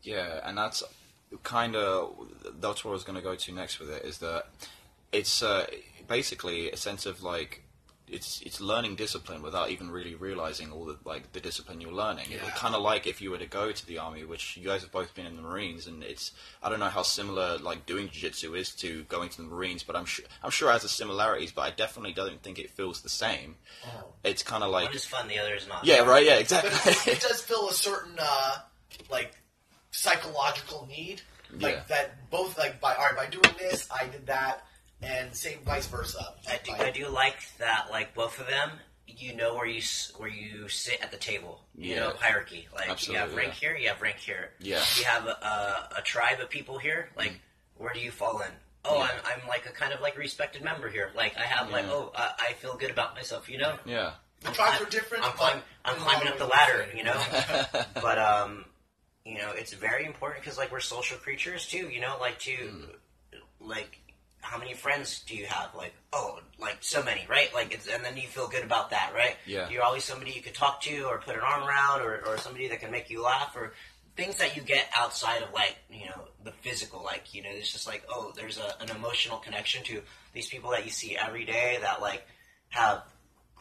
Yeah, 0.02 0.40
and 0.44 0.58
that's 0.58 0.82
kind 1.44 1.76
of 1.76 2.16
that's 2.62 2.86
what 2.86 2.92
I 2.92 2.94
was 2.94 3.04
going 3.04 3.18
to 3.18 3.22
go 3.22 3.36
to 3.36 3.52
next 3.52 3.80
with 3.80 3.90
it. 3.90 4.06
Is 4.06 4.20
that 4.20 4.48
it's 5.12 5.44
uh, 5.44 5.68
basically 6.08 6.72
a 6.72 6.78
sense 6.78 7.06
of 7.06 7.22
like 7.22 7.63
it's 8.14 8.42
it's 8.42 8.62
learning 8.62 8.96
discipline 8.96 9.42
without 9.42 9.72
even 9.72 9.90
really 9.92 10.16
realizing 10.16 10.72
all 10.72 10.86
the 10.86 10.98
like 11.04 11.32
the 11.34 11.40
discipline 11.40 11.82
you're 11.82 11.92
learning. 11.92 12.28
Yeah. 12.30 12.38
It's 12.48 12.58
kind 12.60 12.76
of 12.76 12.82
like 12.82 13.08
if 13.08 13.22
you 13.22 13.32
were 13.32 13.38
to 13.40 13.46
go 13.48 13.72
to 13.72 13.86
the 13.88 13.98
army, 13.98 14.24
which 14.24 14.56
you 14.58 14.66
guys 14.66 14.82
have 14.84 14.92
both 14.92 15.14
been 15.16 15.26
in 15.26 15.36
the 15.36 15.42
Marines, 15.42 15.88
and 15.88 16.04
it's 16.04 16.32
I 16.62 16.70
don't 16.70 16.80
know 16.80 16.90
how 16.90 17.02
similar 17.02 17.58
like 17.58 17.86
doing 17.86 18.08
jiu-jitsu 18.10 18.54
is 18.56 18.74
to 18.76 19.04
going 19.10 19.30
to 19.30 19.38
the 19.38 19.44
Marines, 19.44 19.84
but 19.84 19.96
I'm 19.96 20.06
sure 20.06 20.26
I'm 20.44 20.52
sure 20.52 20.70
it 20.70 20.74
has 20.74 20.84
the 20.84 20.90
similarities, 20.90 21.52
but 21.52 21.62
I 21.64 21.72
definitely 21.72 22.14
don't 22.14 22.42
think 22.44 22.60
it 22.60 22.70
feels 22.70 23.02
the 23.02 23.10
same. 23.10 23.56
Oh. 23.86 24.14
It's 24.24 24.44
kind 24.44 24.64
of 24.64 24.70
like 24.72 24.86
One 24.86 24.96
is 24.96 25.06
fun, 25.06 25.28
the 25.28 25.40
other 25.40 25.56
is 25.56 25.68
not. 25.68 25.84
yeah, 25.84 26.00
right, 26.00 26.26
yeah, 26.26 26.36
exactly. 26.36 26.72
it 27.12 27.20
does 27.22 27.42
fill 27.42 27.68
a 27.70 27.74
certain 27.74 28.16
uh, 28.20 28.56
like 29.12 29.34
psychological 29.92 30.86
need, 30.88 31.22
like 31.60 31.76
Yeah. 31.76 31.84
that 31.90 32.30
both 32.30 32.58
like 32.58 32.82
by 32.82 32.94
all 32.96 33.04
right 33.04 33.16
by 33.16 33.26
doing 33.28 33.56
this 33.60 33.88
I 33.92 34.08
did 34.08 34.28
that, 34.28 34.66
and 35.04 35.34
same 35.34 35.60
vice 35.66 35.88
versa. 35.88 36.34
I 36.48 36.60
do, 36.64 36.72
I 36.74 36.92
do 36.92 37.08
like 37.10 37.38
that. 37.60 37.88
Like 37.92 38.14
both 38.14 38.40
of 38.40 38.48
them, 38.48 38.72
you 39.08 39.36
know 39.36 39.54
where 39.56 39.66
you 39.68 39.82
where 40.18 40.30
you 40.30 40.68
sit 40.70 41.02
at 41.02 41.12
the 41.12 41.18
table. 41.18 41.62
You 41.76 41.96
Yeah. 41.96 42.00
know 42.02 42.14
hierarchy. 42.20 42.68
Like 42.74 43.08
you 43.08 43.16
have 43.16 43.36
rank 43.36 43.62
yeah. 43.62 43.70
here, 43.70 43.78
you 43.78 43.88
have 43.90 44.02
rank 44.02 44.18
here. 44.18 44.52
Yeah. 44.60 44.84
You 44.98 45.06
have 45.06 45.26
a, 45.28 45.32
a, 45.32 45.90
a 46.00 46.02
tribe 46.02 46.40
of 46.40 46.50
people 46.50 46.78
here. 46.78 47.10
Like 47.18 47.40
where 47.76 47.94
do 47.94 48.00
you 48.00 48.12
fall 48.12 48.40
in? 48.42 48.52
Oh, 48.86 48.98
Yeah. 48.98 49.10
I'm, 49.26 49.42
I'm 49.42 49.48
like 49.48 49.66
a 49.66 49.72
kind 49.72 49.94
of 49.94 50.02
like 50.02 50.18
respected 50.18 50.64
member 50.64 50.90
here. 50.90 51.12
Like 51.16 51.38
I 51.38 51.44
have 51.44 51.70
like 51.72 51.86
oh 51.88 52.12
uh, 52.16 52.32
I 52.40 52.54
feel 52.54 52.76
good 52.76 52.92
about 52.92 53.16
myself. 53.16 53.50
You 53.50 53.58
know. 53.60 53.76
yeah, 53.86 54.12
the 54.42 54.52
tribes 54.52 54.82
are 54.82 54.90
different. 54.90 55.24
I'm, 55.26 55.32
but 55.32 55.38
climb, 55.38 55.62
I'm 55.86 55.96
climbing 55.98 56.28
up 56.28 56.38
the 56.38 56.48
ladder, 56.48 56.88
you 56.96 57.04
know. 57.04 57.22
but 57.96 58.18
um, 58.18 58.66
you 59.26 59.38
know, 59.38 59.52
it's 59.54 59.74
very 59.74 60.06
important 60.06 60.44
because 60.44 60.58
like 60.58 60.72
we're 60.72 60.80
social 60.80 61.18
creatures 61.18 61.68
too. 61.68 61.90
You 61.90 62.02
know, 62.02 62.18
like 62.20 62.40
to 62.40 62.88
like 63.60 64.00
how 64.44 64.58
many 64.58 64.74
friends 64.74 65.24
do 65.26 65.36
you 65.36 65.46
have? 65.46 65.74
Like 65.76 65.94
oh, 66.14 66.40
like 66.60 66.78
so 66.82 67.02
many, 67.04 67.26
right? 67.30 67.54
Like 67.54 67.74
it's, 67.74 67.88
and 67.88 68.04
then 68.04 68.16
you 68.16 68.28
feel 68.28 68.48
good 68.48 68.64
about 68.64 68.92
that, 68.92 69.12
right? 69.16 69.36
Yeah. 69.46 69.70
You're 69.70 69.84
always 69.84 70.04
somebody 70.04 70.32
you 70.32 70.42
could 70.42 70.54
talk 70.54 70.82
to 70.82 71.04
or 71.06 71.20
put 71.20 71.36
an 71.36 71.42
arm 71.42 71.64
around 71.64 72.02
or 72.02 72.24
or 72.28 72.38
somebody 72.38 72.68
that 72.68 72.80
can 72.80 72.92
make 72.92 73.10
you 73.10 73.24
laugh 73.24 73.56
or 73.56 73.74
things 74.16 74.38
that 74.38 74.56
you 74.56 74.62
get 74.62 74.88
outside 74.96 75.42
of 75.42 75.52
like 75.54 75.76
you 75.90 76.06
know 76.06 76.22
the 76.44 76.52
physical 76.52 77.04
like 77.04 77.34
you 77.34 77.42
know 77.42 77.50
it's 77.52 77.72
just 77.72 77.88
like 77.88 78.04
oh 78.10 78.32
there's 78.36 78.60
a, 78.60 78.80
an 78.80 78.96
emotional 78.96 79.40
connection 79.40 79.84
to 79.84 80.04
these 80.36 80.48
people 80.48 80.70
that 80.70 80.86
you 80.86 80.92
see 80.92 81.18
every 81.18 81.46
day 81.46 81.80
that 81.82 82.00
like 82.00 82.28
have 82.70 83.02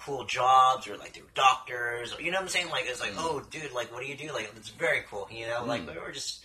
cool 0.05 0.25
jobs 0.25 0.89
or 0.89 0.97
like 0.97 1.13
they're 1.15 1.23
doctors 1.35 2.15
or 2.15 2.21
you 2.21 2.31
know 2.31 2.37
what 2.37 2.43
I'm 2.43 2.49
saying? 2.49 2.71
Like 2.71 2.85
it's 2.87 3.01
like, 3.01 3.13
mm. 3.13 3.19
oh 3.19 3.43
dude, 3.51 3.73
like 3.73 3.93
what 3.93 4.03
do 4.03 4.09
you 4.09 4.17
do? 4.17 4.33
Like 4.33 4.53
it's 4.57 4.71
very 4.71 5.03
cool, 5.09 5.29
you 5.31 5.47
know? 5.47 5.65
Like 5.65 5.87
mm. 5.87 5.95
we're 5.95 6.13
just 6.13 6.45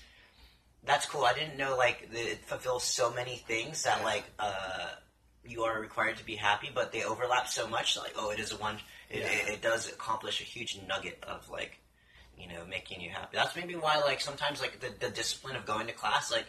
that's 0.88 1.06
cool. 1.06 1.24
I 1.24 1.34
didn't 1.34 1.58
know 1.58 1.76
like 1.78 2.10
that 2.12 2.20
it 2.32 2.46
fulfills 2.46 2.84
so 2.84 3.12
many 3.14 3.36
things 3.38 3.84
that 3.84 4.04
like 4.04 4.24
uh 4.40 4.88
you 5.46 5.64
are 5.64 5.80
required 5.80 6.18
to 6.18 6.26
be 6.26 6.36
happy, 6.36 6.70
but 6.74 6.92
they 6.92 7.04
overlap 7.04 7.48
so 7.48 7.68
much. 7.68 7.98
Like, 7.98 8.14
oh, 8.18 8.32
it 8.32 8.40
is 8.40 8.52
a 8.52 8.58
one. 8.58 8.78
It, 9.10 9.20
it, 9.20 9.50
it 9.54 9.62
does 9.62 9.88
accomplish 9.90 10.42
a 10.42 10.44
huge 10.44 10.78
nugget 10.88 11.24
of 11.26 11.50
like, 11.50 11.80
you 12.38 12.48
know, 12.50 12.66
making 12.70 13.00
you 13.02 13.10
happy. 13.12 13.38
That's 13.38 13.56
maybe 13.56 13.76
why 13.76 14.02
like 14.06 14.20
sometimes 14.20 14.60
like 14.60 14.80
the, 14.82 14.90
the 15.06 15.12
discipline 15.12 15.56
of 15.56 15.66
going 15.66 15.88
to 15.88 15.94
class, 15.94 16.32
like 16.32 16.46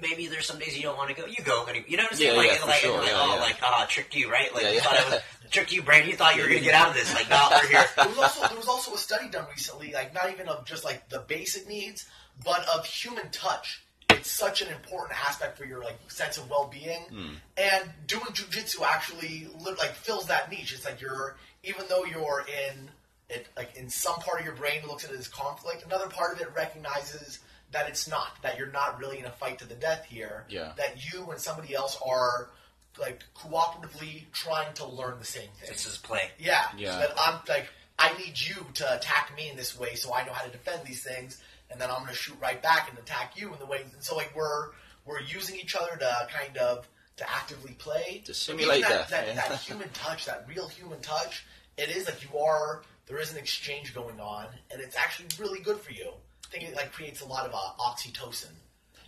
maybe 0.00 0.26
there's 0.26 0.46
some 0.46 0.58
days 0.58 0.76
you 0.76 0.82
don't 0.82 0.96
want 0.96 1.08
to 1.10 1.16
go. 1.16 1.26
You 1.26 1.42
go, 1.44 1.64
and 1.66 1.76
you 1.76 1.84
you 1.88 1.96
know 1.96 2.04
what 2.04 2.12
I'm 2.12 2.18
saying? 2.18 2.32
Yeah, 2.32 2.36
like, 2.38 2.46
yeah, 2.46 2.52
and, 2.52 2.60
for 2.60 2.68
like, 2.68 2.76
sure, 2.80 2.98
like, 2.98 3.08
yeah, 3.08 3.14
oh, 3.16 3.34
yeah. 3.34 3.40
like, 3.40 3.56
ah, 3.62 3.86
tricked 3.88 4.14
you, 4.14 4.30
right? 4.30 4.52
Like, 4.54 4.62
Yeah, 4.64 4.68
you 4.70 4.74
yeah. 4.76 4.82
thought 4.82 5.00
it 5.00 5.10
was 5.10 5.20
tricked 5.50 5.72
you, 5.72 5.82
brain. 5.82 6.08
You 6.08 6.16
thought 6.16 6.36
you 6.36 6.42
were 6.42 6.48
gonna 6.48 6.60
get 6.60 6.74
out 6.74 6.88
of 6.88 6.94
this. 6.94 7.14
Like, 7.14 7.30
no, 7.30 7.48
we're 7.50 7.68
here. 7.68 7.84
there 7.96 8.08
was 8.08 8.18
also 8.18 8.48
there 8.48 8.56
was 8.56 8.68
also 8.68 8.94
a 8.94 8.98
study 8.98 9.28
done 9.28 9.46
recently, 9.50 9.92
like 9.92 10.14
not 10.14 10.30
even 10.30 10.48
of 10.48 10.64
just 10.66 10.84
like 10.84 11.08
the 11.08 11.20
basic 11.26 11.66
needs, 11.68 12.06
but 12.44 12.66
of 12.74 12.84
human 12.84 13.30
touch. 13.30 13.84
It's 14.10 14.30
such 14.30 14.62
an 14.62 14.68
important 14.68 15.18
aspect 15.26 15.58
for 15.58 15.64
your 15.64 15.82
like 15.82 15.98
sense 16.08 16.38
of 16.38 16.48
well 16.48 16.70
being, 16.72 17.02
hmm. 17.10 17.34
and 17.56 17.90
doing 18.06 18.24
jujitsu 18.24 18.82
actually 18.82 19.48
like 19.60 19.92
fills 19.92 20.26
that 20.26 20.50
niche. 20.50 20.72
It's 20.72 20.84
like 20.84 21.00
you're 21.00 21.36
even 21.62 21.84
though 21.88 22.04
you're 22.04 22.44
in 22.70 22.88
it 23.28 23.46
like 23.56 23.76
in 23.76 23.90
some 23.90 24.14
part 24.16 24.40
of 24.40 24.46
your 24.46 24.54
brain 24.54 24.80
looks 24.86 25.04
at 25.04 25.10
it 25.10 25.18
as 25.18 25.28
conflict. 25.28 25.84
Another 25.84 26.08
part 26.08 26.34
of 26.34 26.40
it 26.40 26.48
recognizes 26.56 27.40
that 27.72 27.88
it's 27.88 28.08
not. 28.08 28.40
That 28.42 28.58
you're 28.58 28.72
not 28.72 28.98
really 28.98 29.18
in 29.18 29.26
a 29.26 29.30
fight 29.30 29.58
to 29.58 29.68
the 29.68 29.74
death 29.74 30.06
here. 30.08 30.44
Yeah. 30.48 30.72
That 30.78 31.12
you 31.12 31.30
and 31.30 31.38
somebody 31.38 31.74
else 31.74 31.98
are 32.04 32.50
like 32.98 33.22
cooperatively 33.36 34.24
trying 34.32 34.72
to 34.74 34.86
learn 34.86 35.18
the 35.18 35.26
same 35.26 35.48
thing. 35.60 35.70
This 35.70 35.86
is 35.86 35.98
play. 35.98 36.30
Yeah. 36.38 36.62
Yeah. 36.76 36.92
So 36.92 36.98
that 37.00 37.10
I'm 37.26 37.40
like, 37.48 37.68
I 37.98 38.16
need 38.16 38.40
you 38.40 38.54
to 38.74 38.96
attack 38.96 39.32
me 39.36 39.50
in 39.50 39.56
this 39.56 39.78
way, 39.78 39.94
so 39.94 40.14
I 40.14 40.24
know 40.24 40.32
how 40.32 40.44
to 40.44 40.50
defend 40.50 40.86
these 40.86 41.02
things, 41.02 41.42
and 41.70 41.80
then 41.80 41.90
I'm 41.90 41.98
going 41.98 42.08
to 42.08 42.14
shoot 42.14 42.36
right 42.40 42.62
back 42.62 42.88
and 42.88 42.98
attack 42.98 43.34
you 43.36 43.52
in 43.52 43.58
the 43.58 43.66
way. 43.66 43.80
And 43.82 44.02
so 44.02 44.16
like 44.16 44.32
we're 44.34 44.70
we're 45.04 45.20
using 45.20 45.56
each 45.56 45.74
other 45.74 45.96
to 45.98 46.28
kind 46.30 46.56
of 46.58 46.88
to 47.16 47.28
actively 47.28 47.72
play 47.72 48.22
To 48.26 48.34
simulate 48.34 48.82
that, 48.82 49.08
That, 49.08 49.26
yeah. 49.26 49.34
that 49.34 49.58
human 49.60 49.88
touch, 49.90 50.26
that 50.26 50.46
real 50.48 50.68
human 50.68 51.00
touch. 51.00 51.44
It 51.76 51.90
is 51.90 52.06
like 52.06 52.22
you 52.22 52.38
are. 52.38 52.82
There 53.06 53.20
is 53.20 53.32
an 53.32 53.38
exchange 53.38 53.94
going 53.94 54.20
on, 54.20 54.46
and 54.70 54.80
it's 54.80 54.96
actually 54.96 55.28
really 55.38 55.60
good 55.60 55.78
for 55.80 55.92
you. 55.92 56.12
I 56.46 56.50
think 56.50 56.70
it 56.70 56.76
like 56.76 56.92
creates 56.92 57.20
a 57.20 57.26
lot 57.26 57.46
of 57.46 57.54
uh, 57.54 57.58
oxytocin. 57.80 58.50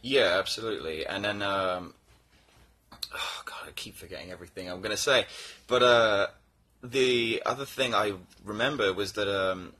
Yeah, 0.02 0.36
absolutely. 0.38 1.06
And 1.06 1.24
then, 1.24 1.42
um, 1.42 1.94
oh 3.14 3.42
god, 3.44 3.68
I 3.68 3.70
keep 3.74 3.96
forgetting 3.96 4.30
everything 4.30 4.70
I'm 4.70 4.80
going 4.80 4.90
to 4.90 4.96
say. 4.96 5.26
But 5.66 5.82
uh, 5.82 6.26
the 6.82 7.42
other 7.44 7.66
thing 7.66 7.94
I 7.94 8.14
remember 8.44 8.92
was 8.92 9.12
that 9.12 9.28
um, 9.28 9.72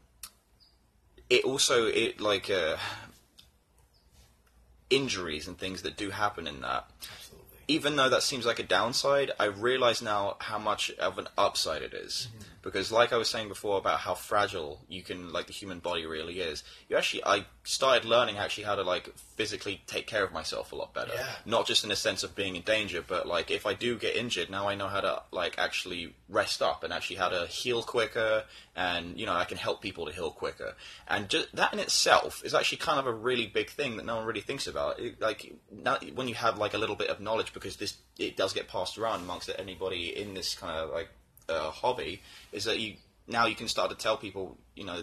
it 1.31 1.45
also 1.45 1.87
it 1.87 2.21
like 2.21 2.51
uh, 2.51 2.77
injuries 4.91 5.47
and 5.49 5.57
things 5.57 5.83
that 5.83 5.97
do 5.97 6.11
happen 6.11 6.47
in 6.47 6.61
that. 6.61 6.91
Absolutely. 7.01 7.47
Even 7.69 7.97
though 7.97 8.09
that 8.09 8.25
seems 8.25 8.45
like 8.45 8.59
a 8.59 8.65
downside, 8.65 9.31
I 9.39 9.45
realize 9.45 10.03
now 10.03 10.37
how 10.41 10.59
much 10.59 10.91
of 10.99 11.19
an 11.19 11.29
upside 11.39 11.83
it 11.83 11.95
is. 11.95 12.29
Because, 12.63 12.93
like 12.93 13.13
I 13.13 13.17
was 13.17 13.29
saying 13.29 13.49
before 13.49 13.79
about 13.79 14.01
how 14.01 14.15
fragile 14.15 14.81
you 14.89 15.03
can, 15.03 15.33
like 15.33 15.47
the 15.47 15.53
human 15.53 15.79
body 15.79 16.05
really 16.07 16.41
is, 16.41 16.63
you 16.89 16.97
actually, 16.97 17.25
I 17.25 17.47
started 17.65 18.05
learning 18.05 18.37
actually 18.37 18.65
how 18.65 18.75
to 18.75 18.83
like 18.83 19.15
physically 19.17 19.83
take 19.87 20.07
care 20.07 20.25
of 20.25 20.33
myself 20.33 20.73
a 20.73 20.77
lot 20.77 20.93
better. 20.93 21.13
Yeah. 21.15 21.29
Not 21.47 21.67
just 21.67 21.85
in 21.85 21.91
the 21.91 21.97
sense 21.97 22.23
of 22.23 22.35
being 22.35 22.57
in 22.57 22.63
danger, 22.63 23.03
but 23.07 23.27
like 23.27 23.51
if 23.51 23.65
I 23.65 23.75
do 23.75 23.97
get 23.97 24.17
injured, 24.17 24.51
now 24.51 24.69
I 24.69 24.75
know 24.75 24.89
how 24.89 25.01
to 25.01 25.23
like 25.31 25.59
actually 25.59 26.15
rest 26.29 26.61
up 26.61 26.85
and 26.85 26.93
actually 26.93 27.17
how 27.17 27.29
to 27.29 27.47
heal 27.47 27.83
quicker, 27.83 28.45
and 28.77 29.19
you 29.19 29.27
know 29.27 29.35
I 29.35 29.45
can 29.45 29.59
help 29.59 29.81
people 29.81 30.07
to 30.07 30.13
heal 30.13 30.31
quicker. 30.31 30.75
And 31.09 31.29
just 31.29 31.55
that 31.57 31.73
in 31.73 31.79
itself 31.79 32.43
is 32.45 32.55
actually 32.55 32.79
kind 32.79 32.99
of 32.99 33.07
a 33.07 33.13
really 33.13 33.47
big 33.47 33.71
thing 33.71 33.97
that 33.97 34.07
no 34.07 34.17
one 34.17 34.27
really 34.27 34.41
thinks 34.41 34.67
about. 34.67 35.01
It, 35.01 35.21
like 35.21 35.55
now, 35.71 35.99
when 36.15 36.29
you 36.29 36.35
have 36.35 36.59
like 36.59 36.75
a 36.75 36.79
little 36.79 36.97
bit 36.97 37.09
of 37.09 37.21
knowledge, 37.21 37.53
because 37.53 37.77
this 37.77 37.97
it 38.19 38.37
does 38.37 38.53
get 38.53 38.69
passed 38.69 38.99
around 38.99 39.21
amongst 39.21 39.51
anybody 39.59 40.17
in 40.17 40.35
this 40.35 40.55
kind 40.55 40.79
of 40.79 40.91
like 40.91 41.09
uh, 41.51 41.71
hobby, 41.71 42.23
is 42.53 42.65
that 42.65 42.79
you 42.79 42.95
now 43.27 43.47
you 43.47 43.55
can 43.55 43.69
start 43.69 43.91
to 43.91 43.97
tell 43.97 44.17
people 44.17 44.57
you 44.75 44.85
know 44.85 45.03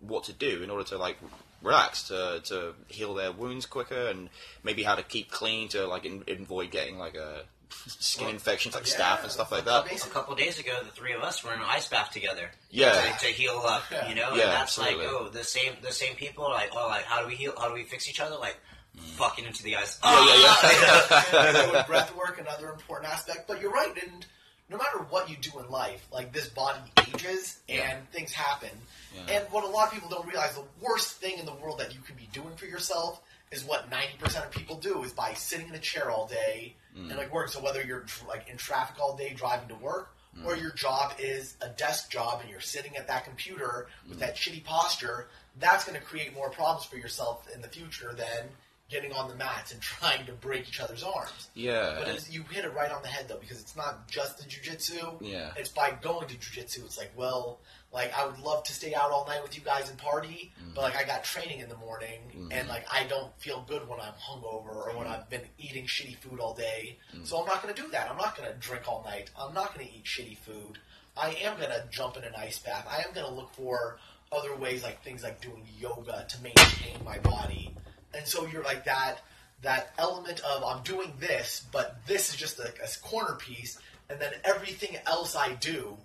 what 0.00 0.24
to 0.24 0.32
do 0.32 0.62
in 0.62 0.70
order 0.70 0.84
to 0.84 0.96
like 0.96 1.18
relax 1.62 2.04
to 2.08 2.40
to 2.44 2.74
heal 2.88 3.14
their 3.14 3.32
wounds 3.32 3.66
quicker 3.66 4.08
and 4.08 4.30
maybe 4.64 4.82
how 4.82 4.94
to 4.94 5.02
keep 5.02 5.30
clean 5.30 5.68
to 5.68 5.86
like 5.86 6.04
in, 6.04 6.24
avoid 6.28 6.70
getting 6.70 6.98
like 6.98 7.14
a 7.14 7.42
skin 7.86 8.28
infections 8.28 8.74
like 8.74 8.84
staph 8.84 9.22
and 9.22 9.30
stuff 9.30 9.52
like 9.52 9.64
that. 9.64 9.86
A 9.86 9.88
Basic- 9.88 10.12
couple 10.12 10.34
days 10.34 10.58
ago, 10.58 10.72
the 10.82 10.90
three 10.90 11.12
of 11.12 11.22
us 11.22 11.44
were 11.44 11.52
in 11.52 11.60
an 11.60 11.66
ice 11.68 11.88
bath 11.88 12.10
together. 12.10 12.50
Yeah. 12.70 12.92
To, 12.92 13.26
to 13.26 13.32
heal 13.32 13.62
up, 13.64 13.84
you 14.08 14.14
know. 14.14 14.34
Yeah, 14.34 14.42
and 14.42 14.52
that's 14.52 14.78
absolutely. 14.78 15.04
like, 15.06 15.14
oh, 15.14 15.28
the 15.28 15.44
same, 15.44 15.72
the 15.82 15.92
same 15.92 16.16
people. 16.16 16.44
Like, 16.44 16.70
oh, 16.76 16.88
like 16.88 17.04
how 17.04 17.22
do 17.22 17.28
we 17.28 17.36
heal? 17.36 17.52
How 17.58 17.68
do 17.68 17.74
we 17.74 17.84
fix 17.84 18.08
each 18.08 18.20
other? 18.20 18.36
Like, 18.36 18.56
fucking 18.96 19.44
into 19.44 19.62
the 19.62 19.76
ice. 19.76 19.98
Yeah, 20.02 20.34
yeah, 20.36 21.32
yeah. 21.32 21.70
with 21.72 21.86
breath 21.86 22.14
work, 22.16 22.40
another 22.40 22.70
important 22.70 23.12
aspect. 23.12 23.46
But 23.46 23.60
you're 23.60 23.72
right, 23.72 23.94
and 24.02 24.26
no 24.70 24.76
matter 24.78 24.98
what 25.10 25.28
you 25.28 25.36
do 25.36 25.58
in 25.58 25.68
life, 25.68 26.06
like 26.12 26.32
this 26.32 26.48
body 26.48 26.80
ages 27.08 27.58
and 27.68 27.78
Yeah. 27.78 28.00
things 28.12 28.32
happen. 28.32 28.70
Yeah. 29.14 29.34
And 29.40 29.52
what 29.52 29.64
a 29.64 29.66
lot 29.66 29.88
of 29.88 29.92
people 29.94 30.08
don't 30.08 30.26
realize, 30.26 30.54
the 30.54 30.64
worst 30.80 31.16
thing 31.16 31.38
in 31.38 31.44
the 31.46 31.54
world 31.54 31.78
that 31.80 31.92
you 31.92 32.00
could 32.00 32.16
be 32.16 32.26
doing 32.32 32.56
for 32.56 32.66
yourself 32.66 33.20
is 33.50 33.64
what 33.64 33.90
90% 33.90 34.44
of 34.46 34.52
people 34.52 34.76
do 34.76 35.02
is 35.02 35.12
by 35.12 35.34
sitting 35.34 35.68
in 35.68 35.74
a 35.74 35.78
chair 35.80 36.10
all 36.10 36.26
day 36.28 36.76
Mm. 36.96 37.08
and 37.10 37.16
like 37.18 37.32
work. 37.32 37.48
So 37.48 37.60
whether 37.60 37.82
you're 37.82 38.00
tr- 38.02 38.26
like 38.26 38.48
in 38.48 38.56
traffic 38.56 39.00
all 39.00 39.16
day 39.16 39.30
driving 39.34 39.68
to 39.68 39.74
work, 39.74 40.14
Mm. 40.36 40.46
or 40.46 40.54
your 40.56 40.70
job 40.70 41.14
is 41.18 41.56
a 41.60 41.68
desk 41.70 42.08
job 42.08 42.40
and 42.40 42.48
you're 42.48 42.60
sitting 42.60 42.96
at 42.96 43.08
that 43.08 43.24
computer 43.24 43.88
with 44.08 44.18
Mm. 44.18 44.20
that 44.20 44.36
shitty 44.36 44.62
posture, 44.64 45.28
that's 45.56 45.84
going 45.84 45.98
to 45.98 46.04
create 46.06 46.32
more 46.32 46.50
problems 46.50 46.84
for 46.86 46.96
yourself 46.96 47.48
in 47.50 47.60
the 47.60 47.68
future 47.68 48.12
than 48.14 48.56
getting 48.90 49.12
on 49.12 49.28
the 49.28 49.34
mats 49.36 49.72
and 49.72 49.80
trying 49.94 50.26
to 50.26 50.32
break 50.32 50.68
each 50.68 50.80
other's 50.80 51.02
arms. 51.02 51.48
Yeah, 51.54 52.00
But 52.04 52.28
you 52.30 52.42
hit 52.50 52.64
it 52.64 52.74
right 52.74 52.90
on 52.90 53.02
the 53.02 53.08
head 53.08 53.26
though, 53.28 53.38
because 53.38 53.60
it's 53.60 53.76
not 53.76 54.08
just 54.08 54.38
the 54.38 54.44
jujitsu. 54.44 55.18
Yeah. 55.20 55.52
It's 55.56 55.68
by 55.70 55.96
going 56.02 56.26
to 56.28 56.34
jujitsu. 56.34 56.84
It's 56.84 56.98
like, 56.98 57.12
well, 57.16 57.60
like 57.92 58.12
I 58.16 58.26
would 58.26 58.38
love 58.40 58.64
to 58.64 58.72
stay 58.72 58.94
out 58.94 59.10
all 59.10 59.26
night 59.26 59.42
with 59.42 59.56
you 59.56 59.62
guys 59.64 59.88
and 59.88 59.98
party, 59.98 60.52
Mm-hmm. 60.60 60.74
but 60.74 60.82
like 60.82 60.96
I 60.96 61.04
got 61.04 61.24
training 61.24 61.60
in 61.60 61.68
the 61.68 61.76
morning, 61.76 62.48
and 62.52 62.68
like 62.68 62.84
I 62.92 63.04
don't 63.04 63.32
feel 63.38 63.64
good 63.68 63.88
when 63.88 64.00
I'm 64.00 64.12
hungover 64.14 64.74
or 64.74 64.88
Mm-hmm. 64.88 64.98
when 64.98 65.06
I've 65.06 65.28
been 65.30 65.42
eating 65.58 65.86
shitty 65.86 66.16
food 66.18 66.38
all 66.40 66.54
day. 66.54 66.98
So 67.24 67.40
I'm 67.40 67.46
not 67.46 67.62
going 67.62 67.74
to 67.74 67.82
do 67.82 67.88
that. 67.90 68.10
I'm 68.10 68.16
not 68.16 68.36
going 68.36 68.50
to 68.50 68.56
drink 68.58 68.88
all 68.88 69.02
night. 69.04 69.30
I'm 69.38 69.54
not 69.54 69.74
going 69.74 69.86
to 69.88 69.92
eat 69.92 70.04
shitty 70.04 70.38
food. 70.38 70.78
I 71.16 71.30
am 71.42 71.56
going 71.58 71.70
to 71.70 71.84
jump 71.90 72.16
in 72.16 72.24
an 72.24 72.32
ice 72.38 72.58
bath. 72.60 72.86
I 72.88 72.98
am 73.06 73.12
going 73.12 73.26
to 73.26 73.32
look 73.32 73.52
for 73.54 73.98
other 74.32 74.54
ways, 74.56 74.84
like 74.84 75.02
things 75.02 75.24
like 75.24 75.40
doing 75.40 75.64
yoga 75.78 76.24
to 76.28 76.42
maintain 76.42 77.04
my 77.04 77.18
body. 77.18 77.74
And 78.14 78.26
so 78.26 78.46
you're 78.46 78.64
like 78.64 78.84
that 78.84 79.20
that 79.62 79.92
element 79.98 80.40
of 80.40 80.64
I'm 80.64 80.82
doing 80.82 81.12
this, 81.18 81.66
but 81.72 82.00
this 82.06 82.30
is 82.30 82.36
just 82.36 82.58
a, 82.58 82.68
a 82.82 83.06
corner 83.06 83.34
piece, 83.34 83.78
and 84.08 84.20
then 84.20 84.32
everything 84.44 84.96
else 85.06 85.36
I 85.36 85.52
do, 85.54 85.96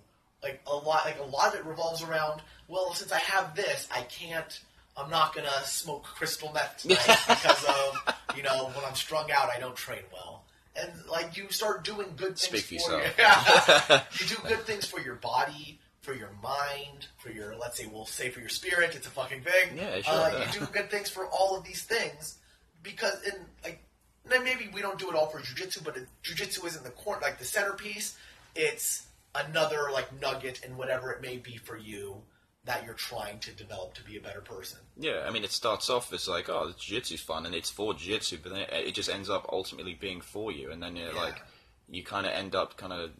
like 0.42 0.60
a 0.66 0.74
lot, 0.74 1.04
like 1.04 1.18
a 1.18 1.24
lot 1.24 1.54
of 1.54 1.60
it 1.60 1.66
revolves 1.66 2.02
around. 2.02 2.42
Well, 2.68 2.92
since 2.94 3.12
I 3.12 3.18
have 3.18 3.54
this, 3.54 3.88
I 3.94 4.02
can't. 4.02 4.60
I'm 4.98 5.10
not 5.10 5.34
gonna 5.34 5.48
smoke 5.64 6.04
crystal 6.04 6.52
meth 6.52 6.78
tonight 6.82 7.18
because 7.28 7.64
of 7.64 8.14
you 8.36 8.42
know 8.42 8.70
when 8.74 8.84
I'm 8.84 8.94
strung 8.94 9.30
out, 9.30 9.48
I 9.54 9.58
don't 9.58 9.76
train 9.76 10.02
well. 10.12 10.44
And 10.78 10.92
like 11.10 11.38
you 11.38 11.50
start 11.50 11.84
doing 11.84 12.08
good 12.16 12.38
things 12.38 12.64
Speak 12.64 12.82
for 12.82 13.00
yourself. 13.00 13.88
you. 14.20 14.26
you 14.26 14.36
do 14.36 14.48
good 14.48 14.66
things 14.66 14.84
for 14.84 15.00
your 15.00 15.14
body, 15.14 15.78
for 16.06 16.14
your 16.14 16.30
mind, 16.42 17.08
for 17.18 17.30
your 17.30 17.56
let's 17.56 17.76
say 17.76 17.86
we'll 17.92 18.06
say 18.06 18.30
for 18.30 18.40
your 18.40 18.48
spirit. 18.48 18.94
It's 18.94 19.06
a 19.06 19.10
fucking 19.10 19.42
thing. 19.42 19.76
Yeah, 19.76 20.00
sure. 20.00 20.14
Uh, 20.14 20.46
you 20.52 20.60
do 20.60 20.66
good 20.72 20.88
things 20.90 21.10
for 21.10 21.26
all 21.26 21.56
of 21.58 21.64
these 21.64 21.82
things 21.82 22.38
because 22.82 23.20
in 23.24 23.34
like 23.64 23.82
then 24.24 24.44
maybe 24.44 24.70
we 24.72 24.80
don't 24.80 24.98
do 24.98 25.08
it 25.10 25.16
all 25.16 25.26
for 25.26 25.40
jujitsu, 25.40 25.84
but 25.84 25.96
it, 25.96 26.06
jujitsu 26.22 26.64
isn't 26.64 26.84
the 26.84 26.90
core 26.90 27.18
like 27.20 27.38
the 27.38 27.44
centerpiece. 27.44 28.16
It's 28.54 29.06
another 29.34 29.88
like 29.92 30.08
nugget 30.20 30.60
and 30.64 30.78
whatever 30.78 31.10
it 31.10 31.20
may 31.20 31.36
be 31.38 31.56
for 31.56 31.76
you 31.76 32.22
that 32.64 32.84
you're 32.84 32.94
trying 32.94 33.38
to 33.38 33.52
develop 33.52 33.94
to 33.94 34.02
be 34.04 34.16
a 34.16 34.20
better 34.20 34.40
person. 34.40 34.78
Yeah, 34.96 35.24
I 35.26 35.30
mean, 35.30 35.44
it 35.44 35.52
starts 35.52 35.88
off 35.88 36.12
as 36.12 36.26
like, 36.26 36.48
oh, 36.48 36.72
jiu-jitsu's 36.76 37.20
fun, 37.20 37.46
and 37.46 37.54
it's 37.54 37.70
for 37.70 37.94
jiu-jitsu, 37.94 38.38
but 38.42 38.50
then 38.52 38.62
it, 38.62 38.70
it 38.88 38.94
just 38.94 39.08
ends 39.08 39.30
up 39.30 39.46
ultimately 39.52 39.94
being 39.94 40.20
for 40.20 40.50
you, 40.50 40.72
and 40.72 40.82
then 40.82 40.96
you're 40.96 41.12
Yeah. 41.14 41.20
like, 41.22 41.40
you 41.88 42.02
kind 42.02 42.26
of 42.26 42.32
end 42.32 42.56
up 42.56 42.76
kind 42.76 42.92
of 42.92 43.10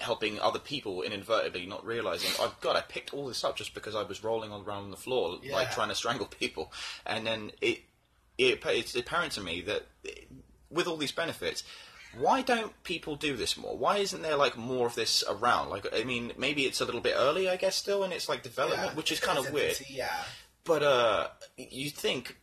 helping 0.00 0.40
other 0.40 0.58
people 0.58 1.02
inadvertently, 1.02 1.66
not 1.66 1.84
realizing, 1.84 2.30
oh 2.38 2.54
god, 2.60 2.76
I 2.76 2.80
picked 2.82 3.12
all 3.14 3.28
this 3.28 3.44
up 3.44 3.56
just 3.56 3.74
because 3.74 3.94
I 3.94 4.02
was 4.02 4.22
rolling 4.24 4.50
around 4.52 4.84
on 4.84 4.90
the 4.90 4.96
floor, 4.96 5.38
Yeah. 5.42 5.54
like 5.54 5.70
trying 5.72 5.88
to 5.88 5.94
strangle 5.94 6.26
people, 6.40 6.72
and 7.06 7.26
then 7.26 7.52
it, 7.60 7.80
it 8.38 8.60
it's 8.66 8.94
apparent 8.94 9.32
to 9.32 9.40
me 9.40 9.60
that 9.62 9.82
with 10.70 10.86
all 10.86 10.96
these 10.96 11.12
benefits. 11.12 11.62
Why 12.14 12.42
don't 12.42 12.72
people 12.84 13.16
do 13.16 13.36
this 13.38 13.56
more? 13.56 13.74
Why 13.74 13.96
isn't 13.96 14.20
there 14.20 14.36
like 14.36 14.54
more 14.58 14.86
of 14.86 14.94
this 14.94 15.24
around? 15.26 15.70
Like, 15.70 15.86
I 15.94 16.04
mean, 16.04 16.32
maybe 16.36 16.66
it's 16.66 16.82
a 16.82 16.84
little 16.84 17.00
bit 17.00 17.14
early, 17.16 17.48
I 17.48 17.56
guess, 17.56 17.74
still 17.74 18.04
and 18.04 18.12
its 18.12 18.28
like 18.28 18.42
development, 18.42 18.90
Yeah. 18.90 18.94
which 18.94 19.10
is 19.10 19.18
kind 19.18 19.38
of 19.38 19.50
weird. 19.50 19.78
Yeah. 19.88 20.12
But 20.64 20.82
uh, 20.82 21.28
you 21.56 21.88
think, 21.88 22.36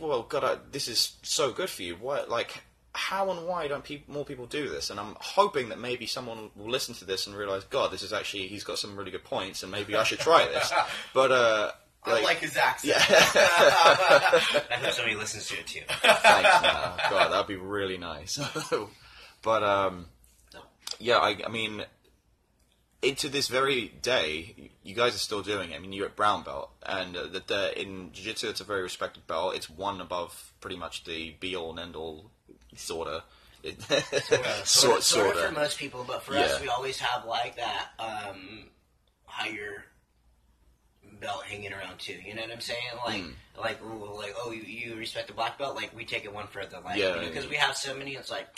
well, 0.00 0.24
God, 0.24 0.42
I, 0.42 0.56
this 0.72 0.88
is 0.88 1.12
so 1.22 1.52
good 1.52 1.70
for 1.70 1.82
you. 1.84 1.94
Why, 1.94 2.22
like, 2.22 2.64
how 2.94 3.30
and 3.30 3.46
why 3.46 3.68
don't 3.68 3.84
peop 3.84 4.08
more 4.08 4.24
people 4.24 4.46
do 4.46 4.68
this? 4.68 4.90
And 4.90 5.00
I'm 5.00 5.16
hoping 5.20 5.70
that 5.70 5.78
maybe 5.78 6.06
someone 6.06 6.50
will 6.54 6.70
listen 6.70 6.94
to 6.96 7.04
this 7.04 7.26
and 7.26 7.34
realize, 7.34 7.64
God, 7.64 7.90
this 7.90 8.02
is 8.02 8.12
actually 8.12 8.48
he's 8.48 8.64
got 8.64 8.78
some 8.78 8.96
really 8.96 9.10
good 9.10 9.24
points, 9.24 9.62
and 9.62 9.72
maybe 9.72 9.96
I 9.96 10.04
should 10.04 10.18
try 10.18 10.46
this. 10.46 10.72
But 11.14 11.30
uh, 11.30 11.70
I 12.04 12.22
like 12.22 12.38
his 12.38 12.56
accent. 12.56 12.94
I 12.98 14.78
hope 14.80 14.92
somebody 14.92 15.16
listens 15.16 15.46
to 15.48 15.58
it 15.58 15.66
too. 15.66 15.82
Thanks, 15.88 16.62
man. 16.62 16.92
God, 17.10 17.32
that'd 17.32 17.46
be 17.46 17.56
really 17.56 17.98
nice. 17.98 18.40
but 19.42 19.62
um, 19.62 20.06
yeah, 20.98 21.18
I, 21.18 21.36
I 21.46 21.48
mean, 21.48 21.84
into 23.02 23.28
this 23.28 23.48
very 23.48 23.88
day, 24.02 24.70
you 24.82 24.94
guys 24.94 25.14
are 25.14 25.18
still 25.18 25.42
doing 25.42 25.70
it. 25.70 25.76
I 25.76 25.78
mean, 25.78 25.92
you're 25.92 26.06
at 26.06 26.16
brown 26.16 26.42
belt, 26.42 26.70
and 26.84 27.16
uh, 27.16 27.26
that 27.46 27.74
in 27.76 28.12
jiu-jitsu, 28.12 28.48
it's 28.48 28.60
a 28.60 28.64
very 28.64 28.82
respected 28.82 29.26
belt. 29.26 29.54
It's 29.54 29.70
one 29.70 30.00
above 30.00 30.52
pretty 30.60 30.76
much 30.76 31.04
the 31.04 31.36
be-all 31.40 31.70
and 31.70 31.80
end-all, 31.80 32.30
sorta. 32.76 33.24
Sort, 33.64 34.66
sort, 34.66 34.66
sort 34.66 34.96
of 34.98 35.02
sorta. 35.04 35.38
for 35.48 35.52
most 35.52 35.78
people, 35.78 36.04
but 36.06 36.22
for 36.22 36.34
Yeah. 36.34 36.40
us, 36.46 36.60
we 36.60 36.68
always 36.68 36.98
have 36.98 37.24
like 37.24 37.56
that 37.56 37.88
um, 37.98 38.64
higher 39.24 39.84
belt 41.20 41.44
hanging 41.44 41.72
around 41.72 41.98
too. 41.98 42.14
You 42.24 42.34
know 42.34 42.42
what 42.42 42.50
I'm 42.52 42.60
saying? 42.60 42.78
Like, 43.06 43.22
like, 43.56 43.80
like, 43.82 44.34
oh, 44.38 44.50
you, 44.50 44.62
you 44.62 44.96
respect 44.96 45.28
the 45.28 45.34
black 45.34 45.58
belt? 45.58 45.76
Like, 45.76 45.94
we 45.96 46.04
take 46.04 46.24
it 46.24 46.32
one 46.34 46.48
further. 46.48 46.78
Like. 46.84 46.98
Yeah, 46.98 47.18
because 47.20 47.44
yeah. 47.44 47.50
we 47.50 47.56
have 47.56 47.76
so 47.76 47.94
many. 47.96 48.14
It's 48.14 48.30
like, 48.30 48.48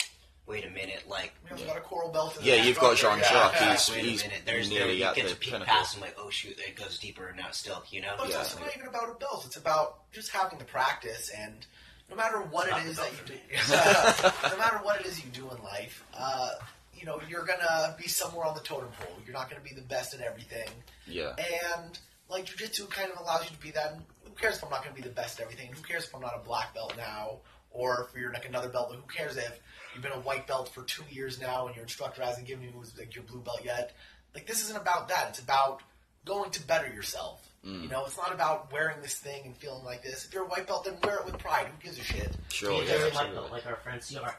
wait 0.47 0.65
a 0.65 0.69
minute, 0.69 1.03
like 1.07 1.33
We 1.43 1.51
also 1.51 1.65
got 1.65 1.77
a 1.77 1.81
coral 1.81 2.11
belt. 2.11 2.37
in 2.39 2.45
Yeah, 2.45 2.55
you've 2.63 2.79
got 2.79 2.97
structure, 2.97 3.23
Jean-Jacques. 3.25 3.53
yeah. 3.59 3.69
He's- 3.69 3.89
wait 3.91 3.99
a 4.01 4.27
minute, 4.27 4.41
there's 4.45 4.69
there, 4.69 4.79
nearly 4.79 4.97
you 4.99 5.05
at 5.05 5.15
get 5.15 5.25
the 5.25 5.29
to 5.31 5.35
peek 5.35 5.53
pinnacle. 5.53 5.73
past. 5.73 5.95
I'm 5.95 6.01
like, 6.01 6.15
oh 6.19 6.29
shoot, 6.29 6.57
it 6.59 6.75
goes 6.75 6.97
deeper 6.99 7.27
and 7.27 7.37
now. 7.37 7.47
It's 7.49 7.57
still, 7.59 7.83
you 7.91 8.01
know. 8.01 8.13
But 8.17 8.25
it's 8.25 8.33
Yeah. 8.33 8.39
also 8.39 8.59
not 8.59 8.75
even 8.75 8.87
about 8.87 9.09
a 9.09 9.13
belt. 9.19 9.43
It's 9.45 9.57
about 9.57 10.11
just 10.11 10.29
having 10.31 10.57
the 10.59 10.65
practice, 10.65 11.29
and 11.35 11.65
no 12.09 12.15
matter 12.15 12.37
what 12.39 12.69
Not 12.69 12.81
it 12.81 12.83
the 12.85 12.89
is 12.91 12.97
belt 12.97 13.11
that 13.25 13.29
you 13.29 13.35
do, 13.35 14.49
no 14.51 14.57
matter 14.57 14.77
what 14.83 14.99
it 15.01 15.05
is 15.07 15.23
you 15.23 15.29
do 15.31 15.49
in 15.51 15.61
life, 15.63 16.03
uh, 16.17 16.51
you 16.93 17.05
know, 17.05 17.19
you're 17.27 17.45
gonna 17.45 17.95
be 17.99 18.07
somewhere 18.07 18.45
on 18.45 18.55
the 18.55 18.61
totem 18.61 18.89
pole. 18.99 19.15
You're 19.25 19.33
not 19.33 19.49
gonna 19.49 19.61
be 19.61 19.73
the 19.73 19.81
best 19.81 20.13
at 20.13 20.21
everything, 20.21 20.69
Yeah. 21.07 21.35
and 21.37 21.97
like 22.29 22.45
jujitsu 22.45 22.89
kind 22.89 23.11
of 23.11 23.19
allows 23.19 23.43
you 23.49 23.55
to 23.55 23.61
be 23.61 23.71
that. 23.71 23.97
Who 24.23 24.31
cares 24.31 24.57
if 24.57 24.63
I'm 24.63 24.69
not 24.69 24.83
gonna 24.83 24.95
be 24.95 25.01
the 25.01 25.09
best 25.09 25.39
at 25.39 25.43
everything? 25.43 25.71
Who 25.73 25.81
cares 25.81 26.05
if 26.05 26.15
I'm 26.15 26.21
not 26.21 26.33
a 26.35 26.43
black 26.45 26.73
belt 26.73 26.93
now, 26.97 27.39
or 27.71 28.07
if 28.09 28.19
you're 28.19 28.31
like 28.33 28.47
another 28.47 28.69
belt? 28.69 28.87
But 28.89 28.97
who 28.99 29.07
cares 29.07 29.35
if 29.37 29.59
you've 29.93 30.03
been 30.03 30.11
a 30.13 30.19
white 30.21 30.47
belt 30.47 30.69
for 30.73 30.83
two 30.83 31.03
years 31.09 31.39
now 31.39 31.67
and 31.67 31.75
your 31.75 31.83
instructor 31.83 32.23
hasn't 32.23 32.47
given 32.47 32.63
you 32.65 32.71
like 32.97 33.13
your 33.15 33.23
blue 33.25 33.41
belt 33.41 33.61
yet? 33.63 33.93
Like 34.33 34.45
this 34.47 34.63
isn't 34.63 34.77
about 34.77 35.09
that. 35.09 35.27
It's 35.29 35.39
about 35.39 35.81
going 36.25 36.51
to 36.51 36.65
better 36.67 36.87
yourself. 36.91 37.41
Mm. 37.65 37.83
You 37.83 37.89
know, 37.89 38.05
it's 38.05 38.17
not 38.17 38.31
about 38.33 38.71
wearing 38.71 39.01
this 39.01 39.15
thing 39.15 39.41
and 39.45 39.57
feeling 39.57 39.83
like 39.83 40.03
this. 40.03 40.23
If 40.25 40.33
you're 40.33 40.43
a 40.43 40.47
white 40.47 40.67
belt, 40.67 40.83
then 40.85 40.95
wear 41.03 41.15
it 41.17 41.25
with 41.25 41.37
pride. 41.39 41.65
Who 41.67 41.83
gives 41.83 41.97
a 41.97 42.03
shit? 42.03 42.31
Sure. 42.53 42.71
He 42.83 42.87
Yeah. 42.87 42.97
doesn't 43.09 43.51
like, 43.51 43.65
our 43.65 43.77
friend 43.77 43.99
CR. 44.01 44.29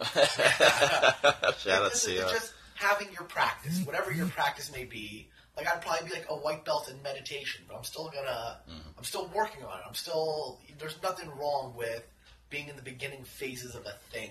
Shout 0.04 0.62
out 0.62 1.82
Like, 1.82 1.92
this 1.92 2.04
is- 2.04 2.04
to 2.04 2.10
it's 2.12 2.32
you. 2.32 2.38
just 2.38 2.52
having 2.74 3.08
your 3.12 3.24
practice, 3.24 3.80
whatever 3.84 4.12
your 4.12 4.26
practice 4.28 4.70
may 4.72 4.84
be. 4.84 5.28
Like 5.56 5.66
I'd 5.66 5.80
probably 5.82 6.08
be 6.08 6.14
like 6.14 6.26
a 6.30 6.36
white 6.36 6.64
belt 6.64 6.88
in 6.88 7.02
meditation, 7.02 7.64
but 7.66 7.76
I'm 7.76 7.82
still 7.82 8.08
gonna, 8.14 8.58
I'm 8.96 9.02
still 9.02 9.28
working 9.34 9.64
on 9.64 9.78
it. 9.78 9.84
I'm 9.88 9.94
still, 9.94 10.60
there's 10.78 10.96
nothing 11.02 11.28
wrong 11.36 11.74
with 11.76 12.04
being 12.48 12.68
in 12.68 12.76
the 12.76 12.82
beginning 12.82 13.24
phases 13.24 13.74
of 13.74 13.84
a 13.84 13.94
thing 14.12 14.30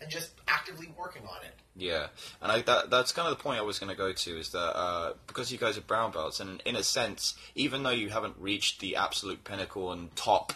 and 0.00 0.10
just 0.10 0.32
actively 0.48 0.92
working 0.98 1.22
on 1.22 1.44
it. 1.44 1.54
Yeah, 1.76 2.06
and 2.40 2.50
I, 2.50 2.62
that 2.62 2.90
that's 2.90 3.12
kind 3.12 3.28
of 3.28 3.36
the 3.36 3.42
point 3.42 3.58
I 3.58 3.62
was 3.62 3.78
going 3.78 3.90
to 3.90 3.96
go 3.96 4.12
to 4.12 4.38
is 4.38 4.50
that 4.50 4.76
uh, 4.76 5.12
because 5.26 5.52
you 5.52 5.58
guys 5.58 5.76
are 5.76 5.82
brown 5.82 6.12
belts, 6.12 6.40
and 6.40 6.62
in 6.64 6.76
a 6.76 6.82
sense, 6.82 7.34
even 7.54 7.82
though 7.82 7.90
you 7.90 8.08
haven't 8.08 8.36
reached 8.38 8.80
the 8.80 8.96
absolute 8.96 9.44
pinnacle 9.44 9.92
and 9.92 10.14
top 10.16 10.54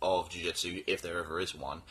of 0.00 0.30
jiu-jitsu, 0.30 0.82
if 0.86 1.02
there 1.02 1.18
ever 1.18 1.40
is 1.40 1.54
one, 1.54 1.82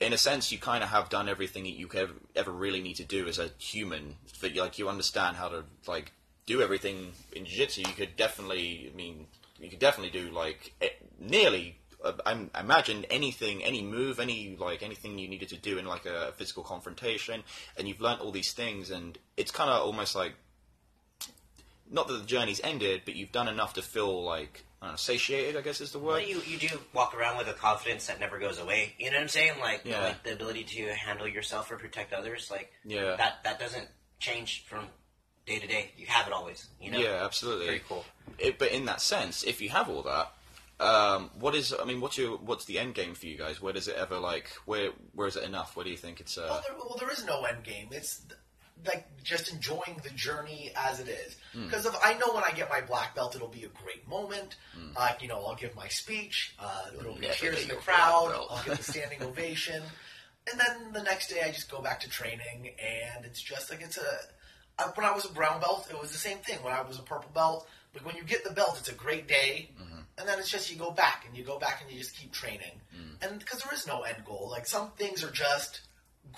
in 0.00 0.12
a 0.12 0.18
sense, 0.18 0.52
you 0.52 0.58
kind 0.58 0.84
of 0.84 0.90
have 0.90 1.08
done 1.08 1.28
everything 1.28 1.64
that 1.64 1.72
you 1.72 1.86
could 1.86 2.00
ever, 2.00 2.12
ever 2.36 2.52
really 2.52 2.80
need 2.80 2.96
to 2.96 3.04
do 3.04 3.26
as 3.26 3.38
a 3.38 3.50
human. 3.58 4.16
That 4.40 4.54
like 4.54 4.78
you 4.78 4.88
understand 4.88 5.36
how 5.36 5.48
to 5.48 5.64
like 5.86 6.12
do 6.46 6.62
everything 6.62 7.12
in 7.32 7.46
jiu-jitsu. 7.46 7.82
You 7.82 7.94
could 7.94 8.16
definitely, 8.16 8.90
I 8.92 8.96
mean, 8.96 9.26
you 9.58 9.70
could 9.70 9.78
definitely 9.78 10.18
do 10.18 10.30
like 10.30 10.74
eh, 10.80 10.90
nearly. 11.18 11.77
Uh, 12.02 12.12
I 12.24 12.46
I 12.54 12.60
imagine 12.60 13.04
anything, 13.10 13.64
any 13.64 13.82
move, 13.82 14.20
any 14.20 14.56
like 14.58 14.82
anything 14.82 15.18
you 15.18 15.28
needed 15.28 15.48
to 15.50 15.56
do 15.56 15.78
in 15.78 15.86
like 15.86 16.06
a 16.06 16.32
physical 16.36 16.62
confrontation, 16.62 17.42
and 17.76 17.88
you've 17.88 18.00
learnt 18.00 18.20
all 18.20 18.30
these 18.30 18.52
things, 18.52 18.90
and 18.90 19.18
it's 19.36 19.50
kind 19.50 19.68
of 19.70 19.82
almost 19.84 20.14
like 20.14 20.34
not 21.90 22.06
that 22.08 22.14
the 22.14 22.26
journey's 22.26 22.60
ended, 22.62 23.02
but 23.04 23.14
you've 23.16 23.32
done 23.32 23.48
enough 23.48 23.74
to 23.74 23.82
feel 23.82 24.22
like 24.22 24.64
I 24.80 24.86
don't 24.86 24.92
know, 24.92 24.96
satiated. 24.96 25.56
I 25.56 25.60
guess 25.62 25.80
is 25.80 25.90
the 25.92 25.98
word. 25.98 26.12
Well, 26.12 26.20
you 26.22 26.40
you 26.46 26.58
do 26.58 26.68
walk 26.92 27.14
around 27.16 27.38
with 27.38 27.48
a 27.48 27.52
confidence 27.52 28.06
that 28.06 28.20
never 28.20 28.38
goes 28.38 28.58
away. 28.58 28.94
You 28.98 29.10
know 29.10 29.16
what 29.16 29.22
I'm 29.22 29.28
saying? 29.28 29.52
Like 29.60 29.82
Yeah. 29.84 30.00
like 30.02 30.22
the 30.22 30.32
ability 30.34 30.64
to 30.64 30.94
handle 30.94 31.26
yourself 31.26 31.70
or 31.70 31.76
protect 31.78 32.12
others. 32.12 32.48
Like 32.50 32.72
Yeah. 32.84 33.16
that 33.16 33.42
that 33.44 33.58
doesn't 33.58 33.88
change 34.20 34.64
from 34.68 34.86
day 35.46 35.58
to 35.58 35.66
day. 35.66 35.90
You 35.96 36.06
have 36.06 36.26
it 36.26 36.32
always. 36.32 36.68
You 36.80 36.92
know. 36.92 36.98
Yeah, 36.98 37.24
absolutely. 37.24 37.66
Very 37.66 37.82
cool. 37.88 38.04
It, 38.38 38.58
but 38.58 38.70
in 38.70 38.84
that 38.84 39.00
sense, 39.00 39.42
if 39.42 39.60
you 39.60 39.70
have 39.70 39.88
all 39.88 40.02
that, 40.02 40.32
um, 40.80 41.30
what 41.38 41.54
is? 41.54 41.74
I 41.78 41.84
mean, 41.84 42.00
what's 42.00 42.16
your 42.18 42.36
what's 42.38 42.64
the 42.66 42.78
end 42.78 42.94
game 42.94 43.14
for 43.14 43.26
you 43.26 43.36
guys? 43.36 43.60
Where 43.60 43.72
does 43.72 43.88
it 43.88 43.96
ever 43.96 44.18
like? 44.18 44.48
Where 44.64 44.90
where 45.14 45.26
is 45.26 45.36
it 45.36 45.44
enough? 45.44 45.74
Where 45.76 45.84
do 45.84 45.90
you 45.90 45.96
think 45.96 46.20
it's? 46.20 46.38
Uh, 46.38 46.46
Well, 46.48 46.62
there, 46.66 46.76
well, 46.78 46.96
there 46.98 47.10
is 47.10 47.24
no 47.24 47.44
end 47.44 47.64
game. 47.64 47.88
It's 47.90 48.22
like 48.86 49.06
just 49.24 49.52
enjoying 49.52 50.00
the 50.04 50.10
journey 50.10 50.70
as 50.76 51.00
it 51.00 51.08
is. 51.08 51.36
Because 51.52 51.84
if 51.84 51.96
I 52.04 52.14
know 52.14 52.32
when 52.32 52.44
I 52.44 52.52
get 52.54 52.70
my 52.70 52.80
black 52.80 53.16
belt, 53.16 53.34
it'll 53.34 53.48
be 53.48 53.64
a 53.64 53.68
great 53.82 54.06
moment. 54.08 54.54
Uh, 54.96 55.08
you 55.20 55.26
know, 55.26 55.44
I'll 55.44 55.56
give 55.56 55.74
my 55.74 55.88
speech. 55.88 56.54
Uh, 56.60 56.82
it'll 56.96 57.14
be 57.16 57.26
cheers 57.34 57.62
in 57.62 57.68
the 57.68 57.74
crowd. 57.74 58.32
I'll 58.48 58.62
get 58.64 58.76
the 58.76 58.84
standing 58.84 59.20
ovation. 59.30 59.82
And 60.50 60.60
then 60.60 60.92
the 60.92 61.02
next 61.02 61.28
day, 61.28 61.42
I 61.44 61.50
just 61.50 61.68
go 61.70 61.82
back 61.82 61.98
to 62.00 62.08
training, 62.08 62.70
and 62.78 63.24
it's 63.24 63.42
just 63.42 63.68
like 63.70 63.80
it's 63.82 63.98
a. 63.98 64.90
When 64.94 65.04
I 65.04 65.10
was 65.12 65.24
a 65.24 65.32
brown 65.32 65.60
belt, 65.60 65.88
it 65.90 66.00
was 66.00 66.12
the 66.12 66.18
same 66.18 66.38
thing. 66.38 66.58
When 66.62 66.72
I 66.72 66.82
was 66.82 67.00
a 67.00 67.02
purple 67.02 67.30
belt, 67.34 67.66
like 67.94 68.06
when 68.06 68.14
you 68.16 68.22
get 68.22 68.44
the 68.44 68.52
belt, 68.52 68.76
it's 68.78 68.88
a 68.88 68.94
great 68.94 69.26
day, 69.26 69.70
and 70.18 70.28
then 70.28 70.38
it's 70.38 70.50
just 70.50 70.70
you 70.70 70.76
go 70.78 70.90
back 70.90 71.24
and 71.26 71.36
you 71.36 71.44
go 71.44 71.58
back 71.58 71.80
and 71.82 71.90
you 71.90 71.98
just 71.98 72.16
keep 72.16 72.32
training, 72.32 72.80
and 73.22 73.38
because 73.38 73.60
there 73.62 73.72
is 73.74 73.86
no 73.86 74.02
end 74.02 74.24
goal. 74.24 74.48
Like 74.50 74.66
some 74.66 74.90
things 74.92 75.22
are 75.24 75.30
just 75.30 75.80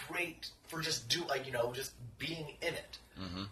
great 0.08 0.50
for 0.68 0.80
just 0.80 1.08
do 1.08 1.22
like 1.28 1.46
you 1.46 1.52
know 1.52 1.72
just 1.72 1.92
being 2.18 2.46
in 2.62 2.74
it, 2.74 2.98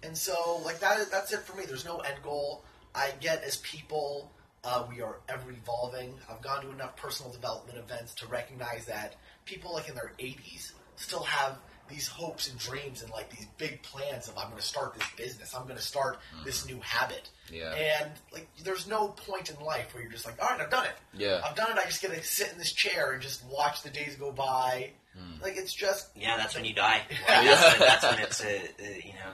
and 0.02 0.16
so 0.16 0.60
like 0.64 0.78
that 0.80 1.10
that's 1.10 1.32
it 1.32 1.40
for 1.40 1.56
me. 1.56 1.64
There's 1.66 1.84
no 1.84 1.98
end 1.98 2.22
goal. 2.22 2.64
I 2.94 3.12
get 3.20 3.42
as 3.44 3.56
people. 3.58 4.30
Uh, 4.64 4.84
we 4.90 5.00
are 5.00 5.20
ever 5.28 5.50
evolving. 5.52 6.14
I've 6.28 6.42
gone 6.42 6.62
to 6.62 6.70
enough 6.70 6.96
personal 6.96 7.30
development 7.32 7.78
events 7.78 8.12
to 8.16 8.26
recognize 8.26 8.86
that 8.86 9.14
people 9.44 9.72
like 9.72 9.88
in 9.88 9.94
their 9.94 10.12
80s 10.18 10.72
still 10.96 11.22
have 11.22 11.58
these 11.88 12.06
hopes 12.08 12.50
and 12.50 12.58
dreams 12.58 13.02
and 13.02 13.10
like 13.10 13.30
these 13.30 13.46
big 13.56 13.82
plans 13.82 14.28
of 14.28 14.36
I'm 14.36 14.48
going 14.48 14.60
to 14.60 14.66
start 14.66 14.94
this 14.94 15.08
business. 15.16 15.54
I'm 15.54 15.64
going 15.64 15.76
to 15.76 15.82
start 15.82 16.18
mm-hmm. 16.34 16.44
this 16.44 16.66
new 16.66 16.80
habit. 16.80 17.28
Yeah. 17.52 17.74
And 17.74 18.10
like, 18.32 18.48
there's 18.62 18.86
no 18.86 19.08
point 19.08 19.50
in 19.50 19.64
life 19.64 19.94
where 19.94 20.02
you're 20.02 20.12
just 20.12 20.26
like, 20.26 20.40
all 20.42 20.48
right, 20.48 20.60
I've 20.60 20.70
done 20.70 20.86
it. 20.86 20.94
Yeah. 21.16 21.40
I've 21.44 21.56
done 21.56 21.70
it. 21.70 21.78
I 21.78 21.84
just 21.84 22.02
get 22.02 22.12
to 22.12 22.22
sit 22.22 22.52
in 22.52 22.58
this 22.58 22.72
chair 22.72 23.12
and 23.12 23.22
just 23.22 23.44
watch 23.46 23.82
the 23.82 23.90
days 23.90 24.16
go 24.16 24.32
by. 24.32 24.90
Hmm. 25.16 25.42
Like 25.42 25.56
it's 25.56 25.72
just 25.72 26.10
Yeah, 26.14 26.36
that's 26.36 26.54
when 26.54 26.64
you 26.64 26.74
die. 26.74 27.00
Like, 27.28 27.44
that's, 27.44 27.78
when, 27.78 27.88
that's 27.88 28.04
when 28.04 28.18
it's 28.20 28.44
a, 28.44 28.56
a 28.80 29.06
you 29.06 29.12
know, 29.14 29.32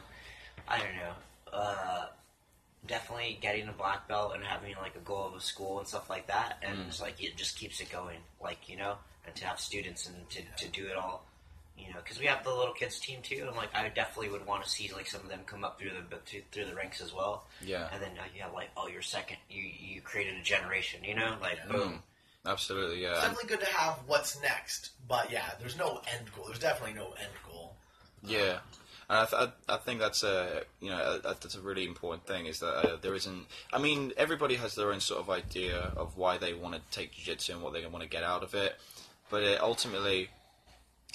I 0.69 0.79
don't 0.79 0.97
know. 0.97 1.13
Uh, 1.53 2.07
definitely 2.87 3.39
getting 3.41 3.69
a 3.69 3.73
black 3.73 4.09
belt 4.09 4.33
and 4.35 4.45
having 4.45 4.75
like 4.81 4.97
a 4.97 5.01
goal 5.01 5.27
of 5.27 5.35
a 5.35 5.41
school 5.41 5.79
and 5.79 5.89
stuff 5.89 6.11
like 6.11 6.27
that, 6.29 6.59
and 6.63 6.77
hmm. 6.77 6.89
it's 6.89 7.01
like 7.01 7.23
it 7.23 7.37
just 7.37 7.59
keeps 7.59 7.81
it 7.81 7.91
going. 7.91 8.19
Like 8.43 8.69
you 8.69 8.77
know, 8.77 8.97
and 9.27 9.35
to 9.37 9.47
have 9.47 9.61
students 9.61 10.09
and 10.09 10.29
to, 10.31 10.43
to 10.65 10.69
do 10.71 10.87
it 10.87 10.97
all. 10.97 11.25
You 11.77 11.89
know, 11.89 11.99
because 12.03 12.20
we 12.20 12.27
have 12.27 12.45
the 12.45 12.55
little 12.55 12.72
kids 12.72 13.01
team 13.01 13.18
too, 13.22 13.45
and 13.47 13.57
like 13.57 13.75
I 13.75 13.89
definitely 13.89 14.31
would 14.31 14.47
want 14.47 14.62
to 14.62 14.70
see 14.70 14.91
like 14.95 15.07
some 15.07 15.22
of 15.22 15.29
them 15.29 15.41
come 15.45 15.64
up 15.64 15.79
through 15.79 15.91
the 15.91 16.16
through, 16.18 16.43
through 16.53 16.66
the 16.66 16.75
ranks 16.75 17.01
as 17.01 17.12
well. 17.12 17.47
Yeah. 17.64 17.89
and 17.93 18.01
then 18.01 18.11
uh, 18.18 18.25
you 18.35 18.43
have 18.43 18.53
like 18.53 18.70
oh, 18.77 18.87
you're 18.89 19.03
second. 19.03 19.39
You 19.51 19.62
you 19.62 20.01
created 20.01 20.37
a 20.37 20.43
generation. 20.43 21.03
You 21.03 21.16
know, 21.16 21.37
like 21.41 21.59
boom. 21.68 22.03
absolutely, 22.47 23.03
yeah. 23.03 23.12
it's 23.12 23.20
definitely 23.22 23.49
good 23.49 23.61
to 23.61 23.72
have 23.72 23.99
what's 24.07 24.41
next. 24.41 24.91
But 25.09 25.33
yeah, 25.33 25.51
there's 25.59 25.77
no 25.77 26.01
end 26.16 26.31
goal. 26.35 26.47
There's 26.47 26.61
definitely 26.61 26.95
no 26.95 27.07
end 27.07 27.33
goal. 27.45 27.75
Yeah, 28.22 28.59
and 29.09 29.18
I, 29.18 29.25
th- 29.27 29.53
I 29.68 29.75
I 29.75 29.77
think 29.79 30.01
that's 30.01 30.22
a 30.22 30.62
you 30.81 30.91
know 30.91 31.20
a, 31.25 31.35
that's 31.35 31.55
a 31.55 31.61
really 31.61 31.85
important 31.85 32.27
thing 32.27 32.47
is 32.47 32.61
that 32.61 32.75
uh, 32.75 32.97
there 33.01 33.14
isn't. 33.14 33.47
I 33.72 33.79
mean, 33.79 34.12
everybody 34.16 34.55
has 34.57 34.75
their 34.75 34.93
own 34.93 35.01
sort 35.01 35.20
of 35.20 35.31
idea 35.31 35.93
of 35.97 36.16
why 36.16 36.39
they 36.39 36.55
want 36.55 36.75
to 36.75 36.81
take 36.91 37.12
jiu-jitsu 37.12 37.55
and 37.55 37.62
what 37.62 37.72
they 37.72 37.85
want 37.87 38.03
to 38.03 38.09
get 38.09 38.22
out 38.22 38.43
of 38.43 38.55
it, 38.55 38.77
but 39.31 39.43
uh, 39.43 39.59
ultimately, 39.61 40.31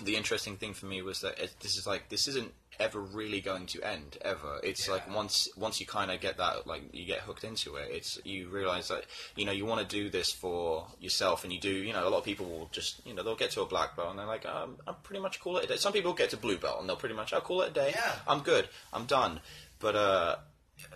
the 0.04 0.16
interesting 0.16 0.56
thing 0.58 0.74
for 0.74 0.86
me 0.86 1.02
was 1.02 1.22
that 1.22 1.40
it, 1.40 1.54
this 1.62 1.76
is 1.78 1.86
like 1.88 2.10
this 2.10 2.28
isn't 2.28 2.52
ever 2.80 3.00
really 3.02 3.42
going 3.42 3.66
to 3.66 3.82
end 3.84 4.18
ever. 4.22 4.60
It's 4.64 4.88
Yeah. 4.88 4.94
like 4.94 5.14
once 5.14 5.50
once 5.58 5.80
you 5.82 5.86
kind 5.86 6.10
of 6.12 6.22
get 6.22 6.38
that 6.38 6.66
like 6.66 6.84
you 6.94 7.06
get 7.06 7.20
hooked 7.20 7.44
into 7.44 7.76
it, 7.76 7.90
it's 7.92 8.18
you 8.24 8.48
realize 8.50 8.88
that 8.88 9.04
you 9.36 9.46
know 9.46 9.52
you 9.52 9.66
want 9.66 9.82
to 9.82 9.96
do 9.96 10.10
this 10.10 10.32
for 10.32 10.88
yourself, 11.00 11.44
and 11.44 11.52
you 11.52 11.60
do. 11.60 11.70
You 11.72 11.92
know, 11.94 12.08
a 12.08 12.10
lot 12.10 12.20
of 12.20 12.24
people 12.24 12.46
will 12.46 12.70
just 12.72 13.06
you 13.06 13.14
know 13.14 13.24
they'll 13.24 13.36
get 13.36 13.52
to 13.52 13.62
a 13.62 13.66
black 13.66 13.96
belt 13.96 14.10
and 14.12 14.20
they're 14.20 14.26
like, 14.26 14.46
um, 14.46 14.78
I'm 14.88 14.96
pretty 15.04 15.22
much 15.22 15.40
call 15.40 15.58
it 15.58 15.66
a 15.66 15.68
day. 15.68 15.76
Some 15.78 15.94
people 15.94 16.14
get 16.14 16.30
to 16.32 16.38
blue 16.38 16.58
belt 16.58 16.80
and 16.80 16.88
they'll 16.88 16.96
pretty 16.96 17.16
much 17.16 17.34
I'll 17.34 17.42
call 17.42 17.62
it 17.62 17.72
a 17.72 17.74
day. 17.74 17.92
Yeah. 17.96 18.16
I'm 18.28 18.40
good. 18.40 18.70
I'm 18.94 19.06
done. 19.06 19.42
But 19.80 19.96
uh, 19.96 20.36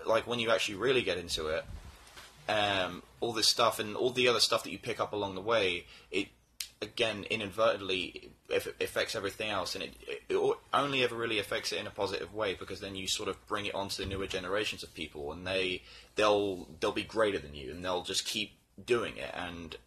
like 0.06 0.26
when 0.28 0.40
you 0.40 0.52
actually 0.52 0.76
really 0.76 1.02
get 1.04 1.18
into 1.18 1.48
it, 1.48 1.66
um, 2.50 3.04
all 3.20 3.34
this 3.34 3.48
stuff 3.48 3.80
and 3.80 3.96
all 3.96 4.10
the 4.12 4.28
other 4.28 4.40
stuff 4.40 4.64
that 4.64 4.72
you 4.72 4.78
pick 4.78 5.00
up 5.00 5.14
along 5.14 5.36
the 5.36 5.42
way, 5.42 5.86
it 6.12 6.28
again 6.82 7.24
inadvertently 7.30 8.32
if 8.50 8.68
it 8.68 8.76
affects 8.82 9.16
everything 9.16 9.50
else, 9.50 9.76
and 9.76 9.84
it, 9.84 9.94
it 10.30 10.58
only 10.74 11.04
ever 11.04 11.16
really 11.16 11.40
affects 11.40 11.72
it 11.72 11.80
in 11.80 11.88
a 11.88 11.92
positive 11.92 12.34
way 12.34 12.54
because 12.54 12.80
then 12.80 12.96
you 12.96 13.08
sort 13.08 13.30
of 13.30 13.46
bring 13.48 13.66
it 13.66 13.76
onto 13.76 14.04
the 14.04 14.10
newer 14.10 14.28
generations 14.28 14.84
of 14.84 14.94
people, 14.94 15.32
and 15.32 15.46
they 15.48 15.82
they'll 16.16 16.68
they'll 16.80 16.92
be 16.92 17.04
greater 17.04 17.40
than 17.40 17.54
you, 17.54 17.72
and 17.72 17.84
they'll 17.84 18.04
just 18.04 18.26
keep 18.26 18.52
doing 18.86 19.18
it, 19.18 19.34
and 19.34 19.78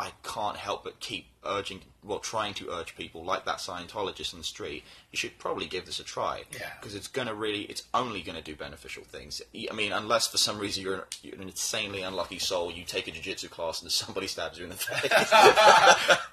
I 0.00 0.12
can't 0.22 0.56
help 0.56 0.84
but 0.84 0.98
keep 0.98 1.26
urging, 1.44 1.82
well, 2.02 2.18
trying 2.18 2.54
to 2.54 2.70
urge 2.70 2.96
people 2.96 3.22
like 3.22 3.44
that 3.44 3.58
Scientologist 3.58 4.32
in 4.32 4.38
the 4.38 4.44
street, 4.44 4.82
you 5.12 5.18
should 5.18 5.38
probably 5.38 5.66
give 5.66 5.84
this 5.84 6.00
a 6.00 6.04
try. 6.04 6.44
Yeah. 6.52 6.70
Because 6.80 6.94
it's 6.94 7.06
going 7.06 7.28
to 7.28 7.34
really, 7.34 7.62
it's 7.62 7.82
only 7.92 8.22
going 8.22 8.36
to 8.36 8.42
do 8.42 8.56
beneficial 8.56 9.04
things. 9.04 9.42
I 9.54 9.74
mean, 9.74 9.92
unless 9.92 10.26
for 10.26 10.38
some 10.38 10.58
reason 10.58 10.82
you're, 10.82 11.06
you're 11.22 11.34
an 11.34 11.42
insanely 11.42 12.00
unlucky 12.00 12.38
soul, 12.38 12.72
you 12.72 12.84
take 12.84 13.08
a 13.08 13.10
jiu-jitsu 13.10 13.48
class 13.48 13.82
and 13.82 13.92
somebody 13.92 14.26
stabs 14.26 14.58
you 14.58 14.64
in 14.64 14.70
the 14.70 14.76
face. 14.76 16.16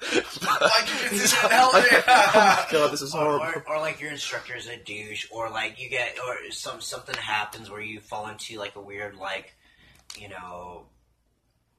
Like 0.62 0.86
just 1.10 1.36
didn't 1.42 1.52
help 1.52 1.74
me. 1.76 1.82
God, 2.72 2.92
this 2.92 3.02
is 3.02 3.14
or, 3.14 3.40
horrible. 3.40 3.62
or, 3.68 3.76
or 3.76 3.80
like 3.80 4.00
your 4.00 4.12
instructor 4.12 4.56
is 4.56 4.68
a 4.68 4.78
douche, 4.78 5.28
or 5.30 5.50
like 5.50 5.82
you 5.82 5.90
get, 5.90 6.18
or 6.26 6.52
some 6.52 6.80
something 6.82 7.16
happens 7.16 7.70
where 7.70 7.82
you 7.82 8.00
fall 8.00 8.28
into 8.28 8.58
like 8.58 8.76
a 8.76 8.82
weird 8.82 9.18
like, 9.18 9.54
you 10.18 10.30
know, 10.30 10.84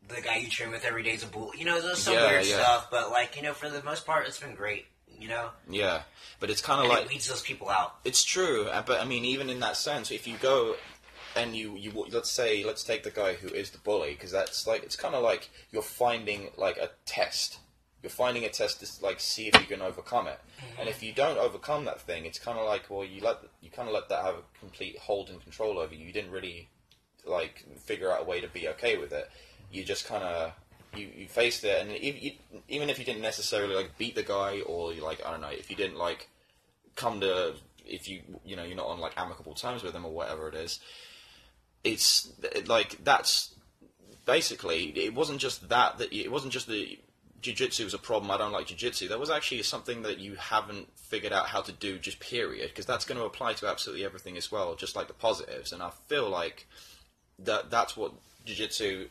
the 0.09 0.21
guy 0.23 0.37
you 0.39 0.49
train 0.49 0.71
with 0.71 0.85
every 0.85 1.03
day 1.03 1.11
is 1.13 1.23
a 1.23 1.27
bull. 1.27 1.53
You 1.57 1.65
know, 1.65 1.81
there's 1.81 1.99
some 1.99 2.15
Yeah, 2.15 2.27
weird 2.31 2.45
yeah. 2.47 2.61
stuff, 2.63 2.89
but 2.91 3.11
like 3.11 3.37
you 3.37 3.43
know, 3.43 3.53
for 3.53 3.69
the 3.69 3.83
most 3.83 4.07
part, 4.07 4.27
it's 4.27 4.41
been 4.41 4.55
great. 4.55 4.87
you 5.19 5.29
know. 5.29 5.51
Yeah, 5.69 6.03
but 6.41 6.49
it's 6.51 6.61
kind 6.63 6.81
of 6.81 6.89
like 6.89 7.03
it 7.05 7.09
weeds 7.09 7.29
those 7.29 7.43
people 7.43 7.69
out. 7.69 7.97
It's 8.05 8.23
true, 8.25 8.67
uh, 8.67 8.83
but 8.87 9.01
I 9.01 9.05
mean, 9.05 9.25
even 9.25 9.51
in 9.51 9.61
that 9.61 9.77
sense, 9.77 10.11
if 10.11 10.27
you 10.29 10.37
go 10.41 10.77
and 11.37 11.55
you, 11.57 11.77
you 11.77 11.91
let's 12.11 12.31
say, 12.31 12.65
let's 12.65 12.85
take 12.85 13.03
the 13.03 13.11
guy 13.11 13.35
who 13.35 13.49
is 13.49 13.71
the 13.71 13.79
bully, 13.79 14.13
because 14.13 14.31
that's 14.31 14.67
like 14.67 14.83
it's 14.85 14.97
kind 14.97 15.15
of 15.15 15.23
like 15.23 15.51
you're 15.73 15.83
finding 15.83 16.51
like 16.57 16.77
a 16.79 16.91
test. 17.05 17.59
You're 18.03 18.11
finding 18.11 18.45
a 18.45 18.49
test 18.49 18.79
to 18.81 19.05
like 19.05 19.19
see 19.19 19.49
if 19.49 19.55
you 19.61 19.67
can 19.67 19.83
overcome 19.83 20.29
it, 20.29 20.39
and 20.79 20.89
if 20.89 21.03
you 21.03 21.13
don't 21.13 21.37
overcome 21.37 21.85
that 21.87 22.01
thing, 22.01 22.25
it's 22.25 22.39
kind 22.39 22.57
of 22.57 22.65
like 22.67 22.89
well, 22.89 23.05
you 23.05 23.21
let 23.21 23.39
you 23.61 23.71
kind 23.71 23.89
of 23.89 23.95
let 23.95 24.09
that 24.11 24.23
have 24.25 24.35
a 24.37 24.59
complete 24.61 24.99
hold 24.99 25.31
and 25.31 25.43
control 25.43 25.79
over 25.81 25.93
you. 25.95 26.07
You 26.07 26.13
didn't 26.13 26.31
really 26.31 26.69
like 27.27 27.65
figure 27.85 28.13
out 28.13 28.23
a 28.23 28.25
way 28.25 28.41
to 28.41 28.47
be 28.49 28.69
okay 28.69 28.97
with 28.97 29.13
it. 29.13 29.29
You 29.71 29.85
just 29.85 30.07
kind 30.07 30.23
of 30.23 30.53
you, 30.95 31.09
you 31.17 31.29
faced 31.29 31.65
it, 31.65 31.81
and 31.81 31.91
if 31.93 32.23
you, 32.23 32.33
even 32.69 32.89
if 32.91 32.99
you 32.99 33.05
didn't 33.05 33.23
necessarily 33.23 33.75
like 33.75 33.99
beat 33.99 34.15
the 34.15 34.23
guy, 34.23 34.61
or 34.67 34.93
you 34.93 35.03
like 35.03 35.25
I 35.25 35.31
don't 35.31 35.41
know, 35.41 35.49
if 35.49 35.71
you 35.71 35.77
didn't 35.77 35.99
like 35.99 36.29
come 36.97 37.21
to 37.21 37.55
if 37.87 38.09
you 38.09 38.21
you 38.45 38.57
know 38.57 38.65
you're 38.65 38.77
not 38.77 38.87
on 38.87 39.01
like 39.01 39.13
amicable 39.17 39.55
terms 39.55 39.83
with 39.83 39.93
them 39.93 40.05
or 40.05 40.13
whatever 40.13 40.49
it 40.49 40.55
is 40.55 40.81
it's 41.85 42.33
like 42.67 43.03
that's 43.05 43.55
basically 44.27 44.87
it 44.97 45.15
wasn't 45.15 45.41
just 45.41 45.69
that 45.69 45.99
that 45.99 46.13
it 46.13 46.31
wasn't 46.31 46.53
just 46.53 46.69
the 46.69 46.99
jiu-jitsu 47.41 47.85
was 47.85 47.95
a 47.95 47.99
problem 47.99 48.31
i 48.31 48.37
don't 48.37 48.53
like 48.53 48.67
jiu-jitsu. 48.67 49.09
There 49.09 49.19
was 49.19 49.31
actually 49.31 49.63
something 49.63 50.03
that 50.03 50.19
you 50.19 50.35
haven't 50.35 50.89
figured 50.99 51.33
out 51.33 51.47
how 51.47 51.63
to 51.63 51.73
do 51.73 51.99
just 51.99 52.19
period 52.19 52.69
because 52.69 52.85
that's 52.85 53.05
going 53.05 53.19
to 53.19 53.25
apply 53.25 53.53
to 53.55 53.69
absolutely 53.69 54.05
everything 54.05 54.37
as 54.37 54.51
well 54.51 54.75
just 54.75 54.97
like 54.97 55.07
the 55.07 55.15
positives. 55.15 55.73
And 55.73 55.83
i 55.83 55.91
feel 56.09 56.29
like 56.29 56.67
that 57.39 57.71
that's 57.71 57.97
what 57.97 58.13
jiu-jitsu 58.45 59.09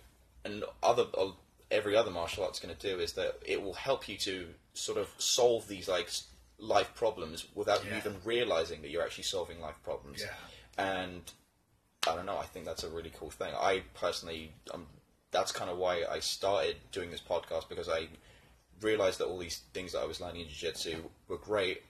and 0.47 0.63
other 0.81 1.05
uh, 1.17 1.31
every 1.69 1.95
other 1.95 2.11
martial 2.11 2.43
art's 2.45 2.59
going 2.59 2.75
to 2.75 2.87
do 2.89 2.99
is 2.99 3.13
that 3.13 3.37
it 3.45 3.61
will 3.61 3.73
help 3.73 4.07
you 4.09 4.17
to 4.17 4.47
sort 4.73 4.97
of 4.97 5.07
solve 5.17 5.67
these 5.67 5.87
like 5.87 6.09
life 6.59 6.93
problems 6.95 7.45
without 7.55 7.83
you 7.83 7.91
Yeah. 7.91 7.97
even 7.97 8.15
realizing 8.23 8.81
that 8.81 8.89
you're 8.89 9.03
actually 9.03 9.25
solving 9.25 9.59
life 9.61 9.75
problems 9.83 10.21
Yeah. 10.21 10.33
and 11.03 11.21
I 12.07 12.15
don't 12.15 12.25
know. 12.25 12.37
I 12.37 12.45
think 12.45 12.65
that's 12.65 12.83
a 12.85 12.89
really 12.89 13.11
cool 13.19 13.29
thing. 13.31 13.53
I 13.53 13.83
personally, 13.93 14.53
um, 14.73 14.87
that's 15.31 15.51
kind 15.51 15.69
of 15.69 15.77
why 15.77 16.05
I 16.09 16.19
started 16.19 16.77
doing 16.93 17.11
this 17.11 17.19
podcast 17.19 17.67
because 17.67 17.89
I 17.89 18.07
realized 18.79 19.19
that 19.19 19.25
all 19.25 19.37
these 19.37 19.57
things 19.73 19.91
that 19.91 19.99
I 19.99 20.05
was 20.05 20.21
learning 20.21 20.41
in 20.43 20.47
jiu-jitsu 20.47 21.03
were 21.27 21.37
great, 21.37 21.83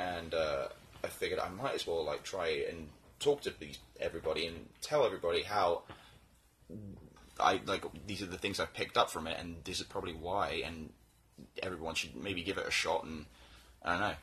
and 0.00 0.34
uh, 0.34 0.66
I 1.04 1.08
figured 1.08 1.38
I 1.38 1.48
might 1.50 1.74
as 1.74 1.86
well 1.86 2.02
like 2.04 2.24
try 2.24 2.48
and 2.68 2.88
talk 3.20 3.42
to 3.42 3.50
these 3.60 3.78
everybody 4.00 4.46
and 4.48 4.68
tell 4.80 5.06
everybody 5.06 5.42
how 5.44 5.82
I 7.40 7.60
like 7.66 7.84
these 8.06 8.22
are 8.22 8.26
the 8.26 8.38
things 8.38 8.60
I 8.60 8.66
picked 8.66 8.96
up 8.96 9.10
from 9.10 9.26
it, 9.26 9.38
and 9.38 9.56
this 9.64 9.80
is 9.80 9.86
probably 9.86 10.12
why, 10.14 10.62
and 10.64 10.90
everyone 11.62 11.94
should 11.94 12.14
maybe 12.16 12.42
give 12.42 12.58
it 12.58 12.66
a 12.66 12.70
shot 12.70 13.04
and 13.04 13.26
I 13.84 13.92
don't 13.92 14.00
know. 14.00 14.14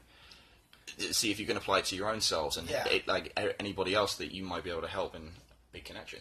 See 1.11 1.31
if 1.31 1.39
you 1.39 1.45
can 1.45 1.57
apply 1.57 1.79
it 1.79 1.85
to 1.85 1.95
your 1.95 2.09
own 2.09 2.21
selves 2.21 2.57
and 2.57 2.69
Yeah. 2.69 2.87
it, 2.87 3.07
like 3.07 3.37
anybody 3.59 3.93
else 3.93 4.15
that 4.15 4.31
you 4.31 4.43
might 4.43 4.63
be 4.63 4.69
able 4.71 4.81
to 4.81 4.87
help 4.87 5.15
and 5.15 5.31
be 5.71 5.81
connection. 5.81 6.19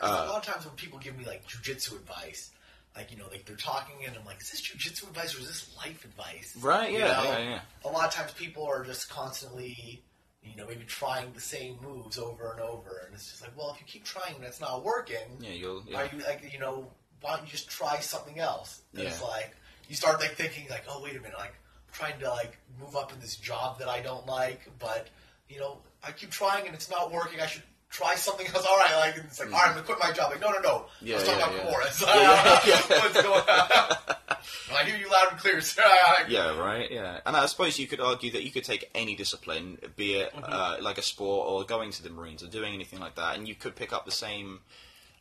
Uh, 0.00 0.26
a 0.26 0.30
lot 0.32 0.46
of 0.46 0.52
times 0.52 0.66
when 0.66 0.74
people 0.74 0.98
give 0.98 1.16
me 1.16 1.24
like 1.24 1.46
jujitsu 1.46 1.92
advice, 1.92 2.50
like 2.96 3.10
you 3.10 3.16
know, 3.16 3.26
like 3.30 3.44
they're 3.46 3.56
talking 3.56 3.94
and 4.06 4.16
I'm 4.16 4.24
like, 4.24 4.40
is 4.40 4.50
this 4.50 4.60
jujitsu 4.62 5.04
advice 5.08 5.34
or 5.36 5.40
is 5.40 5.46
this 5.46 5.76
life 5.76 6.04
advice? 6.04 6.54
Right, 6.60 6.92
You 6.92 6.98
know? 7.00 7.06
yeah, 7.06 7.38
yeah. 7.38 7.60
A 7.84 7.88
lot 7.88 8.06
of 8.08 8.12
times 8.12 8.32
people 8.32 8.64
are 8.66 8.84
just 8.84 9.08
constantly, 9.08 10.02
you 10.44 10.56
know, 10.56 10.66
maybe 10.66 10.84
trying 10.86 11.32
the 11.32 11.40
same 11.40 11.78
moves 11.82 12.18
over 12.18 12.50
and 12.52 12.60
over, 12.60 13.02
and 13.06 13.14
it's 13.14 13.30
just 13.30 13.42
like, 13.42 13.56
well, 13.56 13.70
if 13.74 13.80
you 13.80 13.86
keep 13.86 14.04
trying 14.04 14.34
and 14.36 14.44
it's 14.44 14.60
not 14.60 14.84
working, 14.84 15.38
Yeah, 15.40 15.50
you'll. 15.50 15.84
Yeah. 15.86 15.98
are 15.98 16.10
you 16.12 16.22
like, 16.24 16.52
you 16.52 16.58
know, 16.58 16.90
why 17.20 17.36
don't 17.36 17.46
you 17.46 17.52
just 17.52 17.70
try 17.70 17.98
something 18.00 18.38
else? 18.38 18.82
And 18.94 19.02
It's 19.02 19.22
like 19.22 19.54
you 19.88 19.94
start 19.94 20.20
like 20.20 20.32
thinking 20.34 20.66
like, 20.70 20.84
oh 20.88 21.00
wait 21.02 21.12
a 21.16 21.20
minute, 21.20 21.38
like 21.38 21.54
I'm 21.54 21.92
trying 21.94 22.18
to 22.20 22.30
like 22.30 22.56
move 22.80 22.96
up 22.96 23.12
in 23.12 23.20
this 23.20 23.36
job 23.36 23.78
that 23.78 23.88
I 23.88 24.00
don't 24.00 24.26
like, 24.26 24.68
but 24.78 25.08
you 25.48 25.60
know, 25.60 25.78
I 26.02 26.10
keep 26.12 26.30
trying 26.30 26.66
and 26.66 26.74
it's 26.74 26.90
not 26.90 27.12
working. 27.12 27.40
I 27.40 27.46
should 27.46 27.62
try 27.92 28.14
something 28.16 28.46
else. 28.46 28.66
All 28.68 28.76
right, 28.76 28.96
like 28.96 29.24
it's 29.24 29.38
like, 29.38 29.52
all 29.52 29.58
right, 29.58 29.68
I'm 29.68 29.74
gonna 29.74 29.86
quit 29.86 29.98
my 30.00 30.10
job. 30.12 30.32
Like, 30.32 30.40
no, 30.40 30.50
no, 30.50 30.58
no. 30.60 30.84
Yeah, 31.00 31.16
Let's 31.16 31.28
talk 31.28 31.38
yeah, 31.38 31.46
about 31.46 32.64
yeah. 32.66 32.80
Yeah. 32.88 32.98
What's 33.02 33.22
going 33.22 33.34
on? 33.34 34.16
I 34.74 34.84
hear 34.84 34.96
you 34.96 35.10
loud 35.10 35.28
and 35.30 35.38
clear, 35.38 35.60
sir. 35.60 35.82
Yeah, 36.28 36.58
right. 36.58 36.90
Yeah, 36.90 37.20
and 37.24 37.36
I 37.36 37.46
suppose 37.46 37.78
you 37.78 37.86
could 37.86 38.00
argue 38.00 38.32
that 38.32 38.42
you 38.42 38.50
could 38.50 38.64
take 38.64 38.90
any 38.94 39.14
discipline, 39.14 39.78
be 39.96 40.14
it 40.14 40.32
uh, 40.42 40.78
like 40.80 40.98
a 40.98 41.02
sport 41.02 41.48
or 41.48 41.64
going 41.64 41.90
to 41.92 42.02
the 42.02 42.10
Marines 42.10 42.42
or 42.42 42.48
doing 42.48 42.74
anything 42.74 42.98
like 42.98 43.14
that, 43.16 43.36
and 43.36 43.46
you 43.46 43.54
could 43.54 43.76
pick 43.76 43.92
up 43.92 44.04
the 44.06 44.10
same, 44.10 44.60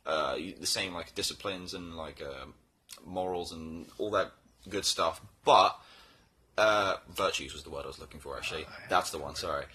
uh, 0.06 0.36
the 0.36 0.66
same 0.66 0.94
like 0.94 1.14
disciplines 1.14 1.74
and 1.74 1.96
like 1.96 2.22
uh, 2.22 2.46
morals 3.06 3.52
and 3.52 3.86
all 3.98 4.12
that 4.12 4.32
good 4.70 4.86
stuff. 4.86 5.22
But 5.44 5.78
uh, 6.58 6.96
virtues 7.14 7.54
was 7.54 7.64
the 7.64 7.70
word 7.70 7.84
I 7.84 7.88
was 7.88 8.00
looking 8.00 8.22
for. 8.22 8.38
Actually, 8.38 8.66
that's 8.90 9.12
the 9.12 9.20
one. 9.20 9.36
Sorry, 9.36 9.66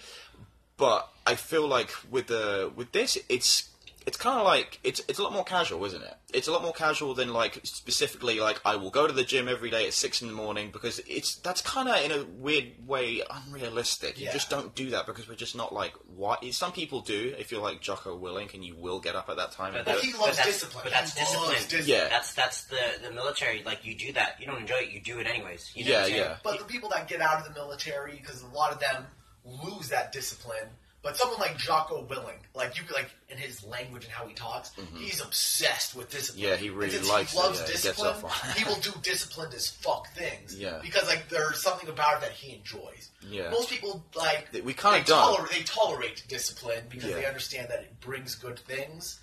but 0.77 1.09
I 1.27 1.35
feel 1.35 1.67
like 1.67 1.91
with 2.11 2.27
the 2.29 2.73
with 2.75 2.93
this, 2.93 3.19
it's 3.29 3.71
it's 4.07 4.17
kind 4.17 4.39
of 4.39 4.45
like 4.45 4.79
it's 4.85 5.01
it's 5.09 5.19
a 5.19 5.23
lot 5.25 5.33
more 5.33 5.43
casual, 5.45 5.85
isn't 5.85 6.03
it? 6.03 6.15
It's 6.33 6.47
a 6.47 6.53
lot 6.53 6.63
more 6.63 6.73
casual 6.73 7.15
than 7.15 7.33
like 7.33 7.59
specifically 7.65 8.39
like 8.39 8.61
I 8.65 8.77
will 8.77 8.91
go 8.91 9.07
to 9.09 9.13
the 9.13 9.25
gym 9.25 9.49
every 9.49 9.69
day 9.71 9.85
at 9.89 9.95
six 9.95 10.23
in 10.23 10.29
the 10.29 10.35
morning 10.35 10.71
because 10.71 11.01
it's 11.09 11.35
that's 11.37 11.61
kind 11.61 11.89
of 11.89 11.97
in 12.05 12.13
a 12.13 12.25
weird 12.25 12.87
way 12.87 13.23
unrealistic. 13.29 14.19
You 14.21 14.27
Yeah. 14.27 14.33
just 14.33 14.49
don't 14.51 14.75
do 14.77 14.91
that 14.91 15.07
because 15.07 15.29
we're 15.29 15.35
just 15.35 15.57
not 15.57 15.73
like 15.73 15.93
what 16.15 16.45
some 16.55 16.71
people 16.71 17.01
do. 17.01 17.35
If 17.37 17.51
you're 17.51 17.61
like 17.63 17.81
Jocko 17.81 18.17
Willink 18.17 18.55
and 18.55 18.65
you 18.65 18.77
will 18.77 19.01
get 19.01 19.17
up 19.17 19.29
at 19.29 19.37
that 19.39 19.51
time. 19.53 19.73
But 19.73 19.79
and 19.79 19.87
But 19.87 20.01
he 20.05 20.11
it. 20.11 20.19
loves 20.21 20.37
that's, 20.37 20.49
discipline. 20.49 20.83
But 20.85 20.93
that's 20.93 21.15
He 21.19 21.21
loves 21.25 21.51
discipline. 21.51 21.63
discipline. 21.81 21.89
Yeah. 21.89 22.09
That's 22.09 22.33
that's 22.35 22.65
the 22.65 22.79
the 23.03 23.11
military. 23.13 23.63
Like 23.65 23.85
you 23.85 23.97
do 23.97 24.13
that. 24.13 24.37
You 24.39 24.47
don't 24.47 24.61
enjoy 24.61 24.77
it. 24.83 24.91
You 24.91 25.01
do 25.01 25.19
it 25.19 25.27
anyways. 25.27 25.73
You 25.75 25.85
know 25.85 25.91
Yeah, 25.91 25.97
what 25.97 26.03
I'm 26.05 26.11
saying? 26.11 26.21
yeah. 26.23 26.37
But 26.45 26.59
the 26.61 26.65
people 26.67 26.91
that 26.91 27.09
get 27.09 27.21
out 27.21 27.39
of 27.41 27.45
the 27.53 27.59
military, 27.61 28.17
because 28.17 28.43
a 28.43 28.47
lot 28.49 28.73
of 28.73 28.79
them 28.79 29.07
lose 29.65 29.89
that 29.89 30.13
discipline. 30.13 30.69
But 31.03 31.17
someone 31.17 31.39
like 31.39 31.57
Jocko 31.57 32.05
Willink, 32.11 32.41
like 32.53 32.77
you, 32.77 32.83
could 32.85 32.97
like 32.97 33.11
in 33.29 33.39
his 33.39 33.63
language 33.65 34.03
and 34.05 34.13
how 34.13 34.27
he 34.27 34.35
talks, 34.35 34.73
he's 34.97 35.21
obsessed 35.21 35.95
with 35.95 36.11
discipline. 36.11 36.43
Mm-hmm. 36.45 36.53
Yeah, 36.53 36.57
he 36.57 36.71
really 36.71 36.99
likes 37.09 37.31
he 37.31 37.39
it, 37.39 37.41
loves 37.43 37.61
yeah, 37.61 37.67
he 37.67 37.73
gets 37.73 37.83
discipline. 37.85 38.09
off 38.25 38.57
he 38.57 38.65
will 38.65 38.81
do 38.81 38.91
disciplined 39.03 39.55
as 39.55 39.69
fuck 39.69 40.13
things. 40.15 40.59
Yeah. 40.59 40.81
because 40.83 41.07
like 41.07 41.29
there's 41.29 41.63
something 41.63 41.89
about 41.89 42.17
it 42.17 42.21
that 42.23 42.33
he 42.33 42.57
enjoys. 42.57 43.11
Yeah. 43.31 43.51
most 43.51 43.71
people 43.71 44.05
like 44.17 44.49
We 44.65 44.75
kinda 44.75 44.99
they 44.99 45.05
toler- 45.05 45.47
they 45.53 45.61
tolerate 45.63 46.25
discipline 46.27 46.83
because 46.91 47.13
they 47.13 47.25
understand 47.25 47.69
that 47.69 47.81
it 47.83 48.01
brings 48.01 48.35
good 48.35 48.59
things. 48.59 49.21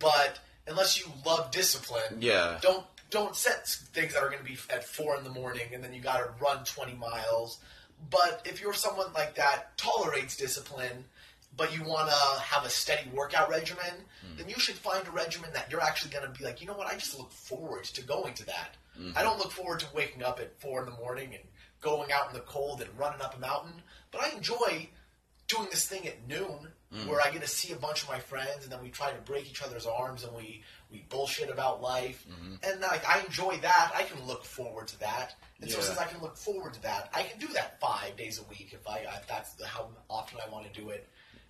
But 0.00 0.40
unless 0.66 0.98
you 0.98 1.12
love 1.24 1.52
discipline, 1.52 2.16
Yeah. 2.20 2.58
don't 2.60 2.84
don't 3.10 3.36
set 3.36 3.68
things 3.68 4.14
that 4.14 4.22
are 4.22 4.30
going 4.30 4.38
to 4.38 4.44
be 4.44 4.56
at 4.70 4.84
four 4.84 5.16
in 5.16 5.22
the 5.24 5.30
morning 5.30 5.68
and 5.74 5.82
then 5.84 5.92
you 5.92 6.00
got 6.00 6.18
to 6.18 6.30
run 6.40 6.64
20 6.64 6.94
miles 6.94 7.58
but 8.08 8.42
if 8.44 8.60
you're 8.60 8.72
someone 8.72 9.12
like 9.14 9.34
that 9.34 9.76
tolerates 9.76 10.36
discipline 10.36 11.04
but 11.56 11.76
you 11.76 11.82
want 11.82 12.08
to 12.08 12.40
have 12.40 12.64
a 12.64 12.70
steady 12.70 13.08
workout 13.12 13.50
regimen 13.50 13.92
hmm. 14.22 14.36
then 14.38 14.48
you 14.48 14.54
should 14.56 14.76
find 14.76 15.06
a 15.06 15.10
regimen 15.10 15.50
that 15.52 15.70
you're 15.70 15.82
actually 15.82 16.10
going 16.10 16.24
to 16.24 16.38
be 16.38 16.44
like 16.44 16.60
you 16.60 16.66
know 16.66 16.74
what? 16.74 16.86
I 16.86 16.94
just 16.94 17.18
look 17.18 17.32
forward 17.32 17.84
to 17.84 18.02
going 18.02 18.34
to 18.34 18.46
that. 18.46 18.76
Mm-hmm. 18.98 19.16
I 19.16 19.22
don't 19.22 19.38
look 19.38 19.52
forward 19.52 19.80
to 19.80 19.86
waking 19.94 20.22
up 20.22 20.40
at 20.40 20.58
four 20.60 20.80
in 20.80 20.86
the 20.86 20.96
morning 20.96 21.30
and 21.32 21.42
going 21.80 22.12
out 22.12 22.28
in 22.28 22.34
the 22.34 22.40
cold 22.40 22.80
and 22.80 22.90
running 22.98 23.20
up 23.20 23.36
a 23.36 23.40
mountain 23.40 23.72
but 24.10 24.22
i 24.22 24.36
enjoy 24.36 24.88
doing 25.50 25.68
this 25.70 25.86
thing 25.86 26.06
at 26.06 26.28
noon 26.28 26.68
hmm. 26.92 27.08
where 27.08 27.20
I 27.24 27.30
get 27.30 27.42
to 27.42 27.48
see 27.48 27.72
a 27.72 27.76
bunch 27.76 28.02
of 28.02 28.08
my 28.08 28.18
friends 28.18 28.62
and 28.62 28.72
then 28.72 28.82
we 28.82 28.90
try 28.90 29.10
to 29.10 29.20
break 29.22 29.50
each 29.50 29.62
other's 29.62 29.86
arms 29.86 30.24
and 30.24 30.34
we, 30.34 30.62
we 30.92 31.04
bullshit 31.08 31.50
about 31.50 31.80
life. 31.82 32.24
Mm-hmm. 32.30 32.54
And 32.70 32.80
like, 32.80 33.08
I 33.08 33.20
enjoy 33.20 33.58
that. 33.62 33.92
I 33.94 34.02
can 34.02 34.24
look 34.26 34.44
forward 34.44 34.88
to 34.88 35.00
that. 35.00 35.34
And 35.60 35.70
so 35.70 35.80
since 35.80 35.98
I 35.98 36.04
can 36.06 36.20
look 36.20 36.36
forward 36.36 36.74
to 36.74 36.82
that, 36.82 37.10
I 37.14 37.22
can 37.22 37.38
do 37.38 37.46
that 37.54 37.78
five 37.80 38.16
days 38.16 38.38
a 38.40 38.44
week 38.44 38.70
if 38.72 38.86
I 38.88 38.98
if 39.00 39.26
that's 39.28 39.62
how 39.64 39.88
often 40.08 40.38
I 40.46 40.50
want 40.50 40.72
to 40.72 40.80
do 40.80 40.88
it. 40.90 41.06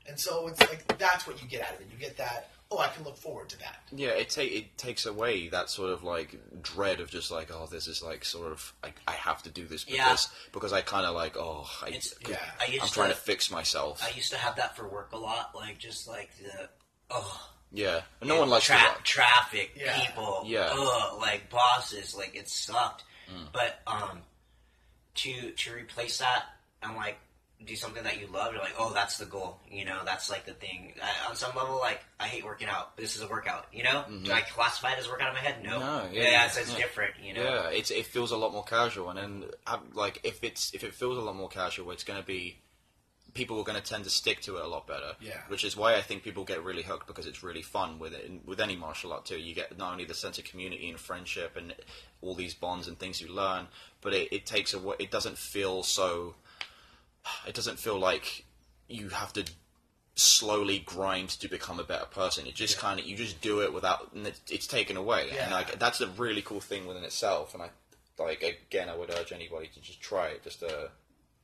And 0.09 0.19
so 0.19 0.49
it's 0.49 0.59
like 0.61 0.99
that's 0.99 1.27
what 1.27 1.41
you 1.43 1.49
get 1.49 1.63
out 1.63 1.75
of 1.75 1.81
it. 1.81 1.87
You 1.93 1.99
get 1.99 2.17
that. 2.17 2.51
Oh, 2.73 2.79
I 2.79 2.87
can 2.89 3.03
look 3.05 3.17
forward 3.17 3.49
to 3.51 3.59
that. 3.59 3.81
Yeah, 3.93 4.11
it 4.11 4.31
ta- 4.31 4.43
it 4.43 4.77
takes 4.79 5.05
away 5.07 5.49
that 5.49 5.71
sort 5.71 5.91
of 5.91 6.03
like 6.05 6.37
dread 6.63 7.01
of 7.01 7.11
just 7.11 7.31
like 7.31 7.51
oh, 7.53 7.67
this 7.71 7.87
is 7.87 8.03
like 8.03 8.25
sort 8.25 8.51
of 8.53 8.73
I, 8.83 8.93
I 9.09 9.13
have 9.13 9.43
to 9.45 9.51
do 9.51 9.67
this 9.67 9.85
because 9.85 10.29
Yeah. 10.33 10.51
because 10.53 10.73
I 10.73 10.81
kind 10.81 11.05
of 11.07 11.15
like 11.15 11.37
oh 11.37 11.69
I, 11.83 11.89
It's- 11.89 12.15
'cause 12.15 12.31
yeah. 12.33 12.39
I 12.61 12.79
I'm 12.83 12.89
trying 12.89 13.09
to- 13.11 13.15
to 13.15 13.21
fix 13.21 13.51
myself. 13.51 14.03
I 14.05 14.15
used 14.17 14.31
to 14.33 14.39
have 14.39 14.57
that 14.57 14.77
for 14.77 14.89
work 14.89 15.11
a 15.13 15.19
lot. 15.19 15.53
Like 15.55 15.79
just 15.79 16.09
like 16.09 16.31
the 16.39 16.69
oh. 17.11 17.47
Yeah, 17.73 18.03
and 18.21 18.29
no 18.29 18.41
one 18.41 18.49
likes 18.51 18.67
tra- 18.67 18.77
to 18.79 18.85
watch. 18.85 19.05
traffic, 19.05 19.73
Yeah. 19.77 19.99
people, 20.05 20.43
Yeah. 20.47 20.71
ugh, 20.73 21.19
like 21.21 21.51
bosses, 21.51 22.15
like 22.15 22.35
it 22.37 22.49
sucked. 22.49 23.05
Mm. 23.33 23.53
But 23.53 23.81
um, 23.87 24.23
to 25.17 25.51
to 25.53 25.73
replace 25.75 26.19
that 26.19 26.45
and 26.83 26.97
like 26.97 27.19
do 27.65 27.77
something 27.77 28.03
that 28.05 28.19
you 28.19 28.27
love, 28.29 28.53
you're 28.55 28.63
like, 28.63 28.75
oh, 28.79 28.93
that's 28.95 29.19
the 29.19 29.27
goal. 29.27 29.61
You 29.71 29.85
know, 29.85 30.01
that's 30.05 30.31
like 30.31 30.47
the 30.47 30.55
thing. 30.55 30.95
I, 31.03 31.29
on 31.29 31.37
some 31.37 31.55
level, 31.55 31.79
like 31.79 32.01
I 32.19 32.25
hate 32.27 32.43
working 32.45 32.69
out. 32.69 32.97
But 32.97 33.03
this 33.03 33.17
is 33.17 33.23
a 33.23 33.29
workout. 33.29 33.67
You 33.73 33.83
know, 33.85 34.05
do 34.25 34.33
I 34.33 34.41
classify 34.41 34.93
it 34.93 34.99
as 34.99 35.07
a 35.07 35.11
workout 35.11 35.29
in 35.29 35.35
my 35.35 35.41
head? 35.41 35.63
No. 35.63 35.79
Mm-hmm. 35.79 36.15
No, 36.15 36.21
yeah, 36.23 36.31
yeah, 36.31 36.47
it's, 36.47 36.57
it's 36.57 36.71
yeah. 36.73 36.79
different. 36.79 37.15
You 37.23 37.35
know. 37.35 37.43
Yeah, 37.45 37.69
it's 37.71 37.91
it 37.91 38.07
feels 38.07 38.31
a 38.33 38.37
lot 38.39 38.53
more 38.53 38.65
casual, 38.65 39.11
and 39.11 39.19
then 39.19 39.51
um, 39.67 39.81
like 39.93 40.21
if 40.25 40.43
it's 40.43 40.73
if 40.75 40.83
it 40.85 40.95
feels 40.95 41.19
a 41.19 41.21
lot 41.21 41.37
more 41.37 41.49
casual, 41.51 41.91
it's 41.91 42.03
going 42.05 42.19
to 42.21 42.27
be 42.27 42.59
people 43.35 43.59
are 43.59 43.65
going 43.65 43.81
to 43.81 43.85
tend 43.85 44.05
to 44.05 44.11
stick 44.11 44.41
to 44.43 44.57
it 44.57 44.65
a 44.65 44.69
lot 44.69 44.87
better. 44.87 45.15
Yeah. 45.21 45.41
Which 45.49 45.65
is 45.65 45.77
why 45.77 45.97
I 45.97 46.01
think 46.01 46.23
people 46.23 46.45
get 46.45 46.65
really 46.65 46.83
hooked 46.83 47.07
because 47.07 47.27
it's 47.27 47.43
really 47.43 47.63
fun 47.63 47.99
with 47.99 48.13
it. 48.13 48.29
And 48.29 48.41
with 48.47 48.61
any 48.61 48.77
martial 48.77 49.13
art 49.13 49.25
too, 49.25 49.39
you 49.39 49.55
get 49.55 49.77
not 49.79 49.93
only 49.93 50.05
the 50.05 50.15
sense 50.15 50.39
of 50.39 50.45
community 50.45 50.89
and 50.89 50.99
friendship 50.99 51.57
and 51.57 51.75
all 52.23 52.35
these 52.35 52.55
bonds 52.55 52.89
and 52.89 52.99
things 52.99 53.21
you 53.21 53.29
learn, 53.29 53.69
but 54.01 54.13
it, 54.13 54.33
it 54.33 54.47
takes 54.47 54.75
away. 54.75 54.97
It 54.99 55.11
doesn't 55.11 55.39
feel 55.39 55.83
so. 55.83 56.35
It 57.47 57.55
doesn't 57.55 57.79
feel 57.79 57.99
like 57.99 58.45
you 58.89 59.11
have 59.11 59.33
to 59.35 59.45
slowly 60.15 60.81
grind 60.81 61.31
to 61.31 61.49
become 61.49 61.81
a 61.81 61.85
better 61.85 62.07
person. 62.07 62.47
It 62.47 62.55
just 62.55 62.79
kind 62.79 62.99
of 62.99 63.07
you 63.07 63.17
just 63.17 63.41
do 63.41 63.61
it 63.61 63.73
without 63.73 64.13
and 64.15 64.27
it, 64.27 64.41
it's 64.51 64.67
taken 64.67 64.97
away, 64.97 65.31
and 65.41 65.53
like 65.53 65.79
that's 65.79 66.01
a 66.01 66.09
really 66.09 66.43
cool 66.43 66.61
thing 66.61 66.87
within 66.87 67.05
itself. 67.05 67.55
And 67.55 67.63
I 67.63 67.71
like 68.19 68.43
again, 68.43 68.89
I 68.89 68.97
would 68.97 69.11
urge 69.11 69.33
anybody 69.33 69.69
to 69.75 69.81
just 69.81 70.01
try 70.01 70.29
it, 70.29 70.43
just 70.43 70.61
to 70.61 70.91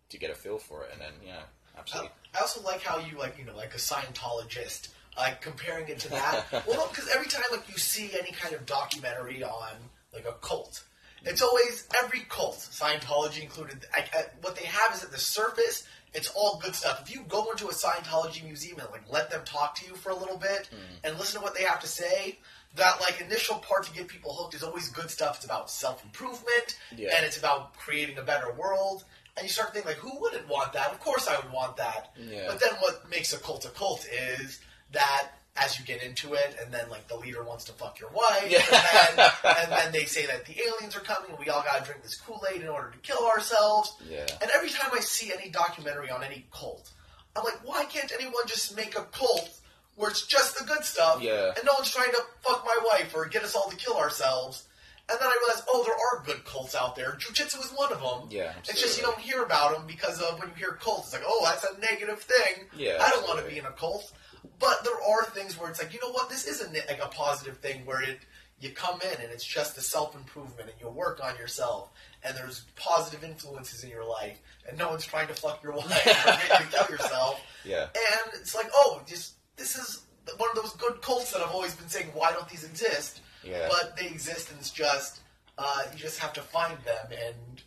to 0.08 0.18
get 0.18 0.30
a 0.30 0.34
feel 0.34 0.58
for 0.58 0.84
it, 0.84 0.90
and 0.92 1.00
then 1.00 1.12
yeah, 1.24 1.42
absolutely. 1.76 2.10
I 2.34 2.40
also 2.40 2.62
like 2.62 2.82
how 2.82 2.98
you 2.98 3.18
like 3.18 3.38
you 3.38 3.44
know 3.44 3.56
like 3.56 3.74
a 3.74 3.78
Scientologist 3.78 4.88
like 5.16 5.40
comparing 5.40 5.88
it 5.88 5.98
to 6.00 6.10
that. 6.10 6.44
well, 6.66 6.88
because 6.88 7.08
every 7.14 7.28
time 7.28 7.42
like 7.50 7.68
you 7.68 7.78
see 7.78 8.10
any 8.20 8.32
kind 8.32 8.54
of 8.54 8.66
documentary 8.66 9.42
on 9.42 9.72
like 10.12 10.26
a 10.26 10.32
cult, 10.40 10.84
it's 11.24 11.42
always 11.42 11.88
every 12.02 12.20
cult, 12.28 12.56
Scientology 12.56 13.42
included. 13.42 13.84
I, 13.94 14.04
I, 14.14 14.24
what 14.42 14.56
they 14.56 14.64
have 14.64 14.94
is 14.94 15.02
at 15.02 15.10
the 15.10 15.18
surface, 15.18 15.84
it's 16.14 16.28
all 16.36 16.60
good 16.62 16.74
stuff. 16.74 17.02
If 17.02 17.14
you 17.14 17.22
go 17.28 17.50
into 17.50 17.66
a 17.66 17.72
Scientology 17.72 18.44
museum 18.44 18.78
and 18.78 18.88
like 18.90 19.10
let 19.10 19.30
them 19.30 19.42
talk 19.44 19.74
to 19.76 19.86
you 19.86 19.94
for 19.94 20.10
a 20.10 20.16
little 20.16 20.38
bit 20.38 20.70
mm. 20.72 20.78
and 21.04 21.18
listen 21.18 21.40
to 21.40 21.44
what 21.44 21.54
they 21.54 21.64
have 21.64 21.80
to 21.80 21.88
say. 21.88 22.38
That 22.76 23.00
like 23.00 23.22
initial 23.22 23.56
part 23.56 23.84
to 23.86 23.92
get 23.92 24.06
people 24.06 24.34
hooked 24.34 24.54
is 24.54 24.62
always 24.62 24.90
good 24.90 25.08
stuff. 25.08 25.36
It's 25.36 25.46
about 25.46 25.70
self 25.70 26.04
improvement 26.04 26.78
Yeah. 26.94 27.08
and 27.16 27.24
it's 27.24 27.38
about 27.38 27.74
creating 27.74 28.18
a 28.18 28.22
better 28.22 28.52
world. 28.52 29.04
And 29.36 29.44
you 29.44 29.50
start 29.50 29.72
thinking 29.74 29.90
like, 29.90 29.98
who 29.98 30.18
wouldn't 30.20 30.48
want 30.48 30.72
that? 30.72 30.90
Of 30.92 31.00
course, 31.00 31.28
I 31.28 31.36
would 31.36 31.52
want 31.52 31.76
that. 31.76 32.12
Yeah. 32.18 32.44
But 32.48 32.60
then 32.60 32.72
what 32.80 33.08
makes 33.10 33.32
a 33.34 33.38
cult 33.38 33.64
a 33.66 33.68
cult 33.70 34.06
is 34.40 34.60
that 34.92 35.28
as 35.58 35.78
you 35.78 35.84
get 35.86 36.02
into 36.02 36.34
it, 36.34 36.56
and 36.62 36.72
then 36.72 36.88
like 36.90 37.08
the 37.08 37.16
leader 37.16 37.42
wants 37.42 37.64
to 37.64 37.72
fuck 37.72 37.98
your 37.98 38.10
wife, 38.10 38.46
Yeah. 38.50 38.58
and, 38.70 39.18
then, 39.18 39.56
and 39.62 39.72
then 39.72 39.92
they 39.92 40.04
say 40.04 40.26
that 40.26 40.44
the 40.46 40.54
aliens 40.66 40.94
are 40.96 41.00
coming, 41.00 41.30
and 41.30 41.38
we 41.38 41.48
all 41.48 41.62
got 41.62 41.78
to 41.78 41.84
drink 41.84 42.02
this 42.02 42.14
Kool 42.14 42.42
Aid 42.52 42.60
in 42.62 42.68
order 42.68 42.90
to 42.90 42.98
kill 42.98 43.26
ourselves. 43.26 43.94
Yeah. 44.08 44.26
And 44.42 44.50
every 44.54 44.68
time 44.70 44.90
I 44.94 45.00
see 45.00 45.32
any 45.32 45.50
documentary 45.50 46.10
on 46.10 46.22
any 46.22 46.46
cult, 46.52 46.90
I'm 47.34 47.44
like, 47.44 47.58
why 47.66 47.84
can't 47.86 48.12
anyone 48.12 48.42
just 48.46 48.76
make 48.76 48.98
a 48.98 49.02
cult 49.04 49.50
where 49.94 50.10
it's 50.10 50.26
just 50.26 50.58
the 50.58 50.64
good 50.66 50.84
stuff, 50.84 51.22
Yeah. 51.22 51.48
and 51.56 51.64
no 51.64 51.72
one's 51.78 51.90
trying 51.90 52.10
to 52.12 52.20
fuck 52.42 52.62
my 52.66 52.78
wife 52.92 53.14
or 53.14 53.24
get 53.26 53.42
us 53.42 53.54
all 53.54 53.68
to 53.70 53.76
kill 53.76 53.96
ourselves? 53.96 54.64
And 55.08 55.18
then 55.20 55.28
I 55.28 55.38
realized, 55.46 55.64
oh, 55.68 55.84
there 55.84 55.94
are 55.94 56.24
good 56.26 56.44
cults 56.44 56.74
out 56.74 56.96
there. 56.96 57.14
Jiu-Jitsu 57.16 57.60
is 57.60 57.70
one 57.70 57.92
of 57.92 58.00
them. 58.00 58.28
Yeah, 58.28 58.52
It's 58.68 58.80
just 58.80 58.98
you 58.98 59.04
don't 59.04 59.18
hear 59.18 59.42
about 59.44 59.76
them 59.76 59.86
because 59.86 60.20
of 60.20 60.40
when 60.40 60.48
you 60.48 60.54
hear 60.56 60.72
cult, 60.72 61.04
it's 61.04 61.12
like, 61.12 61.22
oh, 61.24 61.42
that's 61.44 61.64
a 61.64 61.78
negative 61.80 62.20
thing. 62.20 62.64
Yeah, 62.76 62.98
I 63.00 63.10
don't 63.10 63.22
want 63.28 63.38
to 63.40 63.46
be 63.48 63.58
in 63.58 63.66
a 63.66 63.70
cult. 63.70 64.12
But 64.58 64.82
there 64.84 64.94
are 64.94 65.24
things 65.30 65.58
where 65.58 65.70
it's 65.70 65.80
like, 65.80 65.92
you 65.94 66.00
know 66.02 66.10
what, 66.10 66.28
this 66.28 66.46
is 66.46 66.60
a, 66.60 66.66
like 66.72 67.00
a 67.02 67.08
positive 67.08 67.58
thing 67.58 67.84
where 67.86 68.02
it 68.02 68.18
you 68.58 68.70
come 68.70 68.98
in 69.02 69.20
and 69.22 69.30
it's 69.30 69.44
just 69.44 69.76
a 69.76 69.82
self 69.82 70.14
improvement 70.14 70.70
and 70.70 70.80
you 70.80 70.88
work 70.88 71.20
on 71.22 71.36
yourself 71.36 71.90
and 72.24 72.34
there's 72.36 72.64
positive 72.74 73.22
influences 73.22 73.84
in 73.84 73.90
your 73.90 74.08
life 74.08 74.38
and 74.66 74.78
no 74.78 74.88
one's 74.88 75.04
trying 75.04 75.28
to 75.28 75.34
fuck 75.34 75.62
your 75.62 75.72
wife 75.76 75.86
or 75.86 76.48
get 76.48 76.60
you 76.60 76.66
kill 76.70 76.88
yourself. 76.88 77.40
Yeah. 77.64 77.82
And 77.82 78.32
it's 78.40 78.54
like, 78.54 78.70
oh, 78.74 79.02
just 79.06 79.34
this 79.56 79.76
is 79.76 80.04
one 80.38 80.48
of 80.56 80.62
those 80.62 80.72
good 80.74 81.02
cults 81.02 81.32
that 81.32 81.42
I've 81.42 81.50
always 81.52 81.74
been 81.74 81.88
saying, 81.88 82.06
why 82.14 82.32
don't 82.32 82.48
these 82.48 82.64
exist? 82.64 83.20
Yeah. 83.46 83.68
But 83.68 83.96
they 83.96 84.06
exist, 84.06 84.50
and 84.50 84.58
it's 84.58 84.70
just 84.70 85.20
uh, 85.58 85.82
you 85.92 85.98
just 85.98 86.18
have 86.18 86.32
to 86.34 86.40
find 86.40 86.76
them 86.84 87.06
and 87.10 87.62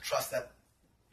trust 0.00 0.30
that 0.30 0.50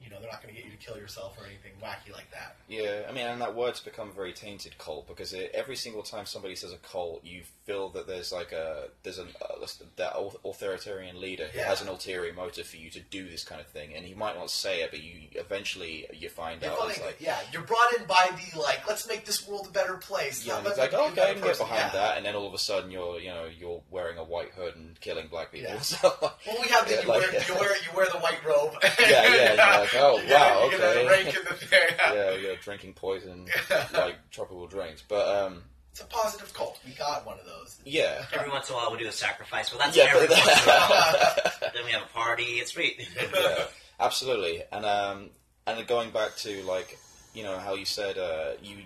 you 0.03 0.09
know 0.09 0.19
they're 0.19 0.31
not 0.31 0.41
going 0.41 0.53
to 0.53 0.59
get 0.61 0.69
you 0.69 0.75
to 0.77 0.83
kill 0.85 0.97
yourself 0.97 1.37
or 1.39 1.45
anything 1.45 1.71
wacky 1.81 2.13
like 2.13 2.29
that. 2.31 2.55
Yeah, 2.67 3.03
I 3.07 3.11
mean, 3.11 3.25
and 3.27 3.41
that 3.41 3.55
word's 3.55 3.79
become 3.79 4.09
a 4.09 4.13
very 4.13 4.33
tainted 4.33 4.77
cult 4.77 5.07
because 5.07 5.33
it, 5.33 5.51
every 5.53 5.75
single 5.75 6.03
time 6.03 6.25
somebody 6.25 6.55
says 6.55 6.71
a 6.73 6.77
cult, 6.77 7.23
you 7.23 7.41
feel 7.65 7.89
that 7.89 8.07
there's 8.07 8.31
like 8.31 8.51
a 8.51 8.85
there's 9.03 9.17
an 9.19 9.27
uh, 9.41 9.65
that 9.97 10.13
authoritarian 10.45 11.19
leader 11.19 11.45
who 11.51 11.59
Yeah. 11.59 11.67
has 11.67 11.81
an 11.81 11.87
ulterior 11.87 12.33
motive 12.33 12.67
for 12.67 12.77
you 12.77 12.89
to 12.91 12.99
do 12.99 13.27
this 13.29 13.43
kind 13.43 13.61
of 13.61 13.67
thing, 13.67 13.93
and 13.95 14.05
he 14.05 14.13
might 14.13 14.35
not 14.35 14.49
say 14.49 14.81
it, 14.81 14.91
but 14.91 15.01
you 15.01 15.13
eventually 15.33 16.07
you 16.13 16.29
find 16.29 16.61
You're 16.61 16.71
out 16.71 16.79
funny, 16.79 16.93
like 17.05 17.17
yeah, 17.19 17.39
you're 17.51 17.61
brought 17.63 17.93
in 17.97 18.05
by 18.05 18.29
the 18.31 18.59
like, 18.59 18.87
let's 18.87 19.07
make 19.07 19.25
this 19.25 19.47
world 19.47 19.67
a 19.67 19.71
better 19.71 19.95
place. 19.95 20.45
yeah, 20.45 20.57
and 20.57 20.67
it's 20.67 20.77
like 20.77 20.93
oh, 20.93 21.07
okay, 21.09 21.31
I 21.31 21.33
can 21.33 21.43
get 21.43 21.57
behind 21.57 21.79
Yeah. 21.93 21.99
that, 22.01 22.17
and 22.17 22.25
then 22.25 22.35
all 22.35 22.47
of 22.47 22.53
a 22.53 22.57
sudden 22.57 22.91
you're 22.91 23.19
you 23.19 23.29
know 23.29 23.45
you're 23.45 23.81
wearing 23.91 24.17
a 24.17 24.23
white 24.23 24.51
hood 24.51 24.75
and 24.75 24.99
killing 24.99 25.27
black 25.27 25.51
people. 25.51 25.71
Yeah. 25.73 25.79
So, 25.91 26.13
Well, 26.21 26.35
we 26.61 26.69
have 26.69 26.87
the 26.87 26.93
Yeah, 26.95 27.01
you, 27.03 27.07
like- 27.07 27.21
wear, 27.31 27.43
you 27.47 27.53
wear 27.55 27.75
you 27.77 27.89
wear 27.95 28.05
the 28.11 28.19
white 28.19 28.43
robe. 28.45 28.73
Yeah, 28.99 29.35
yeah, 29.35 29.55
oh, 29.95 30.17
You 30.21 30.27
get- 30.27 30.39
wow, 30.41 30.65
you 30.65 30.71
get 30.71 30.79
a 30.81 30.85
okay. 30.89 31.07
rank 31.07 31.27
in 31.27 31.43
the 31.47 31.53
thing. 31.55 31.79
yeah, 32.13 32.31
yeah, 32.35 32.55
drinking 32.61 32.93
poison 32.93 33.47
like 33.93 34.15
tropical 34.31 34.67
drinks, 34.67 35.03
but 35.07 35.27
um, 35.45 35.63
It's 35.91 36.01
a 36.01 36.05
positive 36.05 36.53
cult. 36.53 36.79
We 36.85 36.93
got 36.93 37.25
one 37.25 37.39
of 37.39 37.45
those. 37.45 37.79
yeah. 37.85 38.25
Every 38.33 38.49
once 38.49 38.69
in 38.69 38.75
a 38.75 38.77
while 38.77 38.91
we 38.91 38.97
do 38.99 39.07
a 39.07 39.11
sacrifice. 39.11 39.71
Well, 39.71 39.79
that's 39.83 39.95
Yeah, 39.97 40.11
every 40.13 40.27
but- 40.27 40.37
once 40.37 40.63
in 40.63 40.69
a 40.69 40.71
while. 40.71 41.71
then 41.73 41.85
we 41.85 41.91
have 41.91 42.03
a 42.03 42.13
party. 42.13 42.43
It's 42.43 42.71
sweet. 42.73 43.07
yeah, 43.33 43.65
absolutely. 43.99 44.63
And 44.71 44.85
um, 44.85 45.29
and 45.67 45.85
going 45.87 46.11
back 46.11 46.35
to 46.37 46.63
like 46.63 46.97
you 47.33 47.43
know 47.43 47.57
how 47.59 47.75
you 47.75 47.85
said 47.85 48.17
uh, 48.17 48.51
you 48.61 48.77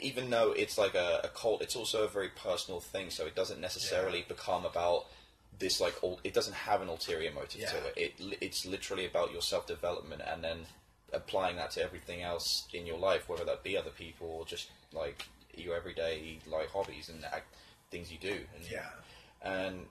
even 0.00 0.30
though 0.30 0.52
it's 0.52 0.78
like 0.78 0.94
a, 0.94 1.20
a 1.24 1.28
cult, 1.28 1.60
it's 1.60 1.76
also 1.76 2.04
a 2.04 2.08
very 2.08 2.30
personal 2.30 2.80
thing. 2.80 3.10
So 3.10 3.26
it 3.26 3.34
doesn't 3.34 3.60
necessarily 3.60 4.24
become 4.26 4.64
about 4.64 5.04
this 5.62 5.80
like 5.80 5.94
ul- 6.02 6.20
it 6.24 6.34
doesn't 6.34 6.52
have 6.54 6.82
an 6.82 6.88
ulterior 6.88 7.32
motive 7.32 7.52
to 7.52 7.76
Yeah. 7.78 7.90
it. 7.96 8.14
It 8.20 8.38
it's 8.42 8.66
literally 8.66 9.06
about 9.06 9.32
your 9.32 9.40
self 9.40 9.66
development 9.66 10.20
and 10.26 10.44
then 10.44 10.66
applying 11.14 11.56
that 11.56 11.70
to 11.72 11.82
everything 11.82 12.22
else 12.22 12.66
in 12.74 12.84
your 12.86 12.98
life, 12.98 13.28
whether 13.28 13.44
that 13.46 13.62
be 13.62 13.76
other 13.78 13.90
people 13.90 14.28
or 14.28 14.44
just 14.44 14.68
like 14.92 15.24
your 15.54 15.74
everyday 15.76 16.38
like 16.46 16.68
hobbies 16.70 17.08
and 17.08 17.24
act, 17.24 17.54
things 17.90 18.10
you 18.12 18.18
do. 18.18 18.46
And, 18.54 18.70
Yeah. 18.70 18.90
and 19.42 19.86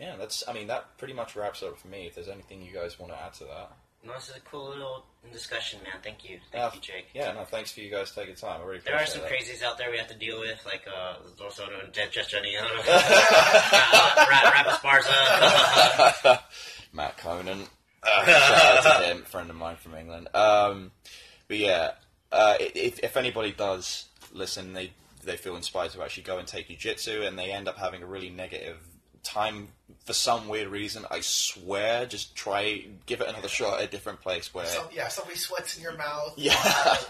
yeah, 0.00 0.16
that's. 0.16 0.46
I 0.46 0.52
mean, 0.52 0.66
that 0.66 0.98
pretty 0.98 1.14
much 1.14 1.34
wraps 1.36 1.62
up 1.62 1.78
for 1.78 1.88
me. 1.88 2.06
If 2.06 2.14
there's 2.16 2.28
anything 2.28 2.62
you 2.62 2.72
guys 2.72 2.98
want 2.98 3.12
to 3.12 3.18
add 3.18 3.32
to 3.34 3.44
that, 3.44 3.72
no, 4.06 4.12
this 4.14 4.28
is 4.30 4.36
a 4.36 4.40
cool 4.40 4.68
little 4.68 5.04
discussion, 5.32 5.80
man. 5.82 5.94
Thank 6.02 6.24
you. 6.28 6.38
Thank 6.52 6.64
Uh, 6.64 6.70
you, 6.74 6.80
Jake. 6.80 7.06
Yeah, 7.14 7.32
no, 7.32 7.44
thanks 7.44 7.72
for 7.72 7.80
you 7.80 7.90
guys 7.90 8.12
taking 8.12 8.34
time. 8.36 8.60
I 8.60 8.64
really 8.64 8.80
There 8.84 8.94
are 8.96 9.06
some 9.06 9.22
that. 9.22 9.30
crazies 9.30 9.62
out 9.62 9.76
there 9.78 9.90
we 9.90 9.98
have 9.98 10.08
to 10.08 10.14
deal 10.14 10.38
with, 10.40 10.64
like 10.64 10.84
uh, 10.86 11.16
also 11.42 11.66
Just 11.92 12.30
Johnny, 12.30 12.54
Rap 12.56 12.66
Esparza. 14.66 16.40
Matt 16.92 17.16
Conan. 17.18 17.64
Uh, 18.02 18.24
shout 18.26 18.86
out 18.86 19.00
to 19.00 19.06
him, 19.06 19.22
friend 19.24 19.50
of 19.50 19.56
mine 19.56 19.76
from 19.76 19.94
England. 19.94 20.28
Um, 20.34 20.92
but 21.48 21.58
yeah, 21.58 21.92
uh, 22.32 22.56
if, 22.60 22.98
if 23.00 23.16
anybody 23.16 23.52
does 23.52 24.06
listen, 24.32 24.72
they 24.72 24.92
they 25.24 25.36
feel 25.36 25.56
inspired 25.56 25.90
to 25.90 26.02
actually 26.02 26.22
go 26.22 26.38
and 26.38 26.46
take 26.46 26.68
jiu-jitsu 26.68 27.22
and 27.22 27.36
they 27.36 27.50
end 27.50 27.66
up 27.66 27.76
having 27.76 28.00
a 28.00 28.06
really 28.06 28.30
negative 28.30 28.76
time 29.26 29.68
for 30.04 30.12
some 30.12 30.48
weird 30.48 30.68
reason, 30.68 31.04
I 31.10 31.20
swear, 31.20 32.06
just 32.06 32.34
try 32.36 32.84
give 33.06 33.20
it 33.20 33.28
another 33.28 33.48
shot 33.48 33.78
at 33.80 33.84
a 33.84 33.90
different 33.90 34.20
place 34.20 34.52
where 34.54 34.66
So, 34.66 34.88
yeah, 34.92 35.08
somebody 35.08 35.36
sweats 35.36 35.76
in 35.76 35.82
your 35.82 35.96
mouth. 35.96 36.34
Yeah. 36.36 36.54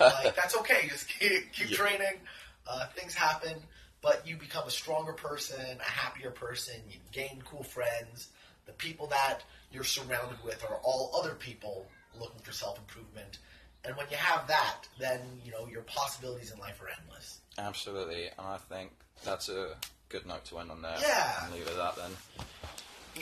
uh, 0.01 0.11
like, 0.25 0.35
that's 0.37 0.57
okay. 0.59 0.89
Just 0.89 1.09
keep, 1.09 1.53
keep 1.53 1.71
Yeah. 1.71 1.77
training. 1.77 2.21
Uh, 2.67 2.87
things 2.97 3.15
happen, 3.15 3.55
but 4.03 4.27
you 4.27 4.37
become 4.37 4.67
a 4.67 4.71
stronger 4.71 5.13
person, 5.13 5.61
a 5.79 5.83
happier 5.91 6.31
person. 6.31 6.75
You 6.91 6.99
gain 7.13 7.43
cool 7.45 7.63
friends. 7.63 8.29
The 8.67 8.73
people 8.73 9.07
that 9.09 9.41
you're 9.71 9.85
surrounded 9.85 10.39
with 10.45 10.65
are 10.69 10.77
all 10.83 11.13
other 11.19 11.35
people 11.35 11.87
looking 12.19 12.41
for 12.43 12.53
self 12.53 12.79
improvement. 12.79 13.39
And 13.85 13.97
when 13.97 14.07
you 14.11 14.17
have 14.17 14.49
that, 14.49 14.79
then 14.99 15.21
you 15.45 15.53
know 15.53 15.69
your 15.69 15.83
possibilities 15.83 16.51
in 16.51 16.59
life 16.59 16.81
are 16.83 16.89
endless. 17.01 17.39
Absolutely, 17.59 18.25
and 18.27 18.47
I 18.47 18.57
think 18.69 18.91
that's 19.25 19.49
a 19.49 19.77
good 20.09 20.27
note 20.27 20.45
to 20.47 20.59
end 20.59 20.71
on 20.71 20.83
there. 20.83 20.97
Yeah. 21.01 21.45
And 21.45 21.55
leave 21.55 21.63
it 21.63 21.71
at 21.71 21.77
that 21.77 21.97
then. 21.97 22.11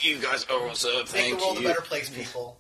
You 0.01 0.19
guys 0.19 0.45
are 0.51 0.61
also 0.69 0.99
Make 0.99 1.09
thank 1.09 1.39
the 1.39 1.45
world 1.45 1.61
you. 1.61 1.67
a 1.67 1.69
better 1.71 1.83
place, 1.83 2.11
people. 2.11 2.59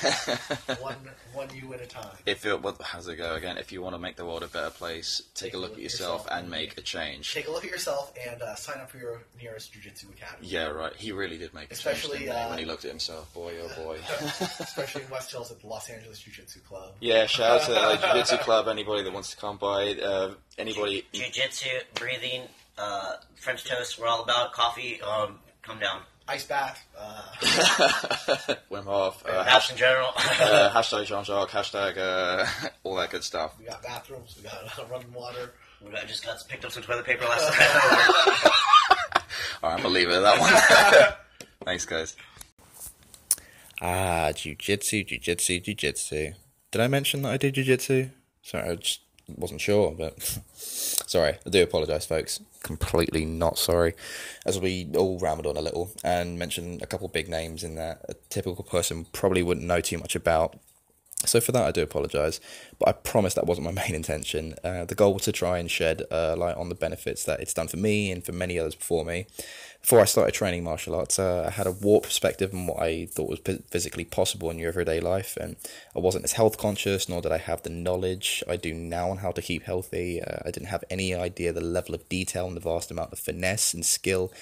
one 0.80 0.94
one 1.34 1.48
you 1.54 1.74
at 1.74 1.80
a 1.80 1.86
time. 1.86 2.06
if 2.24 2.46
it, 2.46 2.62
what, 2.62 2.80
how's 2.80 3.08
it 3.08 3.16
go 3.16 3.34
again? 3.34 3.58
If 3.58 3.72
you 3.72 3.82
want 3.82 3.94
to 3.96 3.98
make 3.98 4.14
the 4.16 4.24
world 4.24 4.44
a 4.44 4.46
better 4.46 4.70
place, 4.70 5.22
take, 5.34 5.54
a 5.54 5.58
look, 5.58 5.72
at 5.72 5.80
yourself, 5.80 6.26
and 6.30 6.48
make 6.48 6.78
a 6.78 6.80
change. 6.82 7.34
Take 7.34 7.48
a 7.48 7.50
look 7.50 7.64
at 7.64 7.70
yourself 7.70 8.12
and 8.28 8.40
uh, 8.40 8.54
sign 8.54 8.80
up 8.80 8.90
for 8.90 8.98
your 8.98 9.22
nearest 9.40 9.72
Jiu-Jitsu 9.72 10.06
academy. 10.10 10.46
yeah, 10.46 10.66
right. 10.68 10.94
He 10.94 11.10
really 11.10 11.36
did 11.36 11.52
make 11.52 11.70
a 11.70 11.72
Especially, 11.72 12.18
change 12.18 12.28
didn't 12.30 12.36
he, 12.38 12.44
uh, 12.44 12.50
when 12.50 12.58
he 12.60 12.64
looked 12.64 12.84
at 12.84 12.90
himself. 12.90 13.32
Boy, 13.34 13.54
oh 13.60 13.82
boy. 13.82 13.98
especially 14.60 15.02
in 15.02 15.10
West 15.10 15.32
Hills 15.32 15.50
at 15.50 15.60
the 15.60 15.66
Los 15.66 15.90
Angeles 15.90 16.20
Jiu-Jitsu 16.20 16.60
Club. 16.60 16.92
yeah, 17.00 17.26
shout 17.26 17.60
out 17.62 17.66
to 17.66 17.72
the 17.72 18.06
Jiu-Jitsu 18.06 18.36
Club. 18.38 18.68
Anybody 18.68 19.02
that 19.02 19.12
wants 19.12 19.30
to 19.32 19.36
come 19.36 19.56
by. 19.56 19.94
Uh, 19.94 20.34
anybody. 20.58 21.04
Jiu-jitsu, 21.12 21.68
breathing, 21.94 22.42
uh, 22.82 23.16
French 23.36 23.64
toast. 23.64 23.98
We're 23.98 24.08
all 24.08 24.22
about 24.22 24.52
coffee. 24.52 25.00
Um, 25.02 25.38
come 25.62 25.78
down. 25.78 26.02
Ice 26.28 26.44
bath. 26.44 26.84
Uh, 26.98 27.22
Wim 28.70 28.84
Hof. 28.84 29.22
Uh, 29.26 29.44
Baths 29.44 29.70
in 29.70 29.76
general. 29.76 30.08
uh, 30.16 30.70
hashtag 30.72 31.06
Jean 31.06 31.24
Jacques. 31.24 31.50
Hashtag 31.50 31.98
uh, 31.98 32.46
all 32.84 32.94
that 32.96 33.10
good 33.10 33.24
stuff. 33.24 33.54
we 33.58 33.64
got 33.64 33.82
bathrooms. 33.82 34.36
We 34.36 34.44
got 34.44 34.78
uh, 34.78 34.84
running 34.90 35.12
water. 35.12 35.52
I 35.96 36.04
just 36.04 36.24
got 36.24 36.36
picked 36.48 36.64
up 36.64 36.70
some 36.70 36.84
toilet 36.84 37.04
paper 37.04 37.24
last 37.24 37.50
night. 37.58 38.52
All 39.62 39.70
right, 39.70 39.76
I'm 39.76 39.82
gonna 39.82 39.88
leave 39.88 40.08
it 40.08 40.14
at 40.14 40.20
that 40.20 40.40
one. 40.40 41.12
Thanks, 41.64 41.84
guys. 41.84 42.14
Ah, 43.80 44.30
jiu-jitsu, 44.32 45.02
jiu-jitsu, 45.02 45.58
jiu-jitsu. 45.58 46.34
Did 46.70 46.80
I 46.80 46.86
mention 46.86 47.22
that 47.22 47.32
I 47.32 47.36
do 47.36 47.50
jujitsu? 47.50 48.10
Sorry, 48.42 48.70
I 48.70 48.74
just 48.76 49.00
wasn't 49.28 49.60
sure, 49.60 49.92
but 49.92 50.20
sorry. 50.54 51.38
I 51.46 51.50
do 51.50 51.62
apologise, 51.62 52.06
folks. 52.06 52.40
Completely 52.62 53.24
not 53.24 53.58
sorry. 53.58 53.94
As 54.46 54.58
we 54.58 54.88
all 54.96 55.18
rambled 55.18 55.46
on 55.46 55.56
a 55.56 55.62
little 55.62 55.90
and 56.04 56.38
mentioned 56.38 56.82
a 56.82 56.86
couple 56.86 57.08
big 57.08 57.28
names 57.28 57.64
in 57.64 57.74
that 57.76 58.04
a 58.08 58.14
typical 58.28 58.64
person 58.64 59.06
probably 59.12 59.42
wouldn't 59.42 59.66
know 59.66 59.80
too 59.80 59.98
much 59.98 60.14
about. 60.14 60.56
So 61.24 61.40
for 61.40 61.52
that, 61.52 61.64
I 61.64 61.70
do 61.70 61.82
apologise, 61.82 62.40
but 62.78 62.88
I 62.88 62.92
promise 62.92 63.34
that 63.34 63.46
wasn't 63.46 63.66
my 63.66 63.72
main 63.82 63.94
intention. 63.94 64.54
Uh, 64.64 64.84
the 64.84 64.94
goal 64.94 65.14
was 65.14 65.22
to 65.24 65.32
try 65.32 65.58
and 65.58 65.70
shed 65.70 66.02
uh, 66.10 66.34
light 66.36 66.56
on 66.56 66.68
the 66.68 66.74
benefits 66.74 67.24
that 67.24 67.40
it's 67.40 67.54
done 67.54 67.68
for 67.68 67.76
me 67.76 68.10
and 68.10 68.24
for 68.24 68.32
many 68.32 68.58
others 68.58 68.74
before 68.74 69.04
me. 69.04 69.26
Before 69.80 70.00
I 70.00 70.04
started 70.04 70.32
training 70.32 70.62
martial 70.62 70.94
arts, 70.94 71.18
uh, 71.18 71.46
I 71.48 71.50
had 71.50 71.66
a 71.66 71.72
warped 71.72 72.06
perspective 72.06 72.54
on 72.54 72.68
what 72.68 72.80
I 72.80 73.06
thought 73.06 73.28
was 73.28 73.40
physically 73.68 74.04
possible 74.04 74.48
in 74.48 74.58
your 74.58 74.68
everyday 74.68 75.00
life, 75.00 75.36
and 75.40 75.56
I 75.96 75.98
wasn't 75.98 76.24
as 76.24 76.34
health 76.34 76.56
conscious, 76.56 77.08
nor 77.08 77.20
did 77.20 77.32
I 77.32 77.38
have 77.38 77.64
the 77.64 77.70
knowledge 77.70 78.44
I 78.48 78.56
do 78.56 78.74
now 78.74 79.10
on 79.10 79.18
how 79.18 79.32
to 79.32 79.42
keep 79.42 79.64
healthy. 79.64 80.22
Uh, 80.22 80.38
I 80.44 80.52
didn't 80.52 80.68
have 80.68 80.84
any 80.88 81.12
idea 81.14 81.52
the 81.52 81.60
level 81.60 81.96
of 81.96 82.08
detail 82.08 82.46
and 82.46 82.56
the 82.56 82.60
vast 82.60 82.92
amount 82.92 83.12
of 83.12 83.18
finesse 83.18 83.74
and 83.74 83.84
skill 83.84 84.32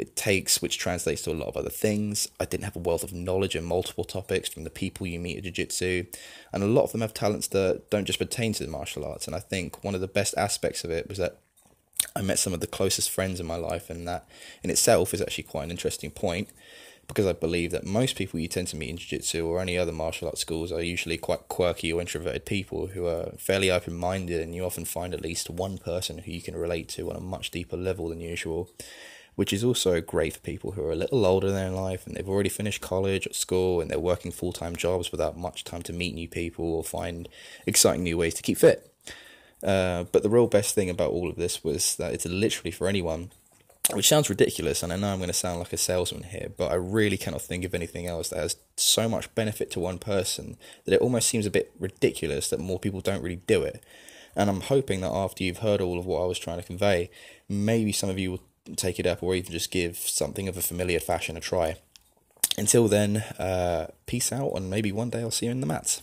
it 0.00 0.16
takes, 0.16 0.62
which 0.62 0.78
translates 0.78 1.22
to 1.22 1.30
a 1.30 1.34
lot 1.34 1.48
of 1.48 1.56
other 1.56 1.70
things. 1.70 2.28
I 2.40 2.46
didn't 2.46 2.64
have 2.64 2.76
a 2.76 2.80
wealth 2.80 3.04
of 3.04 3.12
knowledge 3.12 3.54
in 3.54 3.64
multiple 3.64 4.04
topics 4.04 4.48
from 4.48 4.64
the 4.64 4.70
people 4.70 5.06
you 5.06 5.20
meet 5.20 5.36
at 5.36 5.42
Jiu 5.44 5.52
Jitsu, 5.52 6.06
and 6.52 6.62
a 6.62 6.66
lot 6.66 6.84
of 6.84 6.92
them 6.92 7.02
have 7.02 7.12
talents 7.12 7.48
that 7.48 7.90
don't 7.90 8.06
just 8.06 8.18
pertain 8.18 8.52
to 8.54 8.64
the 8.64 8.70
martial 8.70 9.04
arts. 9.04 9.26
And 9.26 9.36
I 9.36 9.40
think 9.40 9.84
one 9.84 9.94
of 9.94 10.00
the 10.00 10.08
best 10.08 10.34
aspects 10.36 10.84
of 10.84 10.90
it 10.90 11.08
was 11.08 11.18
that 11.18 11.38
I 12.16 12.22
met 12.22 12.38
some 12.38 12.54
of 12.54 12.60
the 12.60 12.66
closest 12.66 13.10
friends 13.10 13.40
in 13.40 13.46
my 13.46 13.56
life, 13.56 13.90
and 13.90 14.08
that 14.08 14.26
in 14.62 14.70
itself 14.70 15.12
is 15.12 15.20
actually 15.20 15.44
quite 15.44 15.64
an 15.64 15.70
interesting 15.70 16.10
point 16.10 16.48
because 17.10 17.26
I 17.26 17.32
believe 17.32 17.72
that 17.72 17.84
most 17.84 18.14
people 18.14 18.38
you 18.38 18.46
tend 18.46 18.68
to 18.68 18.76
meet 18.76 18.90
in 18.90 18.96
Jiu 18.96 19.18
Jitsu 19.18 19.44
or 19.44 19.60
any 19.60 19.76
other 19.76 19.90
martial 19.90 20.28
arts 20.28 20.40
schools 20.40 20.70
are 20.70 20.80
usually 20.80 21.18
quite 21.18 21.48
quirky 21.48 21.92
or 21.92 22.00
introverted 22.00 22.46
people 22.46 22.86
who 22.88 23.04
are 23.06 23.32
fairly 23.36 23.70
open 23.70 23.94
minded, 23.94 24.40
and 24.40 24.54
you 24.54 24.64
often 24.64 24.84
find 24.84 25.12
at 25.12 25.20
least 25.20 25.50
one 25.50 25.76
person 25.76 26.18
who 26.18 26.30
you 26.30 26.40
can 26.40 26.56
relate 26.56 26.88
to 26.90 27.10
on 27.10 27.16
a 27.16 27.20
much 27.20 27.50
deeper 27.50 27.76
level 27.76 28.08
than 28.08 28.20
usual 28.20 28.70
which 29.34 29.52
is 29.52 29.64
also 29.64 30.00
great 30.00 30.34
for 30.34 30.40
people 30.40 30.72
who 30.72 30.82
are 30.82 30.92
a 30.92 30.96
little 30.96 31.24
older 31.24 31.48
in 31.48 31.54
their 31.54 31.70
life 31.70 32.06
and 32.06 32.14
they've 32.14 32.28
already 32.28 32.48
finished 32.48 32.80
college 32.80 33.26
or 33.26 33.32
school 33.32 33.80
and 33.80 33.90
they're 33.90 33.98
working 33.98 34.30
full 34.30 34.52
time 34.52 34.76
jobs 34.76 35.10
without 35.10 35.36
much 35.36 35.64
time 35.64 35.82
to 35.82 35.92
meet 35.92 36.14
new 36.14 36.28
people 36.28 36.74
or 36.74 36.84
find 36.84 37.28
exciting 37.66 38.02
new 38.02 38.18
ways 38.18 38.34
to 38.34 38.42
keep 38.42 38.58
fit. 38.58 38.92
Uh, 39.62 40.04
but 40.04 40.22
the 40.22 40.30
real 40.30 40.46
best 40.46 40.74
thing 40.74 40.88
about 40.88 41.10
all 41.10 41.28
of 41.28 41.36
this 41.36 41.62
was 41.62 41.96
that 41.96 42.12
it's 42.12 42.26
literally 42.26 42.70
for 42.70 42.88
anyone, 42.88 43.30
which 43.92 44.08
sounds 44.08 44.30
ridiculous, 44.30 44.82
and 44.82 44.92
I 44.92 44.96
know 44.96 45.12
I'm 45.12 45.18
going 45.18 45.28
to 45.28 45.34
sound 45.34 45.58
like 45.58 45.72
a 45.72 45.76
salesman 45.76 46.24
here, 46.24 46.50
but 46.56 46.70
I 46.70 46.76
really 46.76 47.16
cannot 47.16 47.42
think 47.42 47.64
of 47.64 47.74
anything 47.74 48.06
else 48.06 48.28
that 48.28 48.38
has 48.38 48.56
so 48.76 49.08
much 49.08 49.34
benefit 49.34 49.70
to 49.72 49.80
one 49.80 49.98
person 49.98 50.56
that 50.84 50.94
it 50.94 51.00
almost 51.00 51.28
seems 51.28 51.46
a 51.46 51.50
bit 51.50 51.72
ridiculous 51.78 52.48
that 52.50 52.60
more 52.60 52.78
people 52.78 53.00
don't 53.00 53.22
really 53.22 53.42
do 53.46 53.62
it. 53.62 53.82
And 54.36 54.48
I'm 54.48 54.60
hoping 54.60 55.00
that 55.00 55.10
after 55.10 55.42
you've 55.42 55.58
heard 55.58 55.80
all 55.80 55.98
of 55.98 56.06
what 56.06 56.22
I 56.22 56.26
was 56.26 56.38
trying 56.38 56.60
to 56.60 56.66
convey, 56.66 57.10
maybe 57.48 57.92
some 57.92 58.08
of 58.08 58.18
you 58.18 58.30
will 58.30 58.42
take 58.76 58.98
it 58.98 59.06
up 59.06 59.22
or 59.22 59.34
even 59.34 59.52
just 59.52 59.70
give 59.70 59.96
something 59.96 60.48
of 60.48 60.56
a 60.56 60.62
familiar 60.62 61.00
fashion 61.00 61.36
a 61.36 61.40
try. 61.40 61.76
Until 62.58 62.88
then, 62.88 63.18
uh, 63.38 63.86
peace 64.06 64.32
out, 64.32 64.52
and 64.52 64.68
maybe 64.68 64.92
one 64.92 65.10
day 65.10 65.20
I'll 65.20 65.30
see 65.30 65.46
you 65.46 65.52
in 65.52 65.60
the 65.60 65.66
mats. 65.66 66.02